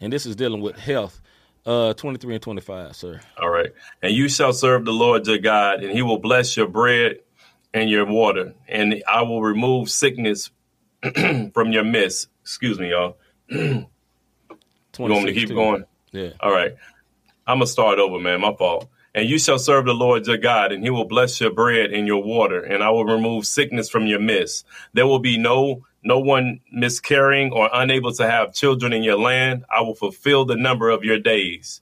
and 0.00 0.12
this 0.12 0.26
is 0.26 0.36
dealing 0.36 0.60
with 0.60 0.76
health. 0.76 1.20
Uh, 1.64 1.92
twenty 1.94 2.18
three 2.18 2.34
and 2.34 2.42
twenty 2.42 2.60
five, 2.60 2.94
sir. 2.94 3.20
All 3.40 3.48
right. 3.50 3.72
And 4.02 4.12
you 4.12 4.28
shall 4.28 4.52
serve 4.52 4.84
the 4.84 4.92
Lord 4.92 5.26
your 5.26 5.38
God, 5.38 5.82
and 5.82 5.90
he 5.92 6.02
will 6.02 6.18
bless 6.18 6.56
your 6.56 6.68
bread 6.68 7.18
and 7.74 7.90
your 7.90 8.06
water, 8.06 8.54
and 8.68 9.02
I 9.08 9.22
will 9.22 9.42
remove 9.42 9.90
sickness 9.90 10.50
from 11.52 11.72
your 11.72 11.82
midst. 11.84 12.28
Excuse 12.42 12.78
me, 12.78 12.90
y'all. 12.90 13.16
You 14.98 15.04
want 15.04 15.24
me 15.24 15.34
to 15.34 15.38
keep 15.38 15.48
too. 15.50 15.54
going? 15.54 15.84
Yeah. 16.12 16.30
All 16.40 16.50
right. 16.50 16.74
I'm 17.46 17.58
going 17.58 17.66
to 17.66 17.70
start 17.70 17.98
over, 17.98 18.18
man. 18.18 18.40
My 18.40 18.54
fault. 18.54 18.88
And 19.16 19.30
you 19.30 19.38
shall 19.38 19.58
serve 19.58 19.86
the 19.86 19.94
Lord 19.94 20.26
your 20.26 20.36
God, 20.36 20.72
and 20.72 20.84
he 20.84 20.90
will 20.90 21.06
bless 21.06 21.40
your 21.40 21.50
bread 21.50 21.90
and 21.90 22.06
your 22.06 22.22
water, 22.22 22.62
and 22.62 22.84
I 22.84 22.90
will 22.90 23.06
remove 23.06 23.46
sickness 23.46 23.88
from 23.88 24.06
your 24.06 24.20
midst. 24.20 24.66
There 24.92 25.06
will 25.06 25.20
be 25.20 25.38
no 25.38 25.86
no 26.04 26.18
one 26.18 26.60
miscarrying 26.70 27.50
or 27.50 27.70
unable 27.72 28.12
to 28.12 28.30
have 28.30 28.52
children 28.52 28.92
in 28.92 29.02
your 29.02 29.18
land. 29.18 29.64
I 29.74 29.80
will 29.80 29.94
fulfill 29.94 30.44
the 30.44 30.54
number 30.54 30.90
of 30.90 31.02
your 31.02 31.18
days. 31.18 31.80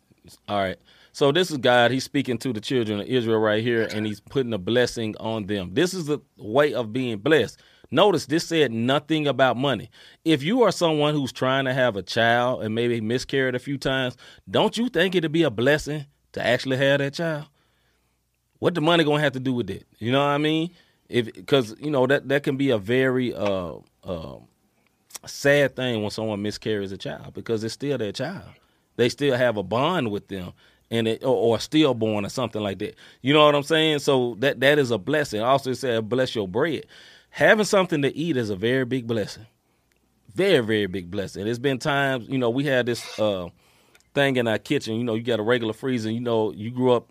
All 0.48 0.58
right. 0.58 0.78
So 1.12 1.32
this 1.32 1.50
is 1.50 1.58
God. 1.58 1.90
He's 1.90 2.04
speaking 2.04 2.38
to 2.38 2.52
the 2.52 2.60
children 2.60 3.00
of 3.00 3.06
Israel 3.06 3.38
right 3.38 3.62
here, 3.62 3.82
and 3.92 4.06
he's 4.06 4.20
putting 4.20 4.52
a 4.52 4.58
blessing 4.58 5.16
on 5.18 5.46
them. 5.46 5.74
This 5.74 5.92
is 5.92 6.06
the 6.06 6.20
way 6.38 6.72
of 6.72 6.92
being 6.92 7.18
blessed. 7.18 7.60
Notice 7.90 8.26
this 8.26 8.46
said 8.46 8.72
nothing 8.72 9.26
about 9.26 9.56
money. 9.56 9.90
If 10.24 10.42
you 10.42 10.62
are 10.62 10.72
someone 10.72 11.14
who's 11.14 11.32
trying 11.32 11.64
to 11.66 11.74
have 11.74 11.96
a 11.96 12.02
child 12.02 12.62
and 12.62 12.74
maybe 12.74 13.00
miscarried 13.00 13.54
a 13.56 13.60
few 13.60 13.76
times, 13.76 14.16
don't 14.48 14.76
you 14.76 14.88
think 14.88 15.14
it'd 15.14 15.32
be 15.32 15.42
a 15.42 15.50
blessing 15.50 16.06
to 16.34 16.46
actually 16.46 16.76
have 16.76 16.98
that 16.98 17.14
child? 17.14 17.46
What 18.58 18.74
the 18.74 18.80
money 18.80 19.04
gonna 19.04 19.20
have 19.22 19.32
to 19.32 19.40
do 19.40 19.52
with 19.52 19.70
it? 19.70 19.86
You 19.98 20.12
know 20.12 20.20
what 20.20 20.30
I 20.30 20.38
mean? 20.38 20.70
If 21.08 21.26
because 21.32 21.74
you 21.80 21.90
know 21.90 22.06
that 22.06 22.28
that 22.28 22.42
can 22.42 22.56
be 22.56 22.70
a 22.70 22.78
very 22.78 23.34
uh, 23.34 23.74
uh, 24.04 24.36
sad 25.26 25.76
thing 25.76 26.02
when 26.02 26.10
someone 26.10 26.42
miscarries 26.42 26.92
a 26.92 26.96
child 26.96 27.34
because 27.34 27.64
it's 27.64 27.74
still 27.74 27.98
their 27.98 28.12
child. 28.12 28.44
They 28.96 29.08
still 29.08 29.36
have 29.36 29.56
a 29.56 29.62
bond 29.62 30.10
with 30.10 30.28
them, 30.28 30.52
and 30.90 31.08
it, 31.08 31.22
or, 31.24 31.34
or 31.34 31.60
stillborn 31.60 32.24
or 32.24 32.28
something 32.28 32.62
like 32.62 32.78
that. 32.78 32.94
You 33.22 33.34
know 33.34 33.44
what 33.44 33.54
I'm 33.54 33.62
saying? 33.64 33.98
So 34.00 34.36
that 34.38 34.60
that 34.60 34.78
is 34.78 34.90
a 34.90 34.98
blessing. 34.98 35.40
Also, 35.40 35.70
it 35.70 35.76
said, 35.76 36.08
"Bless 36.08 36.34
your 36.34 36.48
bread." 36.48 36.86
Having 37.30 37.64
something 37.66 38.02
to 38.02 38.16
eat 38.16 38.36
is 38.36 38.50
a 38.50 38.56
very 38.56 38.84
big 38.84 39.06
blessing. 39.06 39.46
Very 40.34 40.64
very 40.64 40.86
big 40.86 41.10
blessing. 41.10 41.44
There's 41.44 41.58
been 41.58 41.78
times, 41.78 42.28
you 42.28 42.38
know, 42.38 42.50
we 42.50 42.64
had 42.64 42.86
this 42.86 43.18
uh, 43.18 43.48
thing 44.14 44.36
in 44.36 44.48
our 44.48 44.58
kitchen. 44.58 44.94
You 44.96 45.04
know, 45.04 45.14
you 45.14 45.22
got 45.22 45.40
a 45.40 45.42
regular 45.42 45.72
freezer. 45.72 46.10
You 46.10 46.20
know, 46.20 46.52
you 46.52 46.70
grew 46.70 46.92
up 46.92 47.10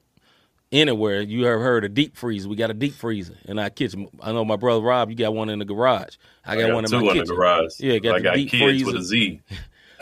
anywhere. 0.72 1.22
You 1.22 1.46
have 1.46 1.60
heard 1.60 1.86
of 1.86 1.94
deep 1.94 2.18
freeze. 2.18 2.48
We 2.48 2.56
got 2.56 2.72
a 2.72 2.74
deep 2.74 2.94
freezer 2.94 3.36
in 3.46 3.60
our 3.60 3.70
kitchen. 3.70 4.08
I 4.22 4.32
know 4.32 4.44
my 4.44 4.56
brother 4.56 4.82
Rob, 4.82 5.10
you 5.10 5.16
got 5.16 5.34
one 5.34 5.50
in 5.50 5.60
the 5.60 5.66
garage. 5.66 6.16
I 6.46 6.56
got, 6.56 6.74
one 6.74 6.86
in 6.86 6.92
my 6.92 6.98
in 7.00 7.08
kitchen. 7.08 7.26
the 7.28 7.36
garage. 7.36 7.80
Yeah, 7.80 8.00
got 8.00 8.16
I 8.16 8.18
the 8.20 8.24
got 8.24 8.36
deep 8.36 8.50
kids 8.50 8.64
freezer. 8.64 8.86
with 8.88 8.96
a 8.96 9.04
Z. 9.04 9.42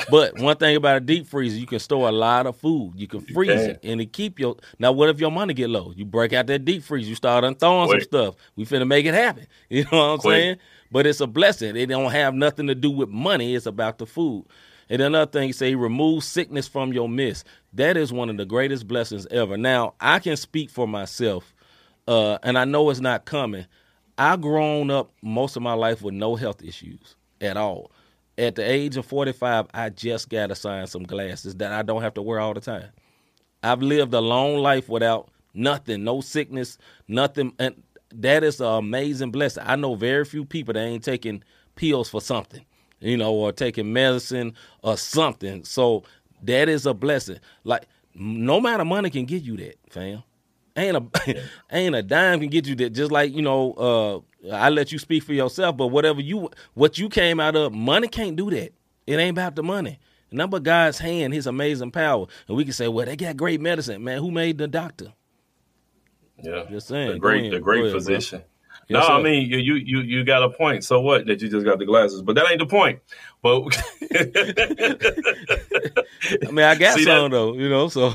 But 0.10 0.40
one 0.40 0.58
thing 0.58 0.76
about 0.76 0.98
a 0.98 1.00
deep 1.00 1.28
freezer, 1.28 1.58
you 1.60 1.68
can 1.68 1.78
store 1.78 2.10
a 2.10 2.12
lot 2.12 2.48
of 2.48 2.56
food. 2.58 2.94
You 2.96 3.08
can 3.08 3.22
freeze 3.22 3.50
can. 3.50 3.70
it 3.72 3.80
and 3.84 4.02
it 4.02 4.12
keep 4.12 4.40
your. 4.40 4.56
Now, 4.80 4.92
what 4.92 5.10
if 5.10 5.20
your 5.20 5.32
money 5.32 5.54
get 5.54 5.70
low? 5.70 5.94
You 5.96 6.06
break 6.06 6.34
out 6.34 6.48
that 6.48 6.66
deep 6.66 6.84
freeze. 6.84 7.08
You 7.08 7.14
start 7.14 7.44
unthrowing 7.44 7.90
some 7.92 8.02
stuff. 8.02 8.36
We 8.56 8.66
finna 8.66 8.88
make 8.88 9.06
it 9.06 9.14
happen. 9.14 9.46
You 9.70 9.84
know 9.84 9.90
what 10.00 10.04
I'm 10.14 10.18
Quick. 10.18 10.34
saying? 10.36 10.58
But 10.92 11.06
it's 11.06 11.22
a 11.22 11.28
blessing. 11.28 11.76
It 11.76 11.86
don't 11.88 12.12
have 12.12 12.34
nothing 12.34 12.66
to 12.68 12.74
do 12.76 12.90
with 12.90 13.10
money. 13.10 13.54
It's 13.54 13.68
about 13.68 14.00
the 14.00 14.08
food. 14.08 14.46
And 14.92 15.02
another 15.02 15.32
thing, 15.32 15.48
he 15.48 15.54
say, 15.54 15.74
remove 15.74 16.22
sickness 16.22 16.68
from 16.68 16.92
your 16.92 17.08
midst. 17.08 17.48
That 17.72 17.96
is 17.96 18.12
one 18.12 18.30
of 18.30 18.36
the 18.36 18.46
greatest 18.46 18.90
blessings 18.90 19.26
ever. 19.32 19.56
Now, 19.56 19.94
I 20.02 20.20
can 20.20 20.36
speak 20.36 20.70
for 20.70 20.86
myself, 20.86 21.54
uh, 22.10 22.40
and 22.44 22.58
I 22.58 22.66
know 22.66 22.90
it's 22.90 23.00
not 23.00 23.24
coming. 23.24 23.66
I 24.18 24.36
grown 24.36 24.92
up 24.92 25.14
most 25.22 25.56
of 25.56 25.62
my 25.64 25.74
life 25.74 26.02
with 26.02 26.14
no 26.14 26.36
health 26.36 26.62
issues 26.62 27.16
at 27.40 27.56
all. 27.56 27.90
At 28.38 28.56
the 28.56 28.70
age 28.70 28.98
of 28.98 29.06
45, 29.06 29.68
I 29.74 29.92
just 29.92 30.28
got 30.28 30.52
assigned 30.52 30.90
some 30.90 31.04
glasses 31.04 31.56
that 31.56 31.72
I 31.72 31.84
don't 31.84 32.02
have 32.02 32.16
to 32.16 32.22
wear 32.22 32.42
all 32.42 32.54
the 32.54 32.60
time. 32.60 32.90
I've 33.64 33.82
lived 33.82 34.14
a 34.14 34.20
long 34.20 34.58
life 34.58 34.90
without 34.90 35.30
nothing, 35.54 36.04
no 36.04 36.20
sickness, 36.20 36.78
nothing. 37.08 37.54
And 37.60 37.82
that 38.14 38.44
is 38.44 38.60
an 38.60 38.68
amazing 38.68 39.32
blessing. 39.32 39.64
I 39.66 39.78
know 39.78 39.96
very 39.96 40.26
few 40.26 40.44
people 40.44 40.74
that 40.74 40.82
ain't 40.82 41.06
taking 41.06 41.44
pills 41.76 42.10
for 42.10 42.20
something, 42.20 42.66
you 43.02 43.18
know, 43.18 43.34
or 43.34 43.52
taking 43.52 43.92
medicine 43.92 44.54
or 44.84 44.98
something. 44.98 45.64
So 45.66 46.04
that 46.44 46.70
is 46.70 46.86
a 46.86 46.94
blessing. 46.94 47.40
Like 47.64 47.88
no 48.16 48.58
amount 48.58 48.82
of 48.82 48.88
money 48.88 49.10
can 49.10 49.26
get 49.26 49.44
you 49.44 49.58
that, 49.58 49.76
fam. 49.90 50.24
Ain't 50.78 50.96
a 50.96 51.44
ain't 51.72 51.96
a 51.96 52.02
dime 52.04 52.40
can 52.40 52.50
get 52.50 52.68
you 52.68 52.76
that. 52.76 52.92
Just 52.92 53.12
like 53.12 53.34
you 53.34 53.42
know, 53.42 53.74
uh, 53.74 54.56
I 54.56 54.70
let 54.70 54.92
you 54.92 55.00
speak 55.00 55.24
for 55.24 55.34
yourself. 55.34 55.76
But 55.78 55.88
whatever 55.88 56.22
you 56.22 56.50
what 56.74 56.98
you 56.98 57.10
came 57.10 57.40
out 57.40 57.56
of, 57.56 57.74
money 57.74 58.08
can't 58.08 58.36
do 58.36 58.50
that. 58.52 58.72
It 59.08 59.16
ain't 59.18 59.38
about 59.38 59.56
the 59.56 59.64
money. 59.64 60.00
Number 60.32 60.60
God's 60.62 61.00
hand, 61.00 61.34
His 61.34 61.46
amazing 61.46 61.92
power. 61.92 62.26
And 62.48 62.56
we 62.56 62.64
can 62.64 62.72
say, 62.72 62.88
well, 62.88 63.06
they 63.06 63.18
got 63.18 63.36
great 63.36 63.60
medicine, 63.60 64.02
man. 64.02 64.20
Who 64.20 64.32
made 64.32 64.58
the 64.58 64.68
doctor? 64.68 65.14
Yeah, 66.42 66.64
Just 66.70 66.88
saying. 66.88 67.12
the 67.12 67.20
great, 67.20 67.42
ahead. 67.42 67.54
the 67.54 67.60
great 67.60 67.86
ahead, 67.86 68.06
bro. 68.06 68.42
Yes, 68.88 69.08
no, 69.08 69.16
I 69.16 69.22
mean 69.22 69.50
you, 69.50 69.58
you 69.58 70.02
you 70.02 70.24
got 70.26 70.44
a 70.44 70.50
point. 70.50 70.84
So 70.84 71.00
what? 71.00 71.26
That 71.26 71.42
you 71.42 71.50
just 71.50 71.66
got 71.66 71.80
the 71.80 71.86
glasses, 71.86 72.22
but 72.22 72.36
that 72.36 72.46
ain't 72.50 72.60
the 72.60 72.66
point. 72.66 73.00
But 73.42 73.64
I 76.48 76.52
mean, 76.52 76.66
I 76.66 76.76
got 76.76 76.96
See 76.96 77.04
some 77.06 77.24
that- 77.24 77.32
though, 77.32 77.54
you 77.54 77.70
know. 77.70 77.88
So 77.88 78.12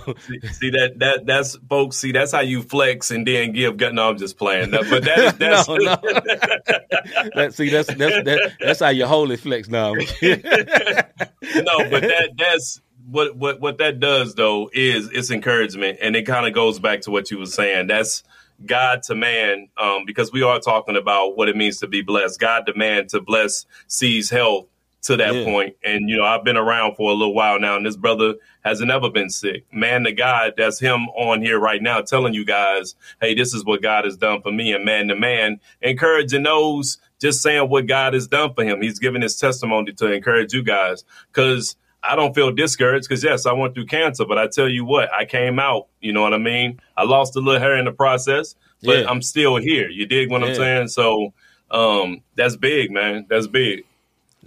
see 0.52 0.70
that 0.70 0.98
that 0.98 1.26
that's 1.26 1.56
folks. 1.68 1.96
See 1.96 2.12
that's 2.12 2.32
how 2.32 2.40
you 2.40 2.62
flex 2.62 3.10
and 3.10 3.26
then 3.26 3.52
give. 3.52 3.76
No, 3.78 4.10
I'm 4.10 4.18
just 4.18 4.38
playing. 4.38 4.70
That- 4.70 4.86
But 4.88 5.04
that 5.04 5.18
is 5.18 5.32
that's 5.38 5.68
no, 5.68 5.76
no. 5.76 5.96
that, 7.34 7.54
see, 7.54 7.70
that's 7.70 7.92
that's 7.94 8.24
that, 8.24 8.52
that's 8.60 8.80
how 8.80 8.88
you 8.90 9.06
holy 9.06 9.36
flex 9.36 9.68
now. 9.68 9.92
no, 9.94 10.04
but 10.22 12.02
that 12.02 12.30
that's 12.36 12.80
what 13.08 13.36
what 13.36 13.60
what 13.60 13.78
that 13.78 14.00
does 14.00 14.34
though 14.34 14.70
is 14.72 15.08
it's 15.12 15.30
encouragement, 15.30 15.98
and 16.02 16.16
it 16.16 16.24
kind 16.24 16.46
of 16.46 16.52
goes 16.52 16.78
back 16.78 17.02
to 17.02 17.10
what 17.10 17.30
you 17.30 17.38
were 17.38 17.46
saying. 17.46 17.86
That's 17.86 18.22
God 18.64 19.02
to 19.04 19.14
man, 19.14 19.68
um, 19.76 20.04
because 20.06 20.32
we 20.32 20.42
are 20.42 20.58
talking 20.60 20.96
about 20.96 21.36
what 21.36 21.48
it 21.48 21.56
means 21.56 21.78
to 21.80 21.86
be 21.86 22.02
blessed. 22.02 22.40
God 22.40 22.66
to 22.66 22.74
man 22.74 23.06
to 23.08 23.20
bless 23.20 23.66
sees 23.86 24.30
health 24.30 24.66
to 25.02 25.16
that 25.16 25.34
Yeah. 25.34 25.44
point. 25.44 25.76
And 25.84 26.08
you 26.08 26.16
know, 26.16 26.24
I've 26.24 26.42
been 26.42 26.56
around 26.56 26.96
for 26.96 27.10
a 27.10 27.14
little 27.14 27.34
while 27.34 27.60
now, 27.60 27.76
and 27.76 27.84
this 27.86 27.96
brother 27.96 28.34
hasn't 28.64 28.90
ever 28.90 29.08
been 29.10 29.30
sick. 29.30 29.64
Man 29.72 30.04
to 30.04 30.12
God, 30.12 30.54
that's 30.56 30.80
him 30.80 31.08
on 31.10 31.42
here 31.42 31.58
right 31.60 31.80
now, 31.82 32.00
telling 32.00 32.34
you 32.34 32.44
guys, 32.44 32.96
hey, 33.20 33.34
this 33.34 33.54
is 33.54 33.64
what 33.64 33.82
God 33.82 34.04
has 34.04 34.16
done 34.16 34.42
for 34.42 34.50
me, 34.50 34.72
and 34.72 34.84
man 34.84 35.08
to 35.08 35.14
man, 35.14 35.60
encouraging 35.82 36.42
those 36.42 36.98
just 37.20 37.40
saying 37.40 37.68
what 37.70 37.86
God 37.86 38.14
has 38.14 38.26
done 38.26 38.52
for 38.54 38.64
him. 38.64 38.82
He's 38.82 38.98
giving 38.98 39.22
his 39.22 39.36
testimony 39.36 39.92
to 39.92 40.12
encourage 40.12 40.52
you 40.52 40.62
guys 40.62 41.04
because 41.32 41.76
I 42.08 42.16
don't 42.16 42.34
feel 42.34 42.52
discouraged 42.52 43.08
because 43.08 43.24
yes, 43.24 43.46
I 43.46 43.52
went 43.52 43.74
through 43.74 43.86
cancer, 43.86 44.24
but 44.24 44.38
I 44.38 44.46
tell 44.46 44.68
you 44.68 44.84
what, 44.84 45.12
I 45.12 45.24
came 45.24 45.58
out. 45.58 45.88
You 46.00 46.12
know 46.12 46.22
what 46.22 46.34
I 46.34 46.38
mean? 46.38 46.80
I 46.96 47.04
lost 47.04 47.36
a 47.36 47.40
little 47.40 47.60
hair 47.60 47.76
in 47.76 47.84
the 47.84 47.92
process, 47.92 48.54
but 48.82 49.00
Yeah. 49.00 49.10
I'm 49.10 49.22
still 49.22 49.56
here. 49.56 49.88
You 49.88 50.06
dig 50.06 50.30
what 50.30 50.42
Yeah. 50.42 50.48
I'm 50.48 50.54
saying? 50.54 50.88
So 50.88 51.32
um, 51.70 52.22
that's 52.34 52.56
big, 52.56 52.90
man. 52.90 53.26
That's 53.28 53.46
big. 53.46 53.84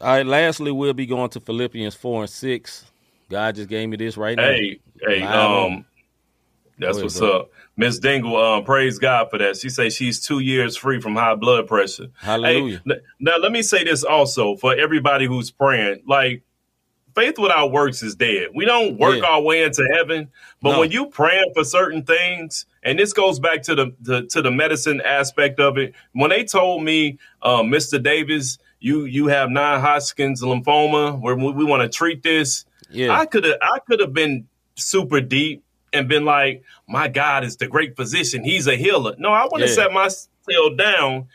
All 0.01 0.07
right. 0.07 0.26
Lastly, 0.26 0.72
we'll 0.72 0.93
be 0.93 1.05
going 1.05 1.30
to 1.32 1.39
Philippians 1.39 1.95
four 1.95 2.22
and 2.22 2.30
six. 2.30 2.86
God 3.30 3.55
just 3.55 3.70
gave 3.70 3.88
me 3.89 3.97
this 3.97 4.18
right 4.18 4.36
now. 4.38 4.43
Hey, 4.43 4.80
hey, 5.01 5.22
um, 5.24 5.86
that's 6.80 6.97
ahead, 6.97 7.03
what's 7.03 7.20
bro. 7.20 7.41
up. 7.41 7.49
Miss 7.78 7.99
Dingle, 7.99 8.36
um, 8.36 8.64
praise 8.64 8.97
God 8.97 9.30
for 9.30 9.38
that. 9.38 9.55
She 9.57 9.70
says 9.70 9.95
she's 9.95 10.26
two 10.26 10.39
years 10.39 10.76
free 10.76 10.99
from 10.99 11.16
high 11.16 11.36
blood 11.36 11.68
pressure. 11.68 12.07
Hallelujah. 12.18 12.82
Hey, 12.86 12.95
now 13.20 13.38
let 13.38 13.51
me 13.51 13.62
say 13.62 13.84
this 13.84 14.03
also 14.03 14.55
for 14.55 14.76
everybody 14.76 15.26
who's 15.26 15.51
praying. 15.51 16.03
Like 16.07 16.43
faith 17.20 17.38
without 17.40 17.72
works 17.72 18.02
is 18.04 18.16
dead. 18.16 18.50
We 18.54 18.66
don't 18.66 18.98
work 18.98 19.22
Yeah. 19.22 19.30
our 19.30 19.42
way 19.42 19.64
into 19.64 19.84
heaven, 19.94 20.30
but 20.62 20.72
No. 20.74 20.80
when 20.80 20.92
you 20.92 21.08
praying 21.08 21.52
for 21.54 21.64
certain 21.64 22.04
things, 22.04 22.66
and 22.84 22.98
this 22.98 23.14
goes 23.14 23.40
back 23.40 23.62
to 23.64 23.76
the, 23.76 23.94
the 24.02 24.24
to 24.28 24.42
the 24.42 24.52
medicine 24.52 25.02
aspect 25.02 25.60
of 25.60 25.78
it. 25.78 25.94
When 26.14 26.30
they 26.30 26.44
told 26.44 26.84
me, 26.84 27.18
um, 27.42 27.70
Mr. 27.70 28.02
Davis, 28.02 28.58
you 28.80 29.06
you 29.06 29.28
have 29.28 29.50
non-Hodgkin's 29.50 30.42
lymphoma, 30.42 31.20
where 31.20 31.36
we, 31.36 31.52
we 31.52 31.66
want 31.66 31.82
to 31.84 31.90
treat 31.90 32.24
this. 32.24 32.66
Yeah. 32.90 33.12
I 33.20 33.26
could 33.26 33.44
have 33.44 33.58
I 33.62 33.80
could 33.88 34.00
have 34.00 34.14
been 34.14 34.48
super 34.76 35.20
deep 35.22 35.64
and 35.92 36.08
been 36.08 36.24
like, 36.24 36.64
my 36.88 37.08
God 37.08 37.44
is 37.44 37.58
the 37.58 37.68
great 37.68 37.96
physician. 37.96 38.44
He's 38.44 38.68
a 38.68 38.76
healer. 38.76 39.16
No, 39.18 39.30
I 39.34 39.44
want 39.46 39.64
to 39.64 39.68
Yeah. 39.70 39.76
set 39.76 39.92
myself 39.92 40.78
down 40.78 41.28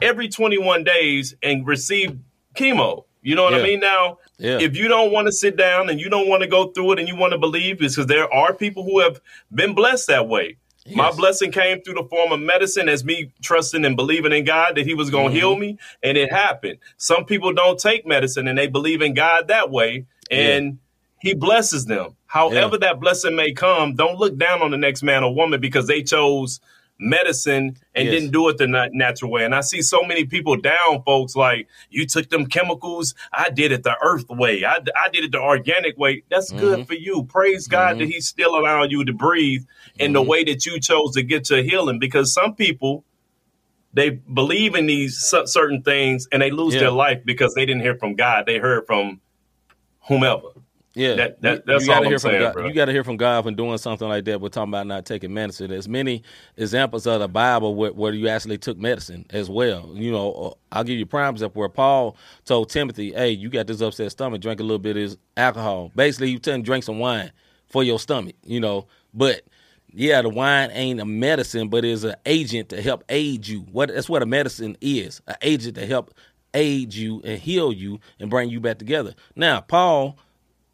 every 0.00 0.28
21 0.28 0.84
days 0.84 1.34
and 1.42 1.66
receive 1.66 2.18
chemo. 2.54 3.04
You 3.22 3.36
know 3.36 3.44
what 3.44 3.52
Yeah. 3.52 3.60
I 3.60 3.62
mean? 3.62 3.80
Now, 3.80 4.18
Yeah. 4.42 4.58
if 4.60 4.76
you 4.76 4.88
don't 4.88 5.12
want 5.12 5.26
to 5.28 5.32
sit 5.32 5.56
down 5.56 5.88
and 5.88 6.00
you 6.00 6.10
don't 6.10 6.28
want 6.28 6.42
to 6.42 6.48
go 6.48 6.72
through 6.72 6.92
it 6.92 6.98
and 6.98 7.06
you 7.08 7.16
want 7.16 7.32
to 7.32 7.38
believe, 7.38 7.80
it's 7.80 7.94
because 7.94 8.08
there 8.08 8.32
are 8.32 8.52
people 8.52 8.82
who 8.82 8.98
have 9.00 9.20
been 9.54 9.72
blessed 9.74 10.08
that 10.08 10.28
way. 10.28 10.56
My 10.96 11.12
blessing 11.12 11.52
came 11.52 11.80
through 11.80 11.94
the 11.94 12.08
form 12.10 12.32
of 12.32 12.40
medicine 12.40 12.88
as 12.88 13.04
me 13.04 13.32
trusting 13.40 13.84
and 13.84 13.94
believing 13.94 14.32
in 14.32 14.44
God 14.44 14.74
that 14.74 14.84
He 14.84 14.94
was 14.94 15.10
going 15.10 15.26
to 15.26 15.30
Mm-hmm. 15.30 15.36
heal 15.38 15.56
me, 15.56 15.78
and 16.02 16.18
it 16.18 16.32
happened. 16.32 16.78
Some 16.96 17.24
people 17.24 17.52
don't 17.52 17.78
take 17.78 18.04
medicine 18.04 18.48
and 18.48 18.58
they 18.58 18.66
believe 18.66 19.00
in 19.00 19.14
God 19.14 19.46
that 19.46 19.70
way, 19.70 20.06
and 20.28 20.78
He 21.20 21.34
blesses 21.34 21.86
them. 21.86 22.16
However, 22.26 22.78
that 22.78 22.98
blessing 22.98 23.36
may 23.36 23.52
come, 23.52 23.94
don't 23.94 24.18
look 24.18 24.36
down 24.36 24.60
on 24.60 24.72
the 24.72 24.76
next 24.76 25.04
man 25.04 25.22
or 25.22 25.32
woman 25.32 25.60
because 25.60 25.86
they 25.86 26.02
chose 26.02 26.58
medicine 26.98 27.76
and 27.94 28.06
Yes. 28.06 28.14
didn't 28.14 28.30
do 28.32 28.48
it 28.48 28.58
the 28.58 28.66
natural 28.92 29.30
way. 29.30 29.44
And 29.44 29.54
I 29.54 29.60
see 29.60 29.82
so 29.82 30.02
many 30.04 30.24
people 30.24 30.56
down, 30.56 31.02
folks, 31.04 31.34
like, 31.34 31.66
you 31.90 32.06
took 32.06 32.30
them 32.30 32.46
chemicals, 32.46 33.14
I 33.32 33.50
did 33.50 33.72
it 33.72 33.82
the 33.82 33.96
earth 34.02 34.28
way, 34.28 34.64
I, 34.64 34.76
I 34.96 35.08
did 35.12 35.24
it 35.24 35.32
the 35.32 35.40
organic 35.40 35.98
way. 35.98 36.22
That's 36.30 36.50
Mm-hmm. 36.52 36.60
good 36.60 36.86
for 36.86 36.94
you. 36.94 37.24
Praise 37.24 37.66
God 37.66 37.98
that 37.98 38.06
He's 38.06 38.26
still 38.28 38.56
allowing 38.56 38.90
you 38.90 39.04
to 39.04 39.12
breathe 39.12 39.64
in 39.98 40.06
Mm-hmm. 40.06 40.12
the 40.14 40.22
way 40.22 40.44
that 40.44 40.64
you 40.66 40.78
chose 40.80 41.12
to 41.14 41.22
get 41.22 41.50
your 41.50 41.62
healing 41.62 41.98
because 41.98 42.32
some 42.32 42.54
people. 42.54 43.04
They 43.94 44.08
believe 44.08 44.74
in 44.74 44.86
these 44.86 45.18
certain 45.18 45.82
things 45.82 46.26
and 46.32 46.40
they 46.40 46.50
lose 46.50 46.72
Yeah. 46.72 46.80
their 46.80 46.90
life 46.92 47.20
because 47.26 47.52
they 47.52 47.66
didn't 47.66 47.82
hear 47.82 47.94
from 47.94 48.14
God. 48.14 48.46
They 48.46 48.56
heard 48.56 48.86
from 48.86 49.20
whomever. 50.08 50.48
Yeah, 50.94 51.14
That- 51.14 51.40
that- 51.40 51.54
You- 51.56 51.62
that's 51.66 51.82
you 51.82 51.86
gotta 51.88 51.98
all 52.00 52.04
I'm 52.04 52.10
hear 52.10 52.18
from 52.18 52.30
saying, 52.32 52.42
God. 52.42 52.52
bro. 52.52 52.66
You 52.66 52.74
got 52.74 52.84
to 52.84 52.92
hear 52.92 53.02
from 53.04 53.16
God 53.16 53.44
when 53.46 53.54
doing 53.54 53.78
something 53.78 54.06
like 54.08 54.26
that. 54.26 54.40
We're 54.42 54.50
talking 54.50 54.70
about 54.70 54.86
not 54.86 55.06
taking 55.06 55.32
medicine. 55.32 55.70
There's 55.70 55.88
many 55.88 56.22
examples 56.58 57.06
of 57.06 57.20
the 57.20 57.28
Bible 57.28 57.74
where, 57.74 57.92
where 57.92 58.12
you 58.12 58.28
actually 58.28 58.58
took 58.58 58.76
medicine 58.76 59.24
as 59.30 59.48
well. 59.48 59.90
You 59.94 60.12
know, 60.12 60.32
uh, 60.32 60.50
I'll 60.76 60.84
give 60.84 60.98
you 60.98 61.06
prime 61.06 61.32
example 61.34 61.60
where 61.60 61.70
Paul 61.70 62.16
told 62.44 62.68
Timothy, 62.68 63.12
"Hey, 63.12 63.30
you 63.30 63.48
got 63.48 63.66
this 63.66 63.80
upset 63.80 64.10
stomach. 64.12 64.42
Drink 64.42 64.60
a 64.60 64.62
little 64.62 64.78
bit 64.78 64.96
of 64.98 65.02
this 65.02 65.16
alcohol." 65.36 65.90
Basically, 65.96 66.32
was 66.32 66.40
telling 66.42 66.60
him 66.60 66.64
drink 66.64 66.84
some 66.84 66.98
wine 66.98 67.32
for 67.68 67.82
your 67.82 67.98
stomach. 67.98 68.34
You 68.44 68.60
know, 68.60 68.86
but 69.14 69.42
yeah, 69.94 70.20
the 70.20 70.28
wine 70.28 70.70
ain't 70.72 71.00
a 71.00 71.06
medicine, 71.06 71.68
but 71.68 71.86
is 71.86 72.04
an 72.04 72.16
agent 72.26 72.68
to 72.68 72.82
help 72.82 73.02
aid 73.08 73.46
you. 73.48 73.60
What 73.72 73.88
that's 73.88 74.10
what 74.10 74.22
a 74.22 74.26
medicine 74.26 74.76
is, 74.82 75.22
an 75.26 75.36
agent 75.40 75.76
to 75.76 75.86
help 75.86 76.12
aid 76.52 76.92
you 76.92 77.22
and 77.24 77.40
heal 77.40 77.72
you 77.72 77.98
and 78.20 78.28
bring 78.28 78.50
you 78.50 78.60
back 78.60 78.76
together. 78.78 79.14
Now, 79.34 79.62
Paul 79.62 80.18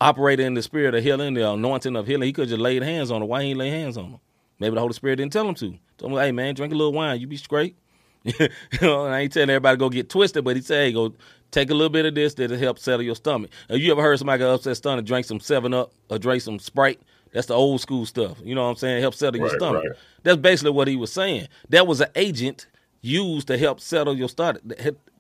operated 0.01 0.47
in 0.47 0.55
the 0.55 0.63
spirit 0.63 0.95
of 0.95 1.03
healing, 1.03 1.35
the 1.35 1.51
anointing 1.51 1.97
of 1.97 2.07
healing. 2.07 2.27
He 2.27 2.33
could 2.33 2.49
just 2.49 2.61
laid 2.61 2.83
hands 2.83 3.11
on 3.11 3.23
him. 3.23 3.29
Why 3.29 3.43
he 3.43 3.51
ain't 3.51 3.59
lay 3.59 3.71
hands 3.71 3.97
on 3.97 4.07
him? 4.07 4.21
Maybe 4.59 4.75
the 4.75 4.81
Holy 4.81 4.93
Spirit 4.93 5.17
didn't 5.17 5.33
tell 5.33 5.49
him 5.49 5.55
to. 5.57 5.79
Told 5.99 6.13
him, 6.13 6.19
hey 6.19 6.33
man, 6.33 6.55
drink 6.55 6.73
a 6.73 6.77
little 6.77 6.93
wine, 6.93 7.21
you 7.21 7.27
be 7.27 7.37
straight. 7.37 7.77
you 8.25 8.49
know, 8.83 9.07
and 9.07 9.15
I 9.15 9.21
ain't 9.21 9.33
telling 9.33 9.51
everybody 9.51 9.77
to 9.77 9.79
go 9.79 9.89
get 9.89 10.11
twisted, 10.11 10.45
but 10.45 10.57
he 10.57 10.63
said, 10.63 10.87
hey, 10.87 10.93
go 10.93 11.15
take 11.51 11.71
a 11.71 11.75
little 11.75 11.89
bit 11.89 12.07
of 12.07 12.15
this 12.15 12.35
that'll 12.35 12.59
help 12.59 12.79
settle 12.79 13.03
your 13.03 13.15
stomach. 13.15 13.51
Have 13.69 13.79
you 13.79 13.93
ever 13.93 14.03
heard 14.03 14.19
somebody 14.19 14.41
got 14.41 14.55
upset 14.55 14.77
stomach, 14.77 15.05
drink 15.05 15.27
some 15.27 15.41
Seven 15.41 15.73
Up 15.73 15.93
or 16.09 16.19
drink 16.19 16.43
some 16.43 16.59
Sprite? 16.59 17.01
That's 17.33 17.47
the 17.47 17.55
old 17.55 17.81
school 17.81 18.07
stuff. 18.07 18.39
You 18.43 18.55
know 18.55 18.65
what 18.65 18.71
I'm 18.71 18.77
saying? 18.77 19.01
Help 19.01 19.15
settle 19.15 19.41
your 19.41 19.51
stomach. 19.51 19.85
right. 19.85 19.97
That's 20.23 20.39
basically 20.39 20.73
what 20.73 20.89
he 20.89 20.97
was 20.97 21.13
saying. 21.13 21.49
That 21.69 21.87
was 21.87 22.01
an 22.01 22.09
agent 22.17 22.67
used 23.01 23.47
to 23.49 23.59
help 23.59 23.81
settle 23.81 24.17
your 24.17 24.29
stomach, 24.29 24.63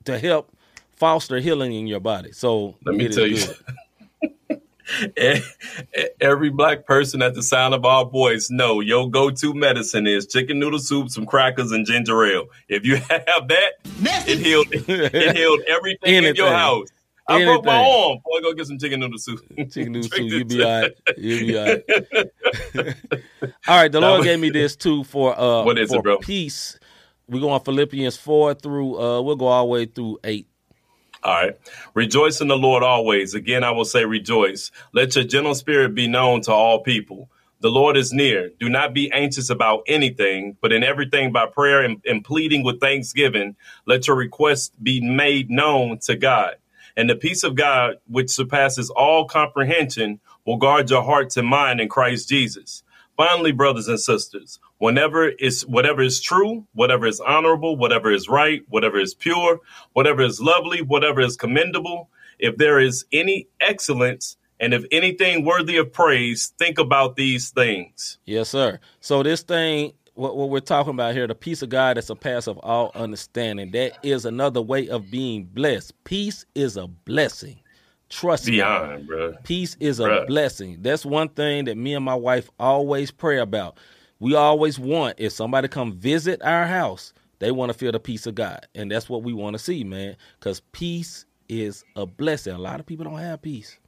to 0.04 0.18
help 0.18 0.50
foster 0.96 1.38
healing 1.38 1.72
in 1.74 1.86
your 1.86 2.00
body. 2.00 2.32
So 2.32 2.76
Let 2.84 2.96
me 2.96 3.08
tell 3.08 3.26
you. 3.26 3.44
Good. 5.16 5.42
Every 6.20 6.50
black 6.50 6.86
person 6.86 7.22
at 7.22 7.34
the 7.34 7.42
sound 7.42 7.74
of 7.74 7.84
our 7.84 8.04
voice 8.04 8.50
know 8.50 8.80
your 8.80 9.10
go-to 9.10 9.54
medicine 9.54 10.06
is 10.06 10.26
chicken 10.26 10.58
noodle 10.58 10.78
soup, 10.78 11.10
some 11.10 11.26
crackers, 11.26 11.72
and 11.72 11.86
ginger 11.86 12.24
ale. 12.24 12.46
If 12.68 12.84
you 12.84 12.96
have 13.10 13.48
that, 13.48 13.72
it 14.26 14.38
healed 14.38 14.66
it 14.70 15.36
healed 15.36 15.60
everything 15.68 16.24
in 16.24 16.34
your 16.34 16.50
house. 16.50 16.88
I 17.30 17.44
broke 17.44 17.62
my 17.66 17.74
Anything. 17.76 18.10
arm. 18.10 18.18
Boy, 18.24 18.40
go 18.40 18.54
get 18.54 18.66
some 18.66 18.78
chicken 18.78 19.00
noodle 19.00 19.18
soup. 19.18 19.40
Chicken 19.70 19.92
noodle 19.92 20.08
soup, 20.08 20.20
you 20.20 20.44
this. 20.44 20.56
be 20.56 20.62
all 20.64 20.80
right. 20.80 20.92
You 21.18 21.40
be 21.40 21.58
all 21.58 21.66
right. 21.66 22.96
All 23.68 23.76
right, 23.82 23.92
the 23.92 24.00
Lord 24.00 24.18
was- 24.20 24.26
gave 24.26 24.40
me 24.40 24.48
this 24.50 24.76
too 24.76 25.04
for 25.04 25.38
uh 25.38 25.62
What 25.62 25.78
is 25.78 25.92
it, 25.92 25.96
for 25.96 26.02
bro? 26.02 26.18
peace. 26.18 26.78
We're 27.28 27.40
going 27.40 27.60
Philippians 27.60 28.16
four 28.16 28.54
through 28.54 28.98
uh 28.98 29.20
we'll 29.20 29.36
go 29.36 29.46
all 29.46 29.64
the 29.66 29.70
way 29.70 29.84
through 29.84 30.18
eight. 30.24 30.47
All 31.22 31.34
right. 31.34 31.56
Rejoice 31.94 32.40
in 32.40 32.48
the 32.48 32.56
Lord 32.56 32.82
always. 32.82 33.34
Again, 33.34 33.64
I 33.64 33.72
will 33.72 33.84
say 33.84 34.04
rejoice. 34.04 34.70
Let 34.92 35.16
your 35.16 35.24
gentle 35.24 35.54
spirit 35.54 35.94
be 35.94 36.06
known 36.08 36.42
to 36.42 36.52
all 36.52 36.80
people. 36.82 37.30
The 37.60 37.70
Lord 37.70 37.96
is 37.96 38.12
near. 38.12 38.50
Do 38.60 38.68
not 38.68 38.94
be 38.94 39.10
anxious 39.10 39.50
about 39.50 39.82
anything, 39.88 40.56
but 40.60 40.72
in 40.72 40.84
everything 40.84 41.32
by 41.32 41.46
prayer 41.46 41.82
and, 41.82 42.00
and 42.06 42.24
pleading 42.24 42.62
with 42.62 42.80
thanksgiving, 42.80 43.56
let 43.84 44.06
your 44.06 44.16
requests 44.16 44.70
be 44.80 45.00
made 45.00 45.50
known 45.50 45.98
to 46.00 46.14
God. 46.14 46.54
And 46.96 47.10
the 47.10 47.16
peace 47.16 47.42
of 47.42 47.56
God, 47.56 47.96
which 48.06 48.30
surpasses 48.30 48.90
all 48.90 49.26
comprehension, 49.26 50.20
will 50.46 50.56
guard 50.56 50.88
your 50.90 51.02
hearts 51.02 51.36
and 51.36 51.48
mind 51.48 51.80
in 51.80 51.88
Christ 51.88 52.28
Jesus. 52.28 52.84
Finally, 53.16 53.52
brothers 53.52 53.88
and 53.88 53.98
sisters, 53.98 54.60
whenever 54.78 55.28
is 55.28 55.66
whatever 55.66 56.02
is 56.02 56.20
true, 56.20 56.66
whatever 56.74 57.06
is 57.06 57.20
honorable, 57.20 57.76
whatever 57.76 58.10
is 58.10 58.28
right, 58.28 58.62
whatever 58.68 58.98
is 58.98 59.14
pure, 59.14 59.60
whatever 59.92 60.22
is 60.22 60.40
lovely, 60.40 60.82
whatever 60.82 61.20
is 61.20 61.36
commendable, 61.36 62.08
if 62.38 62.56
there 62.56 62.80
is 62.80 63.04
any 63.12 63.48
excellence, 63.60 64.36
and 64.60 64.74
if 64.74 64.84
anything 64.90 65.44
worthy 65.44 65.76
of 65.76 65.92
praise, 65.92 66.52
think 66.58 66.78
about 66.78 67.16
these 67.16 67.50
things. 67.50 68.18
Yes, 68.24 68.48
sir. 68.48 68.80
So 69.00 69.22
this 69.22 69.42
thing, 69.42 69.92
what, 70.14 70.36
what 70.36 70.50
we're 70.50 70.60
talking 70.60 70.90
about 70.90 71.14
here, 71.14 71.26
the 71.26 71.34
peace 71.34 71.62
of 71.62 71.68
God 71.68 71.96
that 71.96 72.04
surpasses 72.04 72.56
all 72.62 72.90
understanding, 72.94 73.70
that 73.72 73.98
is 74.02 74.24
another 74.24 74.62
way 74.62 74.88
of 74.88 75.10
being 75.10 75.44
blessed. 75.44 75.92
Peace 76.04 76.44
is 76.54 76.76
a 76.76 76.86
blessing. 76.88 77.60
Trust 78.08 78.46
me. 78.46 78.58
Bro. 78.58 79.34
Peace 79.44 79.76
is 79.80 80.00
a 80.00 80.24
blessing. 80.26 80.78
That's 80.80 81.04
one 81.04 81.28
thing 81.28 81.66
that 81.66 81.76
me 81.76 81.94
and 81.94 82.04
my 82.04 82.14
wife 82.14 82.50
always 82.58 83.10
pray 83.10 83.38
about. 83.38 83.78
We 84.20 84.34
always 84.34 84.78
want 84.78 85.16
if 85.18 85.32
somebody 85.32 85.68
come 85.68 85.92
visit 85.92 86.42
our 86.42 86.66
house, 86.66 87.12
they 87.38 87.52
want 87.52 87.70
to 87.72 87.78
feel 87.78 87.92
the 87.92 88.00
peace 88.00 88.26
of 88.26 88.34
God, 88.34 88.66
and 88.74 88.90
that's 88.90 89.08
what 89.08 89.22
we 89.22 89.32
want 89.32 89.54
to 89.54 89.58
see, 89.58 89.84
man. 89.84 90.16
Because 90.38 90.60
peace 90.72 91.24
is 91.48 91.84
a 91.96 92.04
blessing. 92.04 92.52
A 92.52 92.58
lot 92.58 92.80
of 92.80 92.86
people 92.86 93.04
don't 93.04 93.18
have 93.18 93.40
peace. 93.42 93.78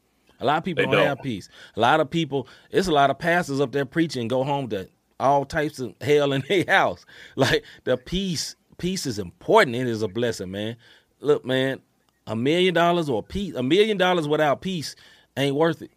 A 0.40 0.44
lot 0.44 0.58
of 0.58 0.64
people 0.64 0.84
don't, 0.84 0.92
don't. 0.92 1.06
have 1.06 1.22
peace. 1.22 1.48
A 1.76 1.80
lot 1.80 2.00
of 2.00 2.10
people. 2.10 2.48
It's 2.70 2.88
a 2.88 2.92
lot 2.92 3.10
of 3.10 3.18
pastors 3.18 3.60
up 3.60 3.72
there 3.72 3.84
preaching. 3.84 4.28
Go 4.28 4.44
home 4.44 4.68
to 4.68 4.88
all 5.18 5.44
types 5.44 5.78
of 5.78 5.94
hell 6.00 6.32
in 6.32 6.42
their 6.48 6.64
house. 6.66 7.04
Like 7.36 7.64
the 7.84 7.96
peace. 7.96 8.56
Peace 8.78 9.04
is 9.04 9.18
important. 9.18 9.76
It 9.76 9.86
is 9.86 10.02
a 10.02 10.08
blessing, 10.08 10.50
man. 10.50 10.76
Look, 11.20 11.44
man. 11.44 11.80
A 12.26 12.36
million 12.36 12.72
dollars 12.72 13.10
or 13.10 13.22
peace. 13.22 13.54
A 13.54 13.62
million 13.62 13.98
dollars 13.98 14.28
without 14.28 14.62
peace 14.62 14.94
ain't 15.36 15.56
worth 15.56 15.82
it. 15.82 15.90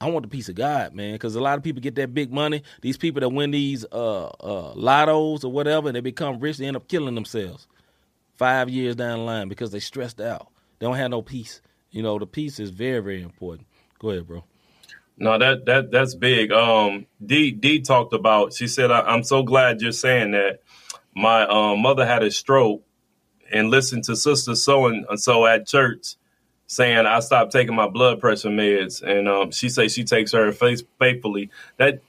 I 0.00 0.08
want 0.08 0.22
the 0.22 0.30
peace 0.30 0.48
of 0.48 0.54
God, 0.54 0.94
man, 0.94 1.12
because 1.12 1.34
a 1.36 1.40
lot 1.40 1.58
of 1.58 1.62
people 1.62 1.82
get 1.82 1.94
that 1.96 2.14
big 2.14 2.32
money. 2.32 2.62
These 2.80 2.96
people 2.96 3.20
that 3.20 3.28
win 3.28 3.50
these 3.50 3.84
uh, 3.92 4.28
uh, 4.28 4.74
lottos 4.74 5.44
or 5.44 5.52
whatever, 5.52 5.88
and 5.88 5.96
they 5.96 6.00
become 6.00 6.40
rich, 6.40 6.56
they 6.56 6.66
end 6.66 6.76
up 6.76 6.88
killing 6.88 7.14
themselves 7.14 7.66
five 8.36 8.70
years 8.70 8.96
down 8.96 9.18
the 9.18 9.24
line 9.24 9.48
because 9.48 9.72
they 9.72 9.80
stressed 9.80 10.18
out. 10.18 10.48
They 10.78 10.86
don't 10.86 10.96
have 10.96 11.10
no 11.10 11.20
peace. 11.20 11.60
You 11.90 12.02
know, 12.02 12.18
the 12.18 12.26
peace 12.26 12.58
is 12.58 12.70
very, 12.70 13.00
very 13.00 13.22
important. 13.22 13.66
Go 13.98 14.10
ahead, 14.10 14.26
bro. 14.26 14.44
No, 15.18 15.36
that 15.36 15.66
that 15.66 15.90
that's 15.90 16.14
big. 16.14 16.50
Um, 16.50 17.04
D 17.24 17.50
D 17.50 17.82
talked 17.82 18.14
about. 18.14 18.54
She 18.54 18.68
said, 18.68 18.90
I, 18.90 19.00
"I'm 19.02 19.22
so 19.22 19.42
glad 19.42 19.82
you're 19.82 19.92
saying 19.92 20.30
that." 20.30 20.62
My 21.14 21.42
um, 21.46 21.82
mother 21.82 22.06
had 22.06 22.22
a 22.22 22.30
stroke, 22.30 22.82
and 23.52 23.68
listened 23.68 24.04
to 24.04 24.16
Sister 24.16 24.54
so 24.54 24.86
and 24.86 25.04
so 25.20 25.44
at 25.44 25.66
church 25.66 26.14
saying 26.70 27.04
I 27.04 27.18
stopped 27.18 27.50
taking 27.50 27.74
my 27.74 27.88
blood 27.88 28.20
pressure 28.20 28.48
meds, 28.48 29.02
and 29.02 29.28
um, 29.28 29.50
she 29.50 29.68
say 29.68 29.88
she 29.88 30.04
takes 30.04 30.30
her 30.32 30.52
faith 30.52 30.84
faithfully. 31.00 31.50
That 31.78 32.00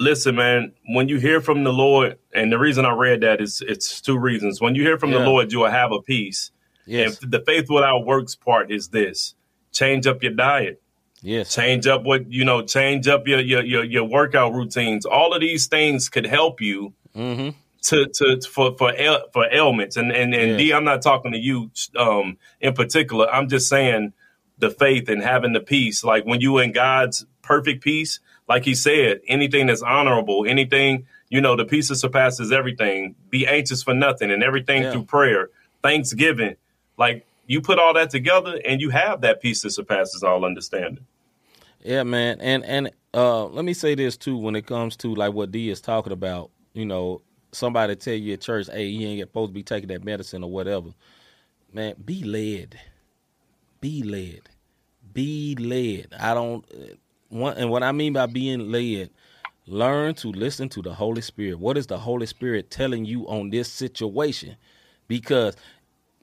listen, 0.00 0.34
man, 0.34 0.72
when 0.88 1.08
you 1.08 1.18
hear 1.18 1.42
from 1.42 1.62
the 1.62 1.72
Lord, 1.72 2.18
and 2.34 2.50
the 2.50 2.58
reason 2.58 2.86
I 2.86 2.92
read 2.94 3.20
that 3.20 3.40
is 3.42 3.62
it's 3.66 4.00
two 4.00 4.18
reasons. 4.18 4.60
When 4.62 4.74
you 4.74 4.82
hear 4.82 4.98
from 4.98 5.10
Yeah. 5.12 5.18
the 5.18 5.26
Lord, 5.26 5.52
you 5.52 5.58
will 5.60 5.70
have 5.70 5.92
a 5.92 6.00
peace. 6.00 6.50
Yes. 6.86 7.20
And 7.22 7.30
the 7.30 7.40
faith 7.40 7.68
without 7.68 8.06
works 8.06 8.34
part 8.34 8.70
is 8.72 8.88
this: 8.88 9.34
change 9.72 10.06
up 10.06 10.22
your 10.22 10.32
diet 10.32 10.80
Yes. 11.24 11.54
change 11.54 11.86
up 11.86 12.02
what 12.02 12.32
you 12.32 12.44
know 12.46 12.62
change 12.62 13.06
up 13.08 13.28
your 13.28 13.40
your 13.40 13.62
your, 13.62 13.84
your 13.84 14.04
workout 14.04 14.52
routines 14.54 15.04
all 15.06 15.32
of 15.34 15.40
these 15.40 15.66
things 15.66 16.08
could 16.08 16.26
help 16.26 16.60
you 16.60 16.92
Mm-hmm. 17.14 17.50
To 17.82 18.06
to 18.06 18.40
for 18.42 18.76
for 18.78 18.92
ail, 18.94 19.22
for 19.32 19.46
ailments 19.52 19.96
and 19.96 20.12
and, 20.12 20.34
and 20.34 20.50
Yeah. 20.52 20.56
D 20.56 20.72
I'm 20.72 20.84
not 20.84 21.02
talking 21.02 21.32
to 21.32 21.38
you 21.38 21.70
um 21.96 22.38
in 22.60 22.74
particular 22.74 23.28
I'm 23.28 23.48
just 23.48 23.68
saying 23.68 24.12
the 24.58 24.70
faith 24.70 25.08
and 25.08 25.22
having 25.22 25.52
the 25.52 25.60
peace 25.60 26.04
like 26.04 26.24
when 26.24 26.40
you 26.40 26.58
in 26.58 26.72
God's 26.72 27.26
perfect 27.42 27.82
peace 27.82 28.20
like 28.48 28.64
he 28.64 28.74
said 28.74 29.20
anything 29.26 29.66
that's 29.66 29.82
honorable 29.82 30.44
anything 30.46 31.06
you 31.28 31.40
know 31.40 31.56
the 31.56 31.64
peace 31.64 31.88
that 31.88 31.96
surpasses 31.96 32.52
everything 32.52 33.16
be 33.30 33.46
anxious 33.46 33.82
for 33.82 33.94
nothing 33.94 34.30
and 34.30 34.42
everything 34.44 34.82
Yeah. 34.82 34.92
through 34.92 35.04
prayer 35.04 35.50
thanksgiving 35.82 36.54
like 36.96 37.26
you 37.46 37.60
put 37.60 37.78
all 37.80 37.92
that 37.94 38.10
together 38.10 38.60
and 38.64 38.80
you 38.80 38.90
have 38.90 39.22
that 39.22 39.42
peace 39.42 39.62
that 39.62 39.70
surpasses 39.70 40.22
all 40.22 40.44
understanding 40.44 41.04
Yeah, 41.82 42.04
man. 42.04 42.40
And 42.40 42.64
and 42.64 42.90
uh 43.12 43.46
let 43.46 43.64
me 43.64 43.74
say 43.74 43.96
this 43.96 44.16
too 44.16 44.36
when 44.36 44.54
it 44.54 44.66
comes 44.66 44.96
to 44.98 45.12
like 45.14 45.32
what 45.32 45.50
D 45.50 45.68
is 45.68 45.80
talking 45.80 46.12
about, 46.12 46.50
you 46.74 46.86
know, 46.86 47.22
somebody 47.52 47.96
tell 47.96 48.14
you 48.14 48.34
at 48.34 48.40
church, 48.40 48.68
hey, 48.72 48.86
you 48.86 49.06
ain't 49.06 49.20
supposed 49.20 49.50
to 49.50 49.54
be 49.54 49.62
taking 49.62 49.88
that 49.88 50.04
medicine 50.04 50.42
or 50.42 50.50
whatever. 50.50 50.88
Man, 51.72 51.94
be 52.04 52.24
led. 52.24 52.78
Be 53.80 54.02
led. 54.02 54.48
Be 55.12 55.54
led. 55.56 56.14
I 56.18 56.34
don't 56.34 56.64
uh, 56.72 56.94
want 57.30 57.58
and 57.58 57.70
what 57.70 57.82
I 57.82 57.92
mean 57.92 58.12
by 58.12 58.26
being 58.26 58.70
led, 58.70 59.10
learn 59.66 60.14
to 60.16 60.28
listen 60.28 60.68
to 60.70 60.82
the 60.82 60.94
Holy 60.94 61.22
Spirit. 61.22 61.58
What 61.58 61.78
is 61.78 61.86
the 61.86 61.98
Holy 61.98 62.26
Spirit 62.26 62.70
telling 62.70 63.04
you 63.04 63.26
on 63.28 63.50
this 63.50 63.70
situation? 63.70 64.56
Because 65.08 65.56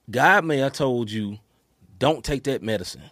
God 0.09 0.45
may 0.45 0.57
have 0.57 0.73
told 0.73 1.11
you, 1.11 1.37
don't 1.99 2.23
take 2.23 2.43
that 2.45 2.63
medicine. 2.63 3.03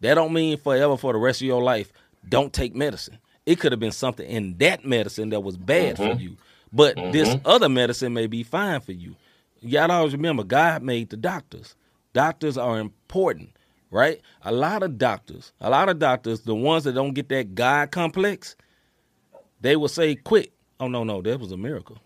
That 0.00 0.14
don't 0.14 0.32
mean 0.32 0.56
forever 0.56 0.96
for 0.96 1.12
the 1.12 1.18
rest 1.18 1.40
of 1.40 1.46
your 1.46 1.62
life. 1.62 1.92
Don't 2.28 2.52
take 2.52 2.74
medicine. 2.74 3.18
It 3.44 3.58
could 3.58 3.72
have 3.72 3.80
been 3.80 3.92
something 3.92 4.28
in 4.28 4.56
that 4.58 4.84
medicine 4.84 5.30
that 5.30 5.40
was 5.40 5.56
bad 5.56 5.96
for 5.96 6.14
you, 6.14 6.36
but 6.72 6.96
mm-hmm. 6.96 7.12
this 7.12 7.36
other 7.44 7.68
medicine 7.68 8.12
may 8.12 8.26
be 8.26 8.42
fine 8.42 8.80
for 8.80 8.92
you. 8.92 9.16
You 9.60 9.72
gotta 9.72 9.92
always 9.92 10.12
remember, 10.12 10.44
God 10.44 10.82
made 10.82 11.10
the 11.10 11.16
doctors. 11.16 11.74
Doctors 12.12 12.56
are 12.56 12.78
important, 12.78 13.50
right? 13.90 14.20
A 14.42 14.52
lot 14.52 14.82
of 14.82 14.98
doctors, 14.98 15.52
a 15.60 15.70
lot 15.70 15.88
of 15.88 15.98
doctors, 15.98 16.40
the 16.40 16.54
ones 16.54 16.84
that 16.84 16.94
don't 16.94 17.14
get 17.14 17.28
that 17.28 17.54
God 17.54 17.90
complex, 17.90 18.56
they 19.60 19.76
will 19.76 19.88
say, 19.88 20.14
"Quick, 20.14 20.52
oh 20.80 20.88
no, 20.88 21.04
no, 21.04 21.20
that 21.22 21.38
was 21.38 21.52
a 21.52 21.56
miracle. 21.56 21.98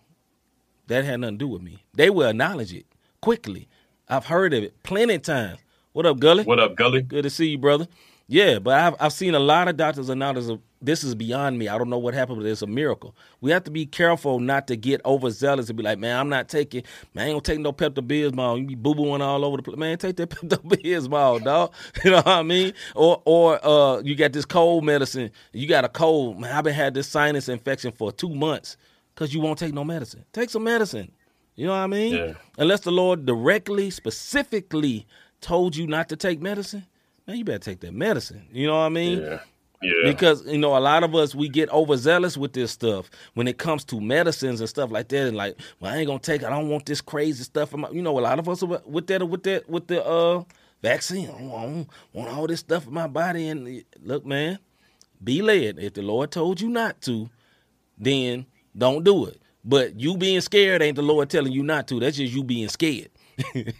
That 0.88 1.04
had 1.04 1.20
nothing 1.20 1.38
to 1.38 1.44
do 1.44 1.48
with 1.48 1.62
me." 1.62 1.84
They 1.94 2.10
will 2.10 2.28
acknowledge 2.28 2.74
it 2.74 2.86
quickly. 3.20 3.68
I've 4.08 4.26
heard 4.26 4.52
of 4.52 4.62
it 4.62 4.82
plenty 4.82 5.14
of 5.14 5.22
times. 5.22 5.58
What 5.92 6.06
up, 6.06 6.18
Gully? 6.18 6.44
what 6.44 6.58
up 6.58 6.74
Gully 6.74 7.02
Good 7.02 7.22
to 7.22 7.30
see 7.30 7.50
you, 7.50 7.58
brother. 7.58 7.86
Yeah, 8.26 8.58
but 8.58 8.74
I've 8.74 8.94
I've 9.00 9.12
seen 9.12 9.34
a 9.34 9.38
lot 9.38 9.68
of 9.68 9.76
doctors 9.76 10.08
and 10.08 10.18
now 10.18 10.32
there's 10.32 10.48
a 10.48 10.58
this 10.80 11.02
is 11.02 11.14
beyond 11.14 11.58
me. 11.58 11.68
I 11.68 11.78
don't 11.78 11.88
know 11.88 11.98
what 11.98 12.12
happened, 12.14 12.40
but 12.40 12.46
it's 12.46 12.62
a 12.62 12.66
miracle. 12.66 13.16
We 13.40 13.50
have 13.50 13.64
to 13.64 13.70
be 13.70 13.86
careful 13.86 14.38
not 14.38 14.66
to 14.66 14.76
get 14.76 15.00
overzealous 15.06 15.68
and 15.68 15.76
be 15.78 15.82
like, 15.82 15.98
man, 15.98 16.18
I'm 16.18 16.28
not 16.28 16.48
taking, 16.48 16.82
man, 17.14 17.24
I 17.24 17.28
ain't 17.28 17.34
gonna 17.34 17.56
take 17.56 17.60
no 17.60 17.72
Pepto 17.72 18.06
Bismol. 18.06 18.60
You 18.60 18.66
be 18.66 18.74
boo 18.74 18.94
booing 18.94 19.22
all 19.22 19.44
over 19.44 19.56
the 19.56 19.62
place, 19.62 19.78
man. 19.78 19.96
Take 19.98 20.16
that 20.16 20.30
Pepto 20.30 20.58
Bismol, 20.62 21.42
dog. 21.42 21.72
You 22.04 22.10
know 22.10 22.16
what 22.18 22.26
I 22.26 22.42
mean? 22.42 22.74
Or 22.94 23.22
or 23.24 23.64
uh, 23.64 24.00
you 24.02 24.14
got 24.14 24.32
this 24.32 24.44
cold 24.44 24.84
medicine. 24.84 25.30
You 25.52 25.66
got 25.66 25.84
a 25.84 25.88
cold, 25.88 26.40
man. 26.40 26.54
I've 26.54 26.64
been 26.64 26.74
had 26.74 26.94
this 26.94 27.08
sinus 27.08 27.48
infection 27.48 27.92
for 27.92 28.12
two 28.12 28.34
months 28.34 28.76
because 29.14 29.32
you 29.34 29.40
won't 29.40 29.58
take 29.58 29.72
no 29.72 29.84
medicine. 29.84 30.24
Take 30.32 30.50
some 30.50 30.64
medicine. 30.64 31.10
You 31.56 31.66
know 31.66 31.72
what 31.72 31.78
I 31.78 31.86
mean? 31.86 32.14
Yeah. 32.14 32.32
Unless 32.58 32.80
the 32.80 32.90
Lord 32.90 33.26
directly, 33.26 33.90
specifically 33.90 35.06
told 35.40 35.76
you 35.76 35.86
not 35.86 36.08
to 36.08 36.16
take 36.16 36.40
medicine, 36.42 36.84
man, 37.26 37.36
you 37.38 37.44
better 37.44 37.58
take 37.58 37.80
that 37.80 37.94
medicine. 37.94 38.46
You 38.52 38.66
know 38.66 38.74
what 38.78 38.86
I 38.86 38.88
mean? 38.90 39.22
Yeah. 39.22 39.40
Yeah. 39.82 39.92
Because 40.10 40.46
you 40.46 40.56
know, 40.56 40.76
a 40.76 40.80
lot 40.80 41.04
of 41.04 41.14
us 41.14 41.34
we 41.34 41.48
get 41.48 41.70
overzealous 41.70 42.38
with 42.38 42.54
this 42.54 42.70
stuff 42.70 43.10
when 43.34 43.46
it 43.46 43.58
comes 43.58 43.84
to 43.86 44.00
medicines 44.00 44.60
and 44.60 44.68
stuff 44.68 44.90
like 44.90 45.08
that. 45.08 45.28
And 45.28 45.36
like, 45.36 45.58
well, 45.78 45.92
I 45.92 45.98
ain't 45.98 46.06
gonna 46.06 46.18
take. 46.20 46.42
it. 46.42 46.46
I 46.46 46.50
don't 46.50 46.70
want 46.70 46.86
this 46.86 47.02
crazy 47.02 47.44
stuff. 47.44 47.74
In 47.74 47.80
my, 47.80 47.90
you 47.90 48.00
know, 48.00 48.18
a 48.18 48.20
lot 48.20 48.38
of 48.38 48.48
us 48.48 48.62
with 48.62 49.06
that, 49.08 49.28
with 49.28 49.42
that, 49.42 49.68
with 49.68 49.86
the 49.86 50.02
uh 50.02 50.42
vaccine. 50.82 51.28
I 51.28 51.32
don't 51.32 51.48
want, 51.48 51.88
want 52.12 52.28
all 52.30 52.46
this 52.46 52.60
stuff 52.60 52.86
in 52.86 52.94
my 52.94 53.06
body. 53.08 53.48
And 53.48 53.84
look, 54.02 54.24
man, 54.24 54.58
be 55.22 55.42
led. 55.42 55.78
If 55.78 55.94
the 55.94 56.02
Lord 56.02 56.30
told 56.30 56.60
you 56.60 56.68
not 56.68 57.00
to, 57.02 57.28
then 57.98 58.46
don't 58.76 59.04
do 59.04 59.26
it. 59.26 59.40
But 59.64 59.98
you 59.98 60.16
being 60.16 60.42
scared 60.42 60.82
ain't 60.82 60.96
the 60.96 61.02
Lord 61.02 61.30
telling 61.30 61.52
you 61.52 61.62
not 61.62 61.88
to. 61.88 62.00
That's 62.00 62.16
just 62.18 62.34
you 62.34 62.44
being 62.44 62.68
scared. 62.68 63.08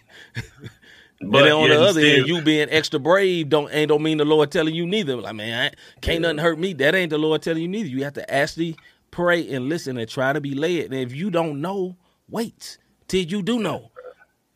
but 1.31 1.51
on 1.51 1.69
the 1.69 1.79
other 1.79 1.99
still- 1.99 2.19
end, 2.19 2.27
you 2.27 2.41
being 2.41 2.67
extra 2.69 2.99
brave 2.99 3.49
don't 3.49 3.69
ain't 3.73 3.89
don't 3.89 4.03
mean 4.03 4.17
the 4.17 4.25
Lord 4.25 4.51
telling 4.51 4.75
you 4.75 4.85
neither. 4.85 5.15
Like 5.15 5.35
man, 5.35 5.71
I, 5.71 5.99
can't 6.01 6.21
nothing 6.21 6.37
hurt 6.37 6.59
me. 6.59 6.73
That 6.73 6.95
ain't 6.95 7.09
the 7.09 7.17
Lord 7.17 7.41
telling 7.41 7.61
you 7.61 7.67
neither. 7.67 7.89
You 7.89 8.03
have 8.03 8.13
to 8.13 8.33
actually 8.33 8.75
pray 9.11 9.47
and 9.49 9.69
listen 9.69 9.97
and 9.97 10.09
try 10.09 10.33
to 10.33 10.41
be 10.41 10.53
led. 10.55 10.85
And 10.85 10.95
if 10.95 11.13
you 11.13 11.29
don't 11.29 11.61
know, 11.61 11.95
wait 12.29 12.77
till 13.07 13.23
you 13.23 13.41
do 13.41 13.59
know. 13.59 13.91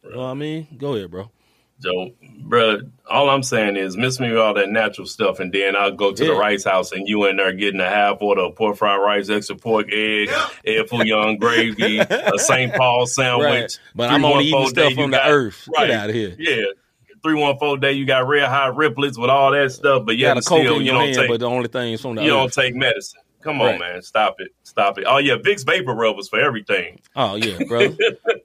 You 0.04 0.12
know 0.12 0.18
what 0.18 0.26
I 0.26 0.34
mean? 0.34 0.68
Go 0.78 0.96
ahead, 0.96 1.12
bro. 1.12 1.32
Joe, 1.82 2.12
bro, 2.42 2.80
all 3.10 3.30
I'm 3.30 3.42
saying 3.44 3.78
is 3.78 3.96
miss 3.96 4.20
me 4.20 4.30
with 4.30 4.38
all 4.40 4.54
that 4.56 4.70
natural 4.70 5.08
stuff, 5.08 5.40
and 5.40 5.52
then 5.54 5.76
I'll 5.76 5.92
go 5.92 6.12
to 6.12 6.24
Yeah. 6.26 6.32
the 6.32 6.36
rice 6.38 6.64
house, 6.66 6.92
and 6.92 7.08
you 7.08 7.26
in 7.26 7.38
there 7.38 7.54
getting 7.54 7.80
a 7.80 7.90
half 7.90 8.18
order 8.22 8.42
of 8.42 8.56
pork 8.56 8.76
fried 8.78 9.00
rice, 9.02 9.30
extra 9.30 9.56
pork, 9.56 9.88
egg, 9.92 10.30
egg 10.66 10.90
foo 10.90 11.06
young 11.06 11.38
gravy, 11.38 12.00
a 12.00 12.38
St. 12.38 12.74
Paul 12.74 13.06
sandwich. 13.08 13.46
Right. 13.50 13.80
But 13.96 14.12
I'm 14.12 14.26
only 14.26 14.46
eating 14.46 14.66
314 14.68 14.74
day, 14.76 14.82
stuff 14.90 14.94
from 15.04 15.12
the 15.12 15.18
got- 15.18 15.30
earth. 15.32 15.70
Get 15.74 15.78
Right. 15.82 15.92
outta 15.92 16.14
here. 16.14 16.36
Yeah. 16.38 16.66
314 17.24 17.80
day, 17.80 17.92
you 17.94 18.06
got 18.06 18.28
red 18.28 18.48
hot 18.48 18.76
riplets 18.76 19.18
with 19.20 19.30
all 19.30 19.52
that 19.52 19.72
stuff, 19.72 20.06
but 20.06 20.16
You 20.16 20.22
yet 20.24 20.30
got 20.36 20.38
a 20.38 20.42
still 20.42 20.82
you 20.82 20.92
don't 20.92 21.02
hand, 21.06 21.16
take 21.16 21.28
but 21.30 21.40
the 21.40 21.48
only 21.50 21.68
thing 21.68 21.94
is 21.94 22.02
from 22.02 22.16
the 22.16 22.24
you 22.24 22.30
don't 22.30 22.52
take 22.52 22.76
medicine. 22.76 23.20
Come 23.42 23.62
on, 23.62 23.68
Right. 23.68 23.80
man. 23.80 24.02
Stop 24.02 24.36
it. 24.40 24.50
Stop 24.64 24.98
it. 24.98 25.06
Oh 25.08 25.18
yeah, 25.18 25.36
Vicks 25.36 25.66
vapor 25.66 25.94
rub 25.94 26.18
was 26.18 26.28
for 26.28 26.40
everything. 26.40 27.00
Oh 27.16 27.36
yeah, 27.36 27.58
bro. 27.68 27.96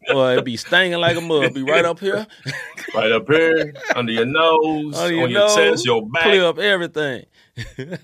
Boy, 0.09 0.33
it'd 0.35 0.45
be 0.45 0.57
stinging 0.57 0.99
like 1.01 1.17
a 1.17 1.21
mug. 1.21 1.53
Be 1.55 1.63
right 1.63 1.85
up 1.85 1.99
here, 1.99 2.27
Right 2.95 3.11
up 3.11 3.27
here, 3.29 3.75
under 3.97 4.13
your 4.13 4.27
nose, 4.27 4.97
under 4.97 5.15
your 5.15 5.25
on 5.25 5.31
your 5.31 5.41
nose, 5.41 5.55
chest, 5.57 5.85
your 5.87 6.07
back. 6.07 6.23
clear 6.25 6.45
up 6.45 6.59
everything. 6.59 7.27
and 7.79 8.01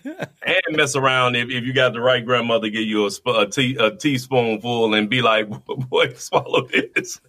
mess 0.71 0.95
around 0.95 1.35
if, 1.35 1.49
if 1.51 1.65
you 1.65 1.73
got 1.73 1.93
the 1.93 2.01
right 2.01 2.25
grandmother 2.25 2.69
give 2.69 2.83
you 2.85 3.07
a, 3.07 3.11
sp- 3.11 3.35
a, 3.35 3.47
tea, 3.47 3.77
a 3.81 3.91
teaspoonful 3.91 4.95
and 4.95 5.11
be 5.11 5.23
like, 5.23 5.49
boy, 5.67 6.13
swallow 6.15 6.67
this. 6.69 7.21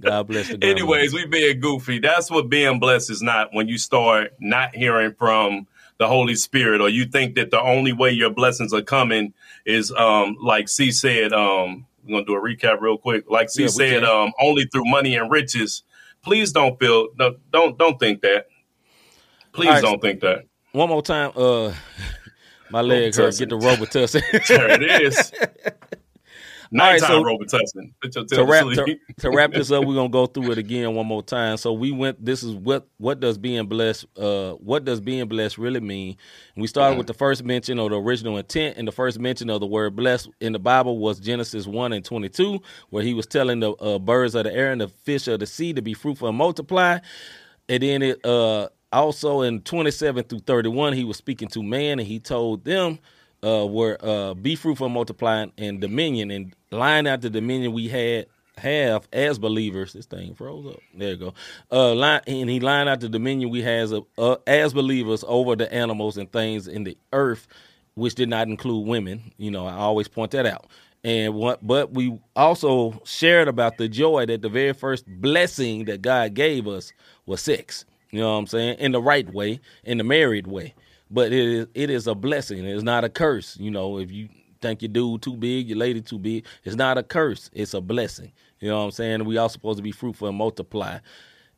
God 0.00 0.26
bless 0.28 0.48
the. 0.48 0.58
grandma. 0.58 0.66
Anyways, 0.66 1.12
we 1.12 1.26
being 1.26 1.60
goofy. 1.60 1.98
That's 1.98 2.30
what 2.30 2.48
being 2.48 2.78
blessed 2.80 3.10
is 3.10 3.22
not 3.22 3.50
when 3.52 3.68
you 3.68 3.78
start 3.78 4.32
not 4.40 4.74
hearing 4.74 5.14
from 5.18 5.66
the 5.98 6.08
Holy 6.08 6.34
Spirit 6.34 6.80
or 6.80 6.88
you 6.88 7.04
think 7.04 7.34
that 7.36 7.50
the 7.50 7.60
only 7.60 7.92
way 7.92 8.10
your 8.10 8.30
blessings 8.30 8.72
are 8.72 8.82
coming 8.82 9.32
is 9.64 9.92
um 9.92 10.36
like 10.40 10.68
C 10.68 10.90
said, 10.90 11.32
um 11.32 11.86
we're 12.04 12.16
gonna 12.16 12.26
do 12.26 12.34
a 12.34 12.40
recap 12.40 12.80
real 12.80 12.98
quick. 12.98 13.30
Like 13.30 13.50
C 13.50 13.62
Yeah, 13.62 13.68
said, 13.68 14.04
um 14.04 14.32
only 14.40 14.64
through 14.66 14.84
money 14.86 15.14
and 15.16 15.30
riches. 15.30 15.82
Please 16.22 16.52
don't 16.52 16.78
feel 16.78 17.08
no, 17.18 17.36
don't 17.52 17.78
don't 17.78 17.98
think 17.98 18.22
that. 18.22 18.46
Please 19.52 19.68
right. 19.68 19.82
don't 19.82 20.00
think 20.00 20.20
that. 20.20 20.46
one 20.72 20.88
more 20.88 21.02
time. 21.02 21.30
Uh, 21.36 21.72
my 22.70 22.80
leg 22.80 23.14
hurt. 23.14 23.36
Get 23.38 23.50
the 23.50 23.58
Robitussin. 23.58 24.22
There 24.48 24.70
it 24.70 25.02
is. 25.02 25.32
right, 26.72 27.00
Nighttime 27.00 27.08
so- 27.08 27.24
Robitussin. 27.24 27.92
Your 28.14 28.24
to 28.24 28.44
wrap 28.44 28.64
to 28.64 28.96
to, 29.20 29.30
wrap 29.30 29.52
this 29.52 29.70
up, 29.70 29.84
we're 29.84 29.94
gonna 29.94 30.08
go 30.08 30.26
through 30.26 30.52
it 30.52 30.58
again 30.58 30.94
one 30.94 31.06
more 31.06 31.22
time. 31.22 31.56
So 31.56 31.72
we 31.72 31.92
went. 31.92 32.24
This 32.24 32.42
is 32.42 32.54
what 32.54 32.88
what 32.98 33.20
does 33.20 33.38
being 33.38 33.66
blessed? 33.66 34.06
Uh, 34.16 34.52
what 34.54 34.84
does 34.84 35.00
being 35.00 35.26
blessed 35.28 35.58
really 35.58 35.80
mean? 35.80 36.16
And 36.54 36.62
we 36.62 36.66
started 36.68 36.98
with 36.98 37.06
the 37.06 37.14
first 37.14 37.44
mention 37.44 37.78
of 37.78 37.90
the 37.90 38.00
original 38.00 38.36
intent, 38.38 38.78
and 38.78 38.88
the 38.88 38.92
first 38.92 39.18
mention 39.18 39.50
of 39.50 39.60
the 39.60 39.66
word 39.66 39.96
blessed 39.96 40.30
in 40.40 40.52
the 40.52 40.58
Bible 40.58 40.98
was 40.98 41.20
Genesis 41.20 41.66
one 41.66 41.92
and 41.92 42.04
twenty 42.04 42.28
two, 42.28 42.60
where 42.90 43.02
he 43.02 43.14
was 43.14 43.26
telling 43.26 43.60
the 43.60 43.72
uh, 43.72 43.98
birds 43.98 44.34
of 44.34 44.44
the 44.44 44.52
air 44.54 44.72
and 44.72 44.80
the 44.80 44.88
fish 44.88 45.28
of 45.28 45.40
the 45.40 45.46
sea 45.46 45.72
to 45.72 45.82
be 45.82 45.94
fruitful 45.94 46.28
and 46.28 46.38
multiply. 46.38 46.98
And 47.68 47.82
then 47.82 48.02
it 48.02 48.24
uh, 48.24 48.68
also 48.92 49.42
in 49.42 49.60
twenty 49.62 49.90
seven 49.90 50.24
through 50.24 50.40
thirty 50.40 50.68
one, 50.68 50.92
he 50.92 51.04
was 51.04 51.16
speaking 51.16 51.48
to 51.48 51.62
man, 51.62 51.98
and 51.98 52.08
he 52.08 52.18
told 52.18 52.64
them 52.64 52.98
uh, 53.44 53.66
were 53.66 53.96
uh, 54.00 54.34
be 54.34 54.56
fruitful, 54.56 54.86
and 54.86 54.94
multiply, 54.94 55.46
and 55.58 55.80
dominion, 55.80 56.30
and 56.30 56.54
line 56.70 57.06
out 57.06 57.20
the 57.20 57.30
dominion 57.30 57.72
we 57.72 57.88
had 57.88 58.26
have 58.58 59.08
as 59.12 59.38
believers. 59.38 59.92
This 59.92 60.06
thing 60.06 60.34
froze 60.34 60.66
up. 60.66 60.80
There 60.94 61.10
you 61.10 61.16
go. 61.16 61.34
Uh, 61.70 61.94
line, 61.94 62.20
and 62.26 62.48
he 62.50 62.60
lined 62.60 62.88
out 62.88 63.00
the 63.00 63.08
dominion 63.08 63.50
we 63.50 63.62
has 63.62 63.92
uh, 63.92 64.00
uh, 64.18 64.36
as 64.46 64.72
believers 64.72 65.24
over 65.26 65.56
the 65.56 65.72
animals 65.72 66.16
and 66.16 66.30
things 66.30 66.68
in 66.68 66.84
the 66.84 66.96
earth, 67.12 67.48
which 67.94 68.14
did 68.14 68.28
not 68.28 68.48
include 68.48 68.86
women. 68.86 69.32
You 69.38 69.50
know, 69.50 69.66
I 69.66 69.74
always 69.74 70.08
point 70.08 70.32
that 70.32 70.46
out. 70.46 70.66
And 71.04 71.34
what, 71.34 71.66
but 71.66 71.92
we 71.92 72.16
also 72.36 73.00
shared 73.04 73.48
about 73.48 73.76
the 73.76 73.88
joy 73.88 74.26
that 74.26 74.42
the 74.42 74.48
very 74.48 74.72
first 74.72 75.04
blessing 75.06 75.86
that 75.86 76.00
God 76.00 76.34
gave 76.34 76.68
us 76.68 76.92
was 77.26 77.40
sex. 77.40 77.84
You 78.12 78.20
know 78.20 78.32
what 78.32 78.38
I'm 78.38 78.46
saying? 78.46 78.78
In 78.78 78.92
the 78.92 79.02
right 79.02 79.28
way, 79.32 79.60
in 79.84 79.98
the 79.98 80.04
married 80.04 80.46
way. 80.46 80.74
But 81.12 81.32
it 81.32 81.46
is 81.46 81.68
it 81.74 81.90
is 81.90 82.08
a 82.08 82.16
blessing. 82.16 82.66
It's 82.66 82.84
not 82.84 83.04
a 83.04 83.10
curse. 83.10 83.58
You 83.58 83.72
know, 83.72 83.98
if 84.00 84.12
you 84.12 84.30
think 84.62 84.82
your 84.82 84.90
dude 84.90 85.22
too 85.22 85.36
big, 85.36 85.68
your 85.70 85.78
lady 85.78 86.02
too 86.02 86.18
big, 86.20 86.46
it's 86.64 86.76
not 86.76 86.98
a 86.98 87.04
curse. 87.04 87.50
It's 87.54 87.74
a 87.74 87.82
blessing. 87.82 88.32
You 88.60 88.70
know 88.70 88.78
what 88.80 88.84
I'm 88.86 88.92
saying? 88.92 89.26
We 89.26 89.38
all 89.38 89.50
supposed 89.50 89.78
to 89.78 89.84
be 89.84 89.92
fruitful 89.92 90.28
and 90.28 90.38
multiply, 90.38 91.00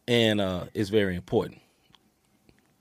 and 0.08 0.40
uh, 0.42 0.66
it's 0.74 0.90
very 0.90 1.16
important. 1.16 1.60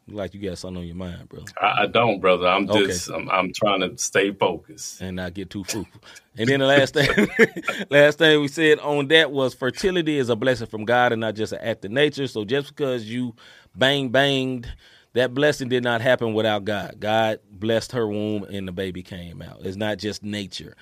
Like 0.08 0.34
you 0.36 0.42
got 0.50 0.58
something 0.60 0.82
on 0.84 0.88
your 0.88 0.96
mind, 0.98 1.30
bro, 1.30 1.54
I, 1.62 1.84
I 1.84 1.88
don't, 1.88 2.22
brother. 2.22 2.48
I'm 2.48 2.70
Okay. 2.70 2.86
just 2.88 3.10
I'm, 3.10 3.30
I'm 3.32 3.54
trying 3.54 3.82
to 3.82 3.98
stay 3.98 4.32
focused. 4.34 5.02
and 5.02 5.18
not 5.18 5.34
get 5.34 5.50
too 5.52 5.64
fruitful. 5.64 6.02
And 6.38 6.50
then 6.50 6.60
the 6.62 6.68
last 6.68 6.94
thing, 6.96 7.10
last 7.92 8.20
thing 8.20 8.42
we 8.42 8.50
said 8.50 8.80
on 8.80 9.08
that 9.10 9.32
was 9.32 9.54
fertility 9.54 10.18
is 10.20 10.30
a 10.30 10.36
blessing 10.36 10.68
from 10.68 10.86
God 10.86 11.14
and 11.14 11.22
not 11.22 11.36
just 11.36 11.54
an 11.54 11.60
act 11.62 11.86
of 11.86 11.92
nature. 11.92 12.28
So 12.28 12.46
just 12.46 12.70
because 12.70 13.06
you 13.06 13.36
bang 13.76 14.10
banged, 14.10 14.68
that 15.14 15.34
blessing 15.34 15.70
did 15.70 15.84
not 15.84 16.02
happen 16.02 16.34
without 16.34 16.66
God. 16.66 17.00
God 17.00 17.40
blessed 17.52 17.92
her 17.94 18.08
womb 18.08 18.44
and 18.44 18.68
the 18.68 18.72
baby 18.72 19.04
came 19.04 19.42
out. 19.42 19.60
It's 19.62 19.78
not 19.78 19.98
just 19.98 20.24
nature. 20.24 20.76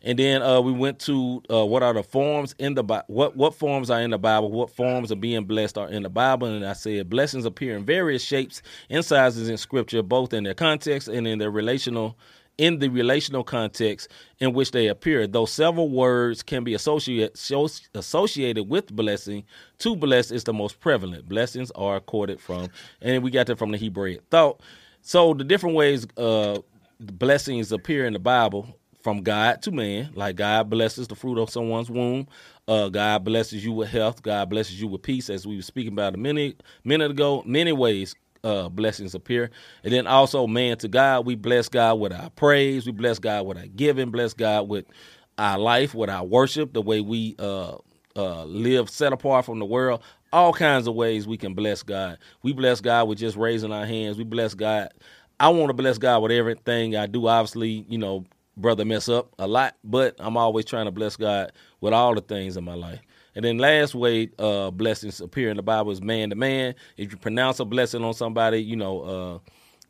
And 0.00 0.18
then 0.18 0.42
uh, 0.42 0.60
we 0.60 0.70
went 0.70 1.00
to 1.00 1.42
uh, 1.50 1.66
what 1.66 1.82
are 1.82 1.92
the 1.92 2.04
forms 2.04 2.54
in 2.58 2.74
the 2.74 2.84
Bible? 2.84 3.04
What 3.08 3.36
what 3.36 3.54
forms 3.54 3.90
are 3.90 4.00
in 4.00 4.10
the 4.10 4.18
Bible? 4.18 4.50
What 4.52 4.70
forms 4.70 5.10
of 5.10 5.20
being 5.20 5.44
blessed 5.44 5.76
are 5.76 5.88
in 5.88 6.04
the 6.04 6.08
Bible? 6.08 6.46
And 6.46 6.64
I 6.64 6.74
said 6.74 7.10
blessings 7.10 7.44
appear 7.44 7.76
in 7.76 7.84
various 7.84 8.22
shapes 8.22 8.62
and 8.88 9.04
sizes 9.04 9.48
in 9.48 9.56
Scripture, 9.56 10.02
both 10.02 10.32
in 10.32 10.44
their 10.44 10.54
context 10.54 11.08
and 11.08 11.26
in 11.26 11.38
their 11.38 11.50
relational 11.50 12.16
in 12.58 12.80
the 12.80 12.88
relational 12.88 13.44
context 13.44 14.08
in 14.40 14.52
which 14.52 14.72
they 14.72 14.88
appear. 14.88 15.26
Though 15.26 15.46
several 15.46 15.88
words 15.88 16.42
can 16.42 16.64
be 16.64 16.74
associated 16.74 18.68
with 18.68 18.94
blessing, 18.94 19.44
to 19.78 19.96
bless 19.96 20.30
is 20.30 20.44
the 20.44 20.52
most 20.52 20.80
prevalent. 20.80 21.28
Blessings 21.28 21.70
are 21.72 21.96
accorded 21.96 22.40
from, 22.40 22.68
and 23.00 23.22
we 23.22 23.30
got 23.30 23.46
that 23.46 23.58
from 23.58 23.70
the 23.70 23.78
Hebrew 23.78 24.18
thought. 24.30 24.60
So 25.00 25.32
the 25.32 25.44
different 25.44 25.76
ways 25.76 26.06
uh, 26.16 26.58
blessings 27.00 27.72
appear 27.72 28.04
in 28.06 28.12
the 28.12 28.18
Bible 28.18 28.76
from 29.02 29.22
God 29.22 29.62
to 29.62 29.70
man, 29.70 30.10
like 30.14 30.36
God 30.36 30.68
blesses 30.68 31.08
the 31.08 31.14
fruit 31.14 31.38
of 31.40 31.48
someone's 31.50 31.90
womb. 31.90 32.26
Uh, 32.66 32.88
God 32.88 33.24
blesses 33.24 33.64
you 33.64 33.72
with 33.72 33.88
health. 33.88 34.22
God 34.22 34.50
blesses 34.50 34.80
you 34.80 34.88
with 34.88 35.02
peace, 35.02 35.30
as 35.30 35.46
we 35.46 35.56
were 35.56 35.62
speaking 35.62 35.92
about 35.92 36.14
a 36.14 36.18
minute 36.18 36.62
minute 36.84 37.10
ago. 37.10 37.42
Many 37.46 37.72
ways 37.72 38.14
uh, 38.44 38.68
blessings 38.68 39.14
appear, 39.14 39.50
and 39.84 39.92
then 39.92 40.06
also 40.06 40.46
man 40.46 40.76
to 40.78 40.88
God. 40.88 41.26
We 41.26 41.34
bless 41.34 41.68
God 41.68 41.94
with 41.94 42.12
our 42.12 42.30
praise. 42.30 42.86
We 42.86 42.92
bless 42.92 43.18
God 43.18 43.46
with 43.46 43.58
our 43.58 43.66
giving. 43.66 44.10
Bless 44.10 44.34
God 44.34 44.68
with 44.68 44.86
our 45.38 45.58
life, 45.58 45.94
with 45.94 46.10
our 46.10 46.24
worship, 46.24 46.72
the 46.72 46.82
way 46.82 47.00
we 47.00 47.36
uh, 47.38 47.76
uh, 48.16 48.44
live 48.44 48.90
set 48.90 49.12
apart 49.12 49.44
from 49.44 49.58
the 49.58 49.64
world. 49.64 50.02
All 50.32 50.52
kinds 50.52 50.86
of 50.86 50.94
ways 50.94 51.26
we 51.26 51.36
can 51.38 51.54
bless 51.54 51.82
God. 51.82 52.18
We 52.42 52.52
bless 52.52 52.80
God 52.80 53.08
with 53.08 53.18
just 53.18 53.36
raising 53.36 53.72
our 53.72 53.86
hands. 53.86 54.18
We 54.18 54.24
bless 54.24 54.54
God. 54.54 54.90
I 55.40 55.48
want 55.50 55.68
to 55.68 55.74
bless 55.74 55.98
God 55.98 56.22
with 56.22 56.32
everything 56.32 56.96
I 56.96 57.06
do. 57.06 57.28
Obviously, 57.28 57.86
you 57.88 57.96
know, 57.96 58.26
brother 58.56 58.84
mess 58.84 59.08
up 59.08 59.32
a 59.38 59.46
lot, 59.46 59.76
but 59.84 60.16
I'm 60.18 60.36
always 60.36 60.64
trying 60.64 60.86
to 60.86 60.90
bless 60.90 61.16
God 61.16 61.52
with 61.80 61.94
all 61.94 62.14
the 62.14 62.20
things 62.20 62.56
in 62.56 62.64
my 62.64 62.74
life. 62.74 63.00
And 63.38 63.44
then 63.44 63.56
last 63.56 63.94
way 63.94 64.30
uh, 64.36 64.72
blessings 64.72 65.20
appear 65.20 65.48
in 65.48 65.56
the 65.56 65.62
Bible 65.62 65.92
is 65.92 66.02
man 66.02 66.30
to 66.30 66.34
man. 66.34 66.74
If 66.96 67.12
you 67.12 67.18
pronounce 67.18 67.60
a 67.60 67.64
blessing 67.64 68.02
on 68.02 68.12
somebody, 68.12 68.60
you 68.60 68.74
know, 68.74 69.02
uh, 69.02 69.38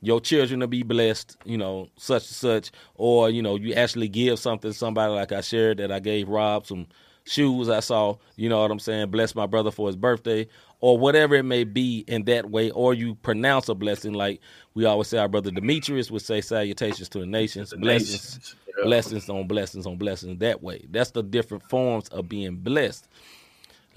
your 0.03 0.21
children 0.21 0.61
will 0.61 0.67
be 0.67 0.83
blessed, 0.83 1.39
you 1.47 1.57
know, 1.57 1.89
such 1.97 2.25
and 2.25 2.37
such, 2.37 2.71
or 2.97 3.31
you 3.31 3.41
know, 3.41 3.57
you 3.57 3.73
actually 3.73 4.09
give 4.09 4.39
something 4.39 4.71
to 4.71 4.77
somebody 4.77 5.15
like 5.15 5.33
I 5.33 5.41
shared 5.41 5.79
that 5.79 5.91
I 5.91 5.99
gave 5.99 6.29
Rob 6.29 6.67
some 6.67 6.89
shoes 7.25 7.71
I 7.71 7.81
saw, 7.81 8.17
you 8.37 8.51
know 8.51 8.61
what 8.61 8.71
I'm 8.71 8.79
saying, 8.79 9.11
bless 9.11 9.35
my 9.35 9.47
brother 9.47 9.71
for 9.71 9.87
his 9.87 9.97
birthday, 9.97 10.47
or 10.81 10.99
whatever 10.99 11.35
it 11.35 11.45
may 11.45 11.65
be 11.65 12.05
in 12.07 12.25
that 12.25 12.51
way, 12.51 12.71
or 12.73 12.93
you 12.93 13.15
pronounce 13.15 13.71
a 13.71 13.75
blessing 13.75 14.13
like 14.13 14.43
we 14.75 14.85
always 14.85 15.09
say 15.09 15.17
our 15.17 15.29
brother 15.29 15.51
Demetrius 15.51 16.11
would 16.11 16.21
say 16.21 16.43
salutations 16.43 17.09
to 17.09 17.21
the 17.21 17.27
nations, 17.27 17.73
blessings, 17.73 18.13
nations, 18.13 18.57
yeah. 18.77 18.85
blessings 18.85 19.29
on 19.31 19.49
blessings 19.49 19.87
on 19.87 19.97
blessings 19.97 20.39
that 20.41 20.63
way. 20.63 20.85
That's 20.91 21.13
the 21.13 21.23
different 21.23 21.63
forms 21.71 22.09
of 22.09 22.29
being 22.29 22.57
blessed. 22.57 23.09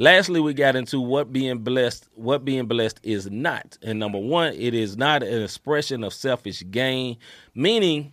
Lastly, 0.01 0.39
we 0.39 0.55
got 0.55 0.75
into 0.75 0.99
what 0.99 1.31
being 1.31 1.59
blessed, 1.59 2.09
what 2.15 2.43
being 2.43 2.65
blessed 2.65 2.99
is 3.03 3.29
not. 3.29 3.77
And 3.83 3.99
number 3.99 4.17
one, 4.17 4.55
it 4.55 4.73
is 4.73 4.97
not 4.97 5.21
an 5.21 5.43
expression 5.43 6.03
of 6.03 6.11
selfish 6.11 6.63
gain, 6.71 7.17
meaning, 7.53 8.11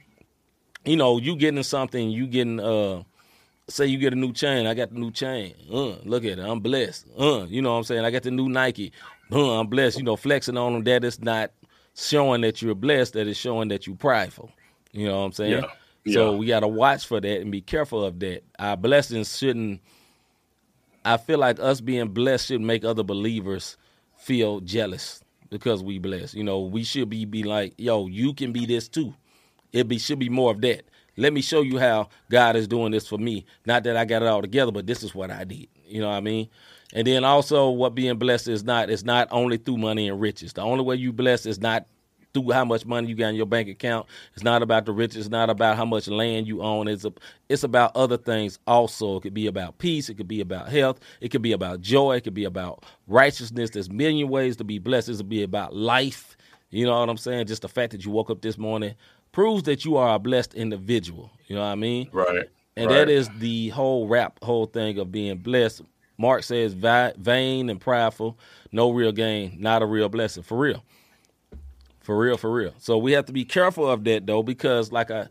you 0.84 0.96
know, 0.96 1.16
you 1.16 1.34
getting 1.34 1.62
something, 1.62 2.10
you 2.10 2.26
getting 2.26 2.60
uh 2.60 3.04
say 3.70 3.86
you 3.86 3.96
get 3.96 4.12
a 4.12 4.16
new 4.16 4.34
chain, 4.34 4.66
I 4.66 4.74
got 4.74 4.92
the 4.92 4.98
new 5.00 5.10
chain. 5.10 5.54
Uh, 5.72 5.96
look 6.04 6.26
at 6.26 6.38
it, 6.38 6.40
I'm 6.40 6.60
blessed. 6.60 7.06
Uh, 7.18 7.46
you 7.48 7.62
know 7.62 7.72
what 7.72 7.78
I'm 7.78 7.84
saying? 7.84 8.04
I 8.04 8.10
got 8.10 8.22
the 8.22 8.32
new 8.32 8.50
Nike. 8.50 8.92
Uh, 9.32 9.58
I'm 9.58 9.66
blessed. 9.66 9.96
You 9.96 10.04
know, 10.04 10.16
flexing 10.16 10.58
on 10.58 10.74
them, 10.74 10.84
that 10.84 11.04
is 11.04 11.22
not 11.22 11.52
showing 11.94 12.42
that 12.42 12.60
you're 12.60 12.74
blessed, 12.74 13.14
that 13.14 13.26
is 13.26 13.38
showing 13.38 13.68
that 13.68 13.86
you're 13.86 13.96
prideful. 13.96 14.52
You 14.92 15.06
know 15.06 15.20
what 15.20 15.24
I'm 15.24 15.32
saying? 15.32 15.64
Yeah. 16.04 16.12
So 16.12 16.32
Yeah. 16.32 16.36
we 16.38 16.46
gotta 16.48 16.68
watch 16.68 17.06
for 17.06 17.18
that 17.18 17.40
and 17.40 17.50
be 17.50 17.62
careful 17.62 18.04
of 18.04 18.20
that. 18.20 18.42
Our 18.58 18.76
blessings 18.76 19.38
shouldn't 19.38 19.80
I 21.04 21.16
feel 21.16 21.38
like 21.38 21.60
us 21.60 21.80
being 21.80 22.08
blessed 22.08 22.46
should 22.48 22.60
make 22.60 22.84
other 22.84 23.02
believers 23.02 23.76
feel 24.16 24.60
jealous 24.60 25.22
because 25.50 25.82
we 25.82 25.98
blessed. 25.98 26.34
You 26.34 26.44
know, 26.44 26.60
we 26.60 26.84
should 26.84 27.08
be 27.08 27.24
be 27.24 27.42
like, 27.42 27.74
yo, 27.78 28.06
you 28.06 28.34
can 28.34 28.52
be 28.52 28.66
this 28.66 28.88
too. 28.88 29.14
It 29.72 29.88
be 29.88 29.98
should 29.98 30.18
be 30.18 30.28
more 30.28 30.50
of 30.50 30.60
that. 30.62 30.84
Let 31.16 31.32
me 31.32 31.40
show 31.40 31.62
you 31.62 31.78
how 31.78 32.08
God 32.30 32.54
is 32.56 32.68
doing 32.68 32.92
this 32.92 33.08
for 33.08 33.18
me. 33.18 33.44
Not 33.66 33.82
that 33.84 33.96
I 33.96 34.04
got 34.04 34.22
it 34.22 34.28
all 34.28 34.40
together, 34.40 34.70
but 34.70 34.86
this 34.86 35.02
is 35.02 35.14
what 35.14 35.30
I 35.30 35.44
did. 35.44 35.66
You 35.84 36.00
know 36.00 36.08
what 36.08 36.16
I 36.16 36.20
mean? 36.20 36.48
And 36.94 37.06
then 37.06 37.24
also, 37.24 37.70
what 37.70 37.94
being 37.94 38.16
blessed 38.18 38.48
is 38.48 38.64
not 38.64 38.88
is 38.88 39.04
not 39.04 39.28
only 39.30 39.56
through 39.56 39.78
money 39.78 40.08
and 40.08 40.20
riches. 40.20 40.52
The 40.52 40.62
only 40.62 40.84
way 40.84 40.96
you 40.96 41.12
bless 41.12 41.44
is 41.44 41.60
not 41.60 41.86
through 42.38 42.52
how 42.52 42.64
much 42.64 42.86
money 42.86 43.08
you 43.08 43.14
got 43.14 43.28
in 43.28 43.34
your 43.34 43.46
bank 43.46 43.68
account. 43.68 44.06
It's 44.34 44.44
not 44.44 44.62
about 44.62 44.86
the 44.86 44.92
riches. 44.92 45.16
It's 45.16 45.28
not 45.28 45.50
about 45.50 45.76
how 45.76 45.84
much 45.84 46.08
land 46.08 46.46
you 46.46 46.62
own. 46.62 46.88
It's 46.88 47.04
a, 47.04 47.12
it's 47.48 47.64
about 47.64 47.96
other 47.96 48.16
things 48.16 48.58
also. 48.66 49.16
It 49.16 49.22
could 49.22 49.34
be 49.34 49.46
about 49.46 49.78
peace. 49.78 50.08
It 50.08 50.14
could 50.14 50.28
be 50.28 50.40
about 50.40 50.68
health. 50.68 51.00
It 51.20 51.30
could 51.30 51.42
be 51.42 51.52
about 51.52 51.80
joy. 51.80 52.16
It 52.16 52.24
could 52.24 52.34
be 52.34 52.44
about 52.44 52.84
righteousness. 53.06 53.70
There's 53.70 53.90
million 53.90 54.28
ways 54.28 54.56
to 54.56 54.64
be 54.64 54.78
blessed. 54.78 55.08
It 55.08 55.16
could 55.16 55.28
be 55.28 55.42
about 55.42 55.74
life. 55.74 56.36
You 56.70 56.86
know 56.86 56.98
what 57.00 57.08
I'm 57.08 57.16
saying? 57.16 57.46
Just 57.46 57.62
the 57.62 57.68
fact 57.68 57.92
that 57.92 58.04
you 58.04 58.10
woke 58.10 58.30
up 58.30 58.42
this 58.42 58.58
morning 58.58 58.94
proves 59.32 59.64
that 59.64 59.84
you 59.84 59.96
are 59.96 60.14
a 60.14 60.18
blessed 60.18 60.54
individual. 60.54 61.30
You 61.46 61.56
know 61.56 61.62
what 61.62 61.68
I 61.68 61.76
mean? 61.76 62.08
Right. 62.12 62.48
And 62.76 62.86
right. 62.86 62.94
that 62.94 63.08
is 63.08 63.28
the 63.38 63.70
whole 63.70 64.06
rap, 64.06 64.38
whole 64.42 64.66
thing 64.66 64.98
of 64.98 65.10
being 65.10 65.38
blessed. 65.38 65.82
Mark 66.18 66.42
says, 66.42 66.74
vain 66.74 67.70
and 67.70 67.80
prideful, 67.80 68.38
no 68.72 68.90
real 68.90 69.12
gain, 69.12 69.56
not 69.58 69.82
a 69.82 69.86
real 69.86 70.08
blessing. 70.08 70.42
For 70.42 70.58
real. 70.58 70.82
For 72.08 72.16
real, 72.16 72.38
for 72.38 72.50
real. 72.50 72.72
So 72.78 72.96
we 72.96 73.12
have 73.12 73.26
to 73.26 73.34
be 73.34 73.44
careful 73.44 73.86
of 73.86 74.02
that 74.04 74.24
though, 74.26 74.42
because 74.42 74.90
like 74.90 75.10
I, 75.10 75.26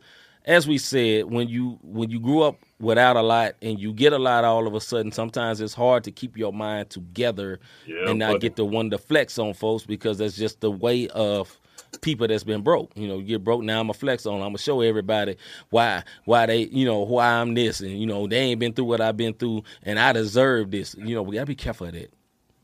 as 0.46 0.68
we 0.68 0.78
said, 0.78 1.26
when 1.26 1.48
you 1.48 1.80
when 1.82 2.12
you 2.12 2.20
grew 2.20 2.44
up 2.44 2.60
without 2.80 3.16
a 3.18 3.24
lot 3.24 3.56
and 3.64 3.80
you 3.80 3.92
get 3.92 4.14
a 4.14 4.20
lot 4.20 4.44
all 4.44 4.68
of 4.68 4.76
a 4.76 4.80
sudden, 4.80 5.12
sometimes 5.12 5.60
it's 5.60 5.74
hard 5.74 6.04
to 6.04 6.12
keep 6.12 6.38
your 6.38 6.54
mind 6.54 6.92
together 6.92 7.60
Yeah, 7.88 8.12
and 8.12 8.20
not 8.20 8.34
buddy. 8.34 8.40
get 8.42 8.58
the 8.58 8.66
one 8.66 8.92
to 8.92 9.00
flex 9.00 9.40
on 9.40 9.56
folks 9.56 9.88
because 9.88 10.20
that's 10.20 10.36
just 10.36 10.62
the 10.62 10.70
way 10.70 11.08
of 11.08 11.60
people 12.02 12.28
that's 12.28 12.44
been 12.44 12.62
broke. 12.62 12.92
You 12.96 13.08
know, 13.08 13.18
you 13.18 13.26
get 13.26 13.44
broke 13.44 13.64
now. 13.64 13.80
I'm 13.80 13.88
gonna 13.88 13.96
flex 13.96 14.28
on. 14.28 14.36
I'm 14.36 14.50
gonna 14.50 14.60
show 14.60 14.82
everybody 14.82 15.36
why 15.72 16.04
why 16.26 16.46
they 16.46 16.66
you 16.68 16.86
know 16.86 17.00
why 17.00 17.26
I'm 17.28 17.56
this 17.56 17.80
and 17.82 18.00
you 18.00 18.06
know 18.06 18.28
they 18.28 18.38
ain't 18.38 18.60
been 18.60 18.74
through 18.74 18.86
what 18.86 19.02
I've 19.02 19.18
been 19.18 19.34
through 19.34 19.64
and 19.82 19.98
I 20.00 20.14
deserve 20.14 20.70
this. 20.70 20.94
You 20.96 21.16
know, 21.16 21.24
we 21.24 21.38
gotta 21.38 21.48
be 21.48 21.56
careful 21.56 21.88
of 21.88 21.94
that. 21.94 22.14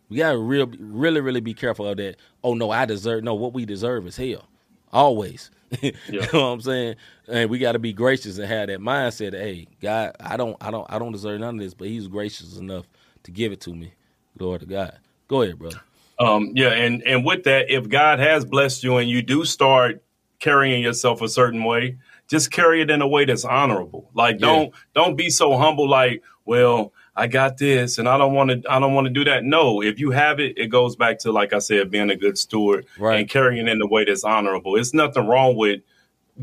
We 0.09 0.17
gotta 0.17 0.37
real 0.37 0.67
really 0.79 1.21
really 1.21 1.41
be 1.41 1.53
careful 1.53 1.87
of 1.87 1.97
that. 1.97 2.17
Oh 2.43 2.53
no, 2.53 2.71
I 2.71 2.85
deserve 2.85 3.23
no. 3.23 3.33
What 3.33 3.53
we 3.53 3.65
deserve 3.65 4.05
is 4.07 4.17
hell, 4.17 4.47
always. 4.91 5.49
you 5.81 5.93
know 6.11 6.27
what 6.33 6.39
I'm 6.39 6.61
saying? 6.61 6.95
And 7.27 7.49
we 7.49 7.57
got 7.57 7.71
to 7.71 7.79
be 7.79 7.93
gracious 7.93 8.37
and 8.37 8.47
have 8.47 8.67
that 8.67 8.79
mindset. 8.79 9.31
That, 9.31 9.41
hey, 9.41 9.67
God, 9.81 10.15
I 10.19 10.37
don't, 10.37 10.55
I 10.61 10.69
don't, 10.69 10.85
I 10.87 10.99
don't 10.99 11.11
deserve 11.11 11.39
none 11.39 11.55
of 11.55 11.61
this, 11.61 11.73
but 11.73 11.87
He's 11.87 12.07
gracious 12.07 12.57
enough 12.57 12.85
to 13.23 13.31
give 13.31 13.51
it 13.51 13.61
to 13.61 13.73
me. 13.73 13.93
Glory 14.37 14.59
to 14.59 14.65
God. 14.65 14.99
Go 15.27 15.41
ahead, 15.41 15.57
brother. 15.57 15.81
Um, 16.19 16.51
yeah, 16.53 16.69
and 16.69 17.01
and 17.03 17.25
with 17.25 17.43
that, 17.45 17.71
if 17.71 17.89
God 17.89 18.19
has 18.19 18.45
blessed 18.45 18.83
you 18.83 18.97
and 18.97 19.09
you 19.09 19.21
do 19.21 19.45
start 19.45 20.03
carrying 20.39 20.81
yourself 20.81 21.21
a 21.21 21.27
certain 21.27 21.63
way, 21.63 21.97
just 22.29 22.51
carry 22.51 22.81
it 22.81 22.89
in 22.89 23.01
a 23.01 23.07
way 23.07 23.25
that's 23.25 23.45
honorable. 23.45 24.09
Like 24.13 24.37
don't 24.37 24.73
don't 24.93 25.15
be 25.15 25.29
so 25.29 25.57
humble. 25.57 25.89
Like, 25.89 26.21
well, 26.45 26.93
I 27.15 27.27
got 27.27 27.57
this, 27.57 27.99
and 27.99 28.09
I 28.09 28.17
don't 28.17 28.33
want 28.33 28.49
to. 28.49 28.71
I 28.71 28.79
don't 28.79 28.93
want 28.95 29.05
to 29.05 29.13
do 29.13 29.23
that. 29.25 29.43
No, 29.43 29.81
if 29.83 29.99
you 29.99 30.09
have 30.11 30.39
it, 30.39 30.57
it 30.57 30.67
goes 30.67 30.95
back 30.95 31.19
to 31.19 31.31
like 31.31 31.53
I 31.53 31.59
said, 31.59 31.91
being 31.91 32.09
a 32.09 32.15
good 32.15 32.37
steward 32.37 32.87
Right. 32.97 33.19
and 33.19 33.29
carrying 33.29 33.67
it 33.67 33.71
in 33.71 33.81
a 33.81 33.87
way 33.87 34.05
that's 34.05 34.23
honorable. 34.23 34.75
It's 34.77 34.93
nothing 34.95 35.27
wrong 35.27 35.55
with 35.55 35.81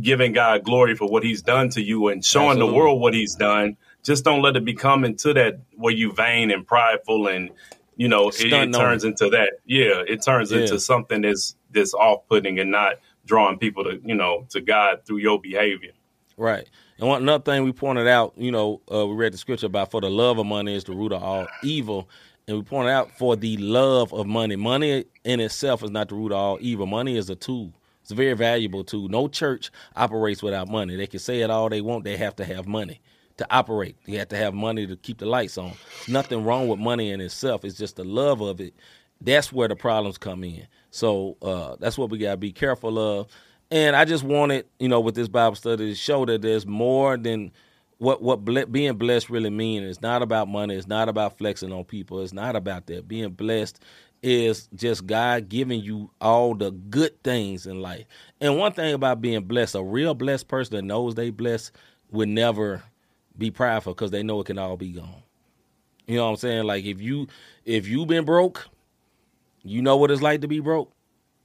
giving 0.00 0.32
God 0.32 0.62
glory 0.64 0.94
for 0.94 1.08
what 1.08 1.24
He's 1.24 1.42
done 1.42 1.70
to 1.70 1.82
you 1.82 2.06
and 2.08 2.24
showing 2.24 2.50
Absolutely. 2.50 2.70
the 2.72 2.76
world 2.78 3.00
what 3.00 3.14
He's 3.14 3.34
done. 3.34 3.76
Just 4.04 4.24
don't 4.24 4.42
let 4.42 4.54
it 4.56 4.64
become 4.64 5.04
into 5.04 5.34
that 5.34 5.60
where 5.74 5.92
you 5.92 6.12
vain 6.12 6.50
and 6.52 6.64
prideful 6.66 7.26
and 7.26 7.50
you 7.96 8.06
know 8.08 8.28
it, 8.28 8.40
it 8.40 8.72
turns 8.72 9.02
into 9.04 9.28
that. 9.30 9.54
Yeah, 9.66 10.02
it 10.06 10.22
turns 10.22 10.52
Yeah. 10.52 10.60
into 10.60 10.78
something 10.78 11.22
that's 11.22 11.56
that's 11.72 11.94
off 11.94 12.26
putting 12.28 12.60
and 12.60 12.70
not 12.70 12.94
drawing 13.26 13.58
people 13.58 13.82
to 13.84 14.00
you 14.04 14.14
know 14.14 14.46
to 14.50 14.60
God 14.60 15.00
through 15.04 15.18
your 15.18 15.40
behavior. 15.40 15.92
Right. 16.36 16.68
And 17.00 17.08
one 17.08 17.22
another 17.22 17.42
thing 17.42 17.64
we 17.64 17.72
pointed 17.72 18.06
out, 18.06 18.34
you 18.36 18.52
know, 18.52 18.82
uh, 18.92 19.06
we 19.06 19.14
read 19.14 19.32
the 19.32 19.38
scripture 19.38 19.66
about 19.66 19.90
for 19.90 20.02
the 20.02 20.10
love 20.10 20.38
of 20.38 20.44
money 20.44 20.74
is 20.74 20.84
the 20.84 20.92
root 20.92 21.12
of 21.12 21.22
all 21.22 21.48
evil. 21.62 22.10
And 22.46 22.58
we 22.58 22.62
pointed 22.62 22.90
out 22.90 23.10
for 23.12 23.36
the 23.36 23.56
love 23.56 24.12
of 24.12 24.26
money. 24.26 24.54
Money 24.54 25.06
in 25.24 25.40
itself 25.40 25.82
is 25.82 25.90
not 25.90 26.10
the 26.10 26.14
root 26.14 26.30
of 26.30 26.36
all 26.36 26.58
evil. 26.60 26.84
Money 26.86 27.16
is 27.16 27.30
a 27.30 27.34
tool. 27.34 27.72
It's 28.02 28.10
a 28.10 28.14
very 28.14 28.34
valuable 28.34 28.84
tool. 28.84 29.08
No 29.08 29.28
church 29.28 29.70
operates 29.96 30.42
without 30.42 30.68
money. 30.68 30.94
They 30.94 31.06
can 31.06 31.20
say 31.20 31.40
it 31.40 31.48
all 31.48 31.70
they 31.70 31.80
want. 31.80 32.04
They 32.04 32.18
have 32.18 32.36
to 32.36 32.44
have 32.44 32.66
money 32.66 33.00
to 33.38 33.46
operate. 33.50 33.96
You 34.04 34.18
have 34.18 34.28
to 34.28 34.36
have 34.36 34.52
money 34.52 34.86
to 34.86 34.96
keep 34.96 35.18
the 35.18 35.26
lights 35.26 35.56
on. 35.56 35.72
Nothing 36.06 36.44
wrong 36.44 36.68
with 36.68 36.78
money 36.78 37.12
in 37.12 37.22
itself. 37.22 37.64
It's 37.64 37.78
just 37.78 37.96
the 37.96 38.04
love 38.04 38.42
of 38.42 38.60
it. 38.60 38.74
That's 39.22 39.52
where 39.52 39.68
the 39.68 39.76
problems 39.76 40.18
come 40.18 40.44
in. 40.44 40.66
So 40.90 41.38
uh, 41.40 41.76
that's 41.78 41.96
what 41.96 42.10
we 42.10 42.18
got 42.18 42.32
to 42.32 42.36
be 42.36 42.52
careful 42.52 42.98
of. 42.98 43.28
And 43.70 43.94
I 43.94 44.04
just 44.04 44.24
wanted, 44.24 44.66
you 44.78 44.88
know, 44.88 45.00
with 45.00 45.14
this 45.14 45.28
Bible 45.28 45.56
study 45.56 45.90
to 45.90 45.94
show 45.94 46.24
that 46.26 46.42
there's 46.42 46.66
more 46.66 47.16
than 47.16 47.52
what 47.98 48.22
what 48.22 48.44
ble- 48.44 48.66
being 48.66 48.94
blessed 48.96 49.30
really 49.30 49.50
means. 49.50 49.86
It's 49.86 50.02
not 50.02 50.22
about 50.22 50.48
money. 50.48 50.74
It's 50.74 50.88
not 50.88 51.08
about 51.08 51.38
flexing 51.38 51.72
on 51.72 51.84
people. 51.84 52.20
It's 52.22 52.32
not 52.32 52.56
about 52.56 52.86
that. 52.86 53.06
Being 53.06 53.30
blessed 53.30 53.80
is 54.22 54.68
just 54.74 55.06
God 55.06 55.48
giving 55.48 55.80
you 55.80 56.10
all 56.20 56.54
the 56.54 56.72
good 56.72 57.22
things 57.22 57.66
in 57.66 57.80
life. 57.80 58.06
And 58.40 58.58
one 58.58 58.72
thing 58.72 58.92
about 58.94 59.20
being 59.20 59.44
blessed, 59.44 59.74
a 59.74 59.82
real 59.82 60.14
blessed 60.14 60.48
person 60.48 60.76
that 60.76 60.82
knows 60.82 61.14
they 61.14 61.30
blessed 61.30 61.72
would 62.10 62.28
never 62.28 62.82
be 63.38 63.50
prideful 63.50 63.94
because 63.94 64.10
they 64.10 64.22
know 64.22 64.40
it 64.40 64.46
can 64.46 64.58
all 64.58 64.76
be 64.76 64.92
gone. 64.92 65.22
You 66.06 66.16
know 66.16 66.24
what 66.24 66.30
I'm 66.30 66.36
saying? 66.36 66.64
Like 66.64 66.84
if 66.84 67.00
you 67.00 67.28
if 67.64 67.86
you 67.86 68.04
been 68.06 68.24
broke, 68.24 68.68
you 69.62 69.80
know 69.82 69.96
what 69.96 70.10
it's 70.10 70.22
like 70.22 70.40
to 70.40 70.48
be 70.48 70.60
broke. 70.60 70.92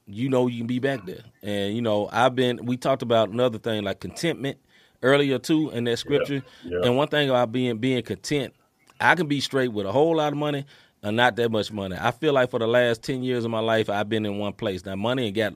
You 0.08 0.30
know 0.30 0.47
you 0.47 0.60
can 0.60 0.68
be 0.68 0.80
back 0.80 1.06
there. 1.06 1.24
And 1.41 1.76
you 1.76 1.82
know, 1.82 2.10
I've 2.12 2.36
been 2.36 2.66
we 2.66 2.78
talked 2.78 3.01
about 3.01 3.30
another 3.30 3.58
thing 3.58 3.84
like 3.84 3.99
contentment 3.99 4.58
earlier 5.01 5.39
too 5.39 5.72
in 5.72 5.84
that 5.86 5.97
scripture. 5.97 6.43
yeah. 6.64 6.80
And 6.84 6.95
one 6.95 7.08
thing 7.08 7.30
about 7.30 7.51
being 7.51 7.78
being 7.78 8.03
content, 8.03 8.53
I 8.99 9.16
can 9.16 9.28
be 9.28 9.41
straight 9.41 9.70
with 9.70 9.86
a 9.86 9.91
whole 9.91 10.18
lot 10.18 10.34
of 10.34 10.38
money 10.38 10.66
and 11.01 11.18
not 11.18 11.36
that 11.38 11.51
much 11.51 11.72
money. 11.72 11.97
I 11.99 12.12
feel 12.12 12.34
like 12.34 12.51
for 12.51 12.60
the 12.60 12.68
last 12.68 13.03
ten 13.03 13.24
years 13.24 13.45
of 13.45 13.51
my 13.51 13.60
life 13.60 13.89
I've 13.89 14.10
been 14.10 14.26
in 14.26 14.38
one 14.38 14.53
place. 14.53 14.86
Now 14.86 14.95
money 14.95 15.32
got 15.32 15.56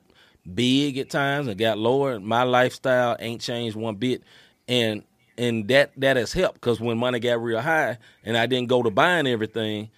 big 0.54 0.98
at 0.98 1.10
times 1.10 1.48
and 1.48 1.58
got 1.58 1.78
lower. 1.78 2.20
My 2.20 2.44
lifestyle 2.44 3.18
ain't 3.20 3.42
changed 3.42 3.76
one 3.76 3.96
bit. 3.96 4.24
And 4.68 5.04
and 5.38 5.68
that 5.70 5.92
that 5.98 6.18
has 6.18 6.34
helped 6.34 6.56
because 6.56 6.80
when 6.80 6.98
money 6.98 7.20
got 7.20 7.42
real 7.42 7.62
high 7.62 7.98
and 8.24 8.38
I 8.38 8.46
didn't 8.46 8.68
go 8.68 8.84
to 8.84 8.90
buying 8.90 9.28
everything, 9.28 9.90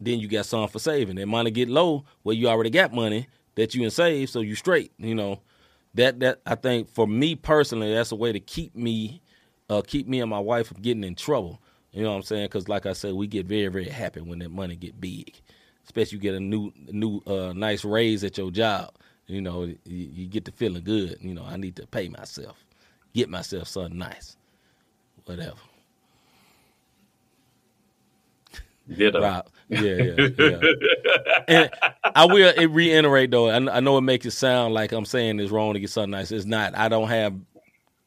then 0.00 0.18
you 0.18 0.28
got 0.28 0.46
some 0.46 0.68
for 0.68 0.78
saving. 0.78 1.18
And 1.18 1.30
money 1.30 1.50
get 1.50 1.68
low, 1.68 2.04
well, 2.24 2.34
you 2.34 2.48
already 2.48 2.70
got 2.70 2.92
money 2.92 3.28
that 3.58 3.74
you 3.74 3.80
can 3.80 3.90
save, 3.90 4.30
so 4.30 4.40
you 4.40 4.54
straight. 4.54 4.92
You 4.98 5.16
know, 5.16 5.40
that 5.94 6.20
that 6.20 6.40
I 6.46 6.54
think 6.54 6.88
for 6.88 7.08
me 7.08 7.34
personally, 7.34 7.92
that's 7.92 8.12
a 8.12 8.16
way 8.16 8.30
to 8.30 8.38
keep 8.38 8.76
me, 8.76 9.20
uh, 9.68 9.82
keep 9.84 10.06
me 10.06 10.20
and 10.20 10.30
my 10.30 10.38
wife 10.38 10.68
from 10.68 10.80
getting 10.80 11.02
in 11.02 11.16
trouble. 11.16 11.60
You 11.90 12.04
know 12.04 12.10
what 12.10 12.16
I'm 12.18 12.22
saying? 12.22 12.44
Because 12.44 12.68
like 12.68 12.86
I 12.86 12.92
said, 12.92 13.14
we 13.14 13.26
get 13.26 13.46
very 13.46 13.66
very 13.66 13.88
happy 13.88 14.20
when 14.20 14.38
that 14.38 14.50
money 14.50 14.76
get 14.76 15.00
big, 15.00 15.34
especially 15.84 16.18
you 16.18 16.22
get 16.22 16.34
a 16.36 16.40
new 16.40 16.72
new 16.92 17.20
uh, 17.26 17.52
nice 17.52 17.84
raise 17.84 18.22
at 18.22 18.38
your 18.38 18.52
job. 18.52 18.94
You 19.26 19.40
know, 19.40 19.64
you, 19.64 19.76
you 19.84 20.26
get 20.28 20.44
to 20.44 20.52
feeling 20.52 20.84
good. 20.84 21.18
You 21.20 21.34
know, 21.34 21.44
I 21.44 21.56
need 21.56 21.74
to 21.76 21.86
pay 21.88 22.08
myself, 22.08 22.64
get 23.12 23.28
myself 23.28 23.66
something 23.66 23.98
nice, 23.98 24.36
whatever. 25.24 25.56
Ditto. 28.96 29.20
Right. 29.20 29.44
Yeah, 29.68 29.80
yeah, 29.80 30.28
yeah. 30.38 30.60
and 31.46 31.70
I 32.14 32.24
will 32.24 32.52
reiterate 32.68 33.30
though. 33.30 33.48
I, 33.48 33.76
I 33.76 33.80
know 33.80 33.98
it 33.98 34.02
makes 34.02 34.24
it 34.24 34.30
sound 34.30 34.72
like 34.72 34.92
I'm 34.92 35.04
saying 35.04 35.40
it's 35.40 35.50
wrong 35.50 35.74
to 35.74 35.80
get 35.80 35.90
something 35.90 36.12
nice. 36.12 36.32
It's 36.32 36.46
not. 36.46 36.74
I 36.76 36.88
don't 36.88 37.08
have 37.08 37.34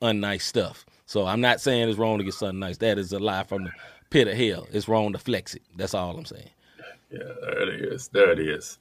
unnice 0.01 0.41
stuff, 0.41 0.85
so 1.05 1.27
I'm 1.27 1.39
not 1.39 1.61
saying 1.61 1.87
it's 1.87 1.99
wrong 1.99 2.17
to 2.17 2.23
get 2.23 2.33
something 2.33 2.59
nice. 2.59 2.77
That 2.77 2.97
is 2.97 3.13
a 3.13 3.19
lie 3.19 3.43
from 3.43 3.65
the 3.65 3.71
pit 4.09 4.27
of 4.27 4.35
hell. 4.35 4.67
It's 4.71 4.87
wrong 4.87 5.13
to 5.13 5.19
flex 5.19 5.53
it. 5.53 5.61
That's 5.75 5.93
all 5.93 6.17
I'm 6.17 6.25
saying. 6.25 6.49
Yeah, 7.11 7.19
there 7.41 7.69
it 7.69 7.81
is. 7.93 8.07
There 8.07 8.31
it 8.31 8.39
is. 8.39 8.79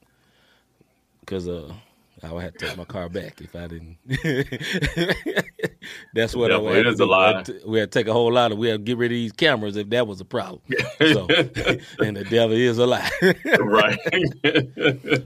Because 1.21 1.49
uh, 1.49 1.75
I 2.23 2.33
would 2.33 2.43
have 2.43 2.55
to 2.59 2.67
take 2.67 2.77
my 2.77 2.85
car 2.85 3.09
back 3.09 3.41
if 3.41 3.55
I 3.57 3.67
didn't. 3.67 3.97
That's 6.15 6.35
what 6.35 6.51
I 6.53 6.57
Definitely, 6.57 6.77
would 6.77 6.77
have 6.77 6.87
it 6.87 6.93
is 6.95 7.01
a 7.01 7.07
lie. 7.07 7.31
We 7.31 7.35
had 7.37 7.45
to- 7.47 7.61
We 7.67 7.79
had 7.79 7.93
to 7.93 7.99
take 7.99 8.07
a 8.09 8.13
whole 8.13 8.33
lot 8.33 8.53
of. 8.53 8.59
We 8.59 8.69
had 8.69 8.81
to 8.81 8.83
get 8.85 8.99
rid 8.99 9.07
of 9.11 9.17
these 9.17 9.33
cameras 9.33 9.77
if 9.77 9.89
that 9.91 10.07
was 10.07 10.21
a 10.21 10.25
problem. 10.25 10.63
So, 11.01 11.27
and 12.05 12.17
the 12.17 12.27
devil 12.29 12.55
is 12.55 12.77
a 12.77 12.87
lie. 12.87 13.09
right. 13.59 13.99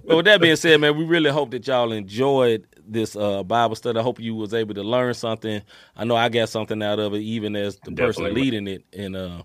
But 0.07 0.17
with 0.17 0.25
that 0.27 0.39
being 0.41 0.55
said, 0.57 0.81
man, 0.81 0.97
we 0.97 1.05
really 1.05 1.31
hope 1.31 1.51
that 1.51 1.67
y'all 1.67 1.91
enjoyed 1.91 2.65
this 2.87 3.17
uh, 3.17 3.43
Bible 3.43 3.75
study. 3.75 3.99
I 3.99 4.03
hope 4.03 4.21
you 4.21 4.37
was 4.37 4.55
able 4.55 4.75
to 4.75 4.85
learn 4.85 5.15
something. 5.15 5.63
I 5.97 6.05
know 6.05 6.15
I 6.15 6.29
got 6.29 6.49
something 6.49 6.81
out 6.81 7.01
of 7.01 7.13
it, 7.15 7.19
even 7.23 7.57
as 7.57 7.77
the 7.85 7.91
person 7.93 8.33
leading 8.35 8.69
it, 8.69 8.85
and 8.97 9.17
uh, 9.17 9.43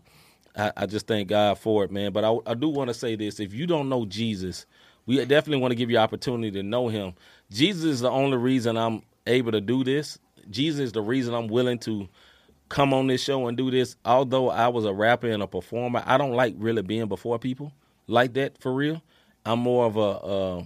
I, 0.56 0.72
I 0.78 0.86
just 0.86 1.08
thank 1.08 1.30
God 1.30 1.58
for 1.58 1.84
it, 1.84 1.91
man. 1.91 2.12
But 2.12 2.24
I, 2.26 2.38
I 2.45 2.54
do 2.54 2.70
want 2.70 2.89
to 2.89 2.93
say 2.93 3.16
this: 3.16 3.39
if 3.39 3.52
you 3.54 3.66
don't 3.66 3.89
know 3.89 4.06
Jesus, 4.06 4.68
we 5.08 5.18
definitely 5.26 5.62
want 5.62 5.72
to 5.72 5.76
give 5.76 5.89
you 5.89 5.97
opportunity 5.97 6.52
to 6.52 6.62
know 6.64 6.89
Him. 6.89 7.14
Jesus 7.52 7.84
is 7.86 8.00
the 8.02 8.10
only 8.10 8.38
reason 8.38 8.78
I'm 8.78 9.04
able 9.26 9.52
to 9.52 9.62
do 9.62 9.84
this. 9.84 10.20
Jesus 10.50 10.80
is 10.80 10.91
the 10.91 11.02
reason 11.02 11.34
I'm 11.34 11.47
willing 11.47 11.80
to 11.80 12.08
come 12.70 12.93
on 12.93 13.08
this 13.08 13.24
show 13.24 13.47
and 13.47 13.58
do 13.58 13.72
this. 13.72 13.95
Although 14.06 14.50
I 14.50 14.68
was 14.68 14.86
a 14.86 14.93
rapper 14.93 15.30
and 15.30 15.43
a 15.43 15.47
performer, 15.47 16.04
I 16.06 16.18
don't 16.18 16.34
like 16.34 16.56
really 16.58 16.82
being 16.82 17.08
before 17.08 17.39
people 17.39 17.74
like 18.08 18.34
that 18.34 18.62
for 18.62 18.74
real. 18.74 19.02
I'm 19.45 19.60
more 19.60 19.86
of 19.86 19.97
a 19.97 20.02
uh, 20.02 20.64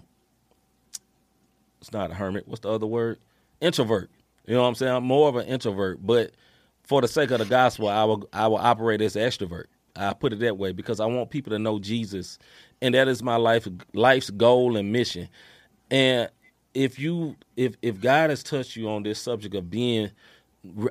it's 1.80 1.92
not 1.92 2.12
a 2.12 2.14
hermit. 2.14 2.48
What's 2.48 2.62
the 2.62 2.72
other 2.72 2.88
word? 2.88 3.20
Introvert. 3.62 4.10
You 4.46 4.56
know 4.56 4.62
what 4.62 4.70
I'm 4.70 4.76
saying? 4.76 4.94
I'm 4.94 5.04
more 5.04 5.30
of 5.30 5.36
an 5.36 5.48
introvert, 5.48 6.06
but 6.06 6.32
for 6.84 7.02
the 7.02 7.08
sake 7.08 7.32
of 7.32 7.40
the 7.40 7.46
gospel, 7.46 7.88
I 7.88 8.04
will 8.04 8.28
I 8.34 8.48
will 8.48 8.58
operate 8.58 9.02
as 9.02 9.16
extrovert. 9.16 9.66
I 9.96 10.14
put 10.14 10.34
it 10.34 10.40
that 10.40 10.58
way 10.58 10.72
because 10.72 11.00
I 11.00 11.06
want 11.06 11.30
people 11.30 11.52
to 11.52 11.60
know 11.60 11.80
Jesus, 11.80 12.40
and 12.82 12.96
that 12.96 13.08
is 13.08 13.22
my 13.22 13.36
life 13.36 13.68
life's 13.94 14.30
goal 14.30 14.76
and 14.76 14.92
mission. 14.92 15.30
And 15.92 16.30
if 16.74 17.00
you 17.00 17.36
if 17.56 17.76
if 17.82 18.02
God 18.02 18.30
has 18.30 18.44
touched 18.44 18.76
you 18.76 18.90
on 18.90 19.04
this 19.04 19.22
subject 19.22 19.56
of 19.56 19.70
being 19.70 20.12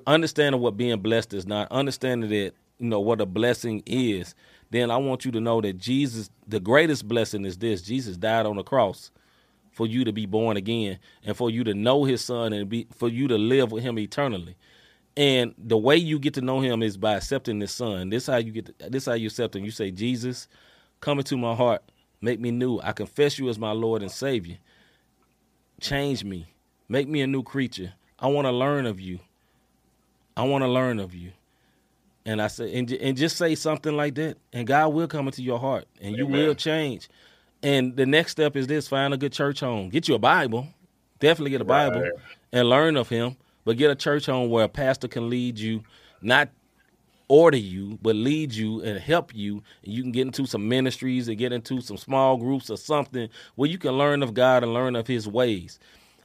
understanding 0.07 0.61
what 0.61 0.77
being 0.77 1.01
blessed 1.01 1.35
is 1.35 1.47
not, 1.47 1.71
understanding 1.71 2.31
that 2.31 2.53
you 2.79 2.89
know 2.89 3.01
what 3.01 3.21
a 3.21 3.27
blessing 3.27 3.83
is, 3.87 4.35
then 4.71 4.91
I 4.91 4.97
want 4.97 5.25
you 5.25 5.33
to 5.33 5.41
know 5.41 5.61
that 5.61 5.79
Jesus, 5.79 6.31
the 6.47 6.61
greatest 6.61 7.09
blessing 7.09 7.45
is 7.45 7.59
this: 7.59 7.83
Jesus 7.83 8.17
died 8.17 8.47
on 8.47 8.57
the 8.57 8.63
cross 8.63 9.11
for 9.73 9.87
you 9.87 10.05
to 10.05 10.13
be 10.13 10.27
born 10.27 10.57
again 10.57 10.99
and 11.25 11.37
for 11.37 11.51
you 11.51 11.65
to 11.65 11.75
know 11.75 12.05
His 12.05 12.23
Son 12.23 12.53
and 12.53 12.69
be 12.69 12.87
for 12.95 13.09
you 13.09 13.29
to 13.29 13.39
live 13.39 13.73
with 13.73 13.83
Him 13.83 13.99
eternally. 13.99 14.57
And 15.17 15.55
the 15.59 15.77
way 15.77 15.97
you 15.97 16.19
get 16.19 16.35
to 16.35 16.41
know 16.41 16.61
Him 16.61 16.83
is 16.83 16.97
by 16.97 17.15
accepting 17.17 17.61
His 17.61 17.73
Son. 17.73 18.11
This 18.11 18.27
how 18.27 18.37
you 18.37 18.53
get. 18.53 18.67
To, 18.79 18.91
this 18.91 19.07
how 19.07 19.15
you 19.15 19.29
accept 19.29 19.57
Him. 19.57 19.65
You 19.65 19.71
say, 19.71 19.91
Jesus, 19.91 20.49
come 21.01 21.19
into 21.19 21.37
my 21.37 21.55
heart, 21.55 21.83
make 22.21 22.41
me 22.41 22.51
new. 22.51 22.81
I 22.81 22.93
confess 22.93 23.39
you 23.39 23.49
as 23.49 23.59
my 23.59 23.73
Lord 23.73 24.03
and 24.03 24.11
Savior. 24.11 24.59
Change 25.83 26.23
me, 26.23 26.47
make 26.89 27.09
me 27.09 27.23
a 27.23 27.27
new 27.27 27.43
creature. 27.43 27.93
I 28.17 28.29
want 28.29 28.47
to 28.47 28.53
learn 28.53 28.87
of 28.87 29.01
you. 29.01 29.19
I 30.37 30.45
want 30.45 30.63
to 30.63 30.69
learn 30.69 31.01
of 31.01 31.13
you. 31.13 31.33
And 32.25 32.41
I 32.41 32.47
say, 32.47 32.73
and, 32.79 32.91
and 32.93 33.17
just 33.17 33.37
say 33.37 33.57
something 33.57 33.97
like 33.97 34.15
that, 34.15 34.37
and 34.53 34.65
God 34.65 34.93
will 34.95 35.09
come 35.09 35.27
into 35.27 35.43
your 35.43 35.59
heart, 35.59 35.87
and 36.01 36.17
you 36.17 36.25
will 36.25 36.55
change. 36.55 37.09
And 37.65 37.97
the 37.97 38.07
next 38.07 38.31
step 38.31 38.55
is 38.55 38.69
this: 38.69 38.87
find 38.87 39.13
a 39.13 39.17
good 39.17 39.33
church 39.33 39.59
home, 39.59 39.89
get 39.89 40.07
you 40.07 40.15
a 40.15 40.21
Bible, 40.21 40.69
definitely 41.19 41.51
get 41.51 41.61
a 41.61 41.65
Bible, 41.65 42.09
and 42.53 42.69
learn 42.69 42.97
of 42.97 43.09
Him. 43.09 43.37
But 43.65 43.77
get 43.77 43.91
a 43.91 43.97
church 43.97 44.27
home 44.27 44.51
where 44.51 44.65
a 44.65 44.69
pastor 44.69 45.09
can 45.09 45.29
lead 45.29 45.59
you, 45.59 45.83
not 46.21 46.49
order 47.29 47.57
you, 47.57 47.99
but 48.03 48.17
lead 48.17 48.53
you 48.53 48.83
and 48.83 48.99
help 48.99 49.35
you. 49.35 49.63
And 49.85 49.93
you 49.93 50.03
can 50.03 50.13
get 50.13 50.27
into 50.27 50.47
some 50.47 50.69
ministries 50.69 51.29
and 51.29 51.39
get 51.39 51.53
into 51.53 51.81
some 51.81 51.97
small 51.97 52.37
groups 52.37 52.71
or 52.71 52.77
something 52.77 53.29
where 53.55 53.71
you 53.71 53.79
can 53.79 53.93
learn 53.93 54.23
of 54.23 54.35
God 54.35 54.63
and 54.63 54.75
learn 54.75 54.97
of 54.97 55.07
His 55.07 55.29
ways. 55.29 55.79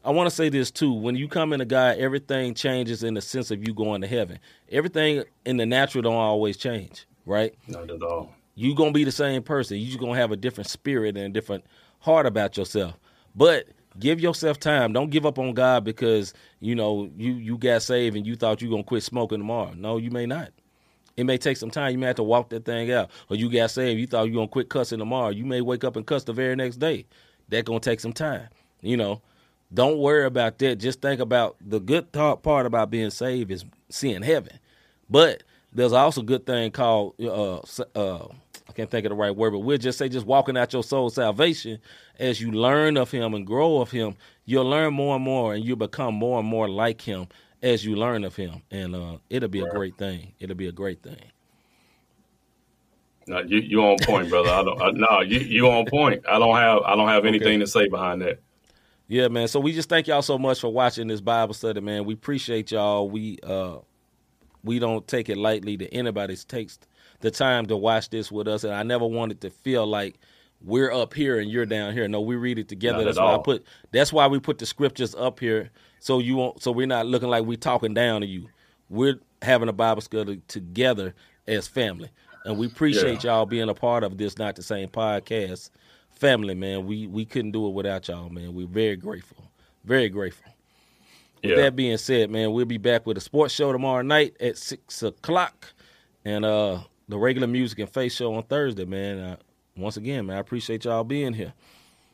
I 0.04 0.12
want 0.12 0.30
to 0.30 0.36
say 0.36 0.50
this 0.50 0.72
too. 0.72 0.93
When 0.93 1.16
you 1.16 1.28
come 1.28 1.52
into 1.52 1.66
God, 1.66 1.98
everything 1.98 2.54
changes 2.54 3.04
in 3.04 3.14
the 3.14 3.22
sense 3.22 3.52
of 3.52 3.68
you 3.68 3.74
going 3.74 4.02
to 4.02 4.08
heaven. 4.08 4.39
Everything 4.72 5.24
in 5.45 5.58
the 5.58 5.66
natural 5.66 6.02
don't 6.02 6.16
always 6.16 6.56
change, 6.56 7.06
right? 7.26 7.54
Not 7.68 7.89
at 7.89 8.02
all. 8.02 8.34
You 8.56 8.74
gonna 8.74 8.91
be 8.91 9.04
the 9.04 9.12
same 9.12 9.43
person. 9.43 9.78
You 9.78 9.86
just 9.86 10.00
gonna 10.00 10.16
have 10.16 10.32
a 10.32 10.38
different 10.38 10.70
spirit 10.70 11.16
and 11.16 11.26
a 11.26 11.30
different 11.30 11.66
heart 12.00 12.26
about 12.26 12.58
yourself. 12.58 12.95
But 13.36 13.68
give 14.00 14.20
yourself 14.20 14.60
time. 14.60 14.93
Don't 14.93 15.10
give 15.10 15.26
up 15.26 15.38
on 15.38 15.54
God 15.54 15.84
because 15.84 16.34
you 16.60 16.74
know 16.74 17.10
you 17.18 17.34
you 17.34 17.58
got 17.58 17.84
saved 17.84 18.16
and 18.16 18.26
you 18.26 18.36
thought 18.36 18.62
you 18.62 18.70
were 18.70 18.74
gonna 18.74 18.84
quit 18.84 19.04
smoking 19.04 19.39
tomorrow. 19.39 19.74
No, 19.76 19.98
you 19.98 20.10
may 20.10 20.26
not. 20.26 20.50
It 21.18 21.26
may 21.26 21.38
take 21.38 21.57
some 21.57 21.72
time. 21.72 21.91
You 21.91 21.97
may 21.97 22.07
have 22.07 22.15
to 22.18 22.24
walk 22.24 22.49
that 22.49 22.63
thing 22.63 22.91
out. 22.91 23.09
Or 23.30 23.36
you 23.36 23.51
got 23.51 23.72
saved, 23.72 23.99
you 23.99 24.05
thought 24.07 24.28
you 24.28 24.36
gonna 24.36 24.47
quit 24.47 24.70
cussing 24.70 24.99
tomorrow. 24.99 25.30
You 25.30 25.45
may 25.45 25.61
wake 25.61 25.84
up 25.84 25.95
and 25.95 26.05
cuss 26.05 26.24
the 26.24 26.34
very 26.34 26.55
next 26.55 26.78
day. 26.78 27.05
That 27.49 27.65
gonna 27.65 27.80
take 27.80 27.99
some 27.99 28.13
time. 28.13 28.47
You 28.82 28.97
know, 28.97 29.22
don't 29.74 29.97
worry 29.97 30.26
about 30.26 30.59
that. 30.59 30.78
Just 30.78 31.01
think 31.01 31.20
about 31.20 31.57
the 31.59 31.80
good 31.80 32.13
thought 32.13 32.43
part 32.43 32.68
about 32.68 32.91
being 32.91 33.09
saved 33.09 33.51
is 33.51 33.65
seeing 33.89 34.22
heaven. 34.22 34.59
But 35.09 35.41
there's 35.74 35.93
also 35.93 36.22
a 36.22 36.26
good 36.26 36.45
thing 36.45 36.70
called 36.72 37.15
uh, 37.20 37.57
uh, 37.95 38.28
I 38.70 38.74
can't 38.74 38.91
think 38.91 39.05
of 39.05 39.09
the 39.09 39.15
right 39.15 39.36
word, 39.36 39.51
but 39.51 39.59
we'll 39.59 39.78
just 39.78 39.97
say 39.97 40.09
just 40.09 40.26
walking 40.26 40.57
out 40.57 40.74
your 40.74 40.84
soul 40.84 41.09
salvation 41.09 41.80
as 42.20 42.41
you 42.41 42.51
learn 42.51 42.97
of 42.97 43.09
him 43.11 43.34
and 43.34 43.45
grow 43.45 43.82
of 43.82 43.91
him, 43.91 44.15
you'll 44.45 44.70
learn 44.70 44.93
more 44.93 45.15
and 45.15 45.26
more 45.26 45.53
and 45.53 45.63
you 45.63 45.76
become 45.76 46.13
more 46.13 46.39
and 46.39 46.47
more 46.47 46.70
like 46.70 47.01
him 47.01 47.28
as 47.62 47.86
you 47.86 47.95
learn 47.95 48.24
of 48.24 48.36
him. 48.36 48.62
And 48.72 48.95
uh, 48.95 49.18
it'll 49.30 49.49
be 49.49 49.62
right. 49.62 49.72
a 49.72 49.76
great 49.76 49.97
thing. 49.97 50.34
It'll 50.39 50.55
be 50.55 50.68
a 50.68 50.72
great 50.72 51.01
thing. 51.01 51.32
No, 53.28 53.41
you 53.41 53.60
you 53.60 53.82
on 53.82 53.97
point, 54.03 54.30
brother. 54.30 54.49
I 54.49 54.64
don't. 54.64 54.82
I, 54.82 54.91
no, 54.91 55.22
you 55.22 55.39
you 55.39 55.68
on 55.70 55.86
point. 55.86 56.24
I 56.30 56.39
don't 56.39 56.55
have 56.55 56.82
I 56.84 56.95
don't 56.95 57.10
have 57.10 57.26
anything 57.26 57.55
okay. 57.55 57.60
to 57.60 57.68
say 57.68 57.89
behind 57.89 58.22
that. 58.22 58.39
Yeah, 59.10 59.28
man. 59.28 59.47
So 59.47 59.60
we 59.60 59.74
just 59.74 59.89
thank 59.89 60.08
y'all 60.08 60.22
so 60.22 60.38
much 60.38 60.62
for 60.62 60.70
watching 60.70 61.08
this 61.08 61.22
Bible 61.22 61.53
study, 61.53 61.82
man. 61.82 62.05
We 62.05 62.14
appreciate 62.14 62.72
y'all. 62.72 63.10
We 63.10 63.38
uh 63.43 63.80
we 64.64 64.80
don't 64.80 65.05
take 65.08 65.30
it 65.30 65.38
lightly 65.38 65.76
that 65.78 65.93
anybody's 65.93 66.45
takes 66.45 66.80
the 67.20 67.32
time 67.32 67.66
to 67.68 67.76
watch 67.76 68.10
this 68.10 68.32
with 68.32 68.47
us, 68.47 68.64
and 68.64 68.74
I 68.74 68.84
never 68.84 69.05
wanted 69.05 69.41
to 69.41 69.49
feel 69.49 69.86
like 69.86 70.20
we're 70.62 70.91
up 70.91 71.14
here 71.14 71.39
and 71.39 71.49
you're 71.49 71.66
down 71.66 71.93
here. 71.93 72.08
No, 72.08 72.22
we 72.22 72.36
read 72.36 72.60
it 72.60 72.68
together. 72.68 72.99
Not 72.99 73.05
that's 73.05 73.18
why 73.18 73.26
all. 73.26 73.39
I 73.39 73.43
put. 73.43 73.66
That's 73.91 74.14
why 74.14 74.28
we 74.28 74.39
put 74.39 74.58
the 74.58 74.66
scriptures 74.66 75.16
up 75.16 75.39
here, 75.39 75.70
so 76.00 76.20
you 76.20 76.36
won't. 76.36 76.62
So 76.62 76.72
we're 76.72 76.88
not 76.88 77.06
looking 77.06 77.30
like 77.30 77.43
we're 77.43 77.58
talking 77.58 77.93
down 77.93 78.22
to 78.22 78.28
you. 78.28 78.50
We're 78.89 79.20
having 79.41 79.70
a 79.70 79.74
Bible 79.74 80.02
study 80.02 80.41
together 80.48 81.14
as 81.48 81.68
family, 81.68 82.10
and 82.45 82.58
we 82.58 82.68
appreciate 82.68 83.24
yeah. 83.24 83.32
y'all 83.32 83.45
being 83.45 83.70
a 83.70 83.74
part 83.74 84.04
of 84.04 84.18
this. 84.18 84.38
Not 84.38 84.56
the 84.56 84.64
same 84.64 84.89
podcast 84.89 85.70
family, 86.12 86.56
man. 86.56 86.86
We 86.86 87.08
we 87.08 87.26
couldn't 87.26 87.52
do 87.52 87.68
it 87.68 87.72
without 87.72 88.08
y'all, 88.08 88.30
man. 88.30 88.54
We're 88.54 88.68
very 88.68 88.95
grateful, 88.95 89.52
very 89.84 90.10
grateful. 90.10 90.52
With 91.43 91.52
yeah. 91.52 91.64
that 91.64 91.76
being 91.76 91.98
said, 91.98 92.32
man, 92.32 92.52
we'll 92.52 92.66
be 92.66 92.78
back 92.78 93.06
with 93.06 93.18
a 93.18 93.22
sports 93.22 93.54
show 93.54 93.72
tomorrow 93.72 94.02
night 94.02 94.36
at 94.39 94.58
six 94.58 95.04
o'clock, 95.04 95.74
and 96.26 96.43
uh 96.45 96.80
the 97.08 97.18
regular 97.18 97.48
music 97.48 97.80
and 97.80 97.89
face 97.89 98.16
show 98.16 98.34
on 98.36 98.43
Thursday, 98.43 98.86
man. 98.86 99.20
Uh, 99.20 99.36
once 99.76 99.98
again, 99.98 100.26
man, 100.26 100.38
I 100.38 100.39
appreciate 100.39 100.86
y'all 100.86 101.04
being 101.04 101.34
here. 101.34 101.54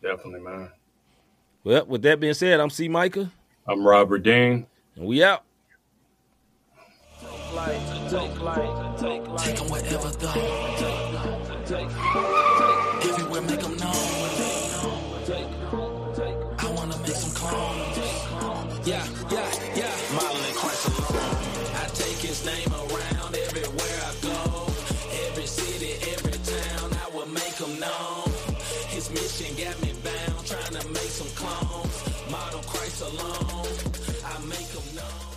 Definitely, 0.01 0.41
man. 0.41 0.69
Well, 1.63 1.85
with 1.85 2.01
that 2.03 2.19
being 2.19 2.33
said, 2.33 2.59
I'm 2.59 2.69
C. 2.69 2.87
Micah. 2.89 3.31
I'm 3.65 3.87
Robert 3.87 4.23
Dean. 4.23 4.67
And 4.95 5.05
we 5.05 5.23
out. 5.23 5.43
Everywhere, 13.03 13.41
make 13.41 13.61
them 13.61 13.77
known. 13.77 13.93
I 16.59 16.73
wanna 16.75 16.97
make 16.99 17.15
some 17.15 17.31
clones. 17.31 17.97
Yeah, 18.85 19.05
yeah, 19.31 19.49
yeah. 19.75 19.95
Modeling 20.13 20.55
Christ 20.55 20.87
alone. 20.87 21.37
I 21.75 21.87
take 21.93 22.17
his 22.17 22.45
name 22.45 22.67
around 22.73 23.35
everywhere 23.47 23.99
I 24.03 24.13
go. 24.21 24.67
Every 25.29 25.45
city, 25.45 25.93
every 26.11 26.33
town, 26.33 26.91
I 27.05 27.15
will 27.15 27.27
make 27.27 27.55
them 27.55 27.79
known. 27.79 28.29
His 28.89 29.09
mission 29.09 29.55
got 29.55 29.81
me 29.81 29.92
Christ 32.93 33.13
alone. 33.13 33.65
I 34.23 34.45
make 34.45 34.67
them 34.67 34.95
known. 34.95 35.32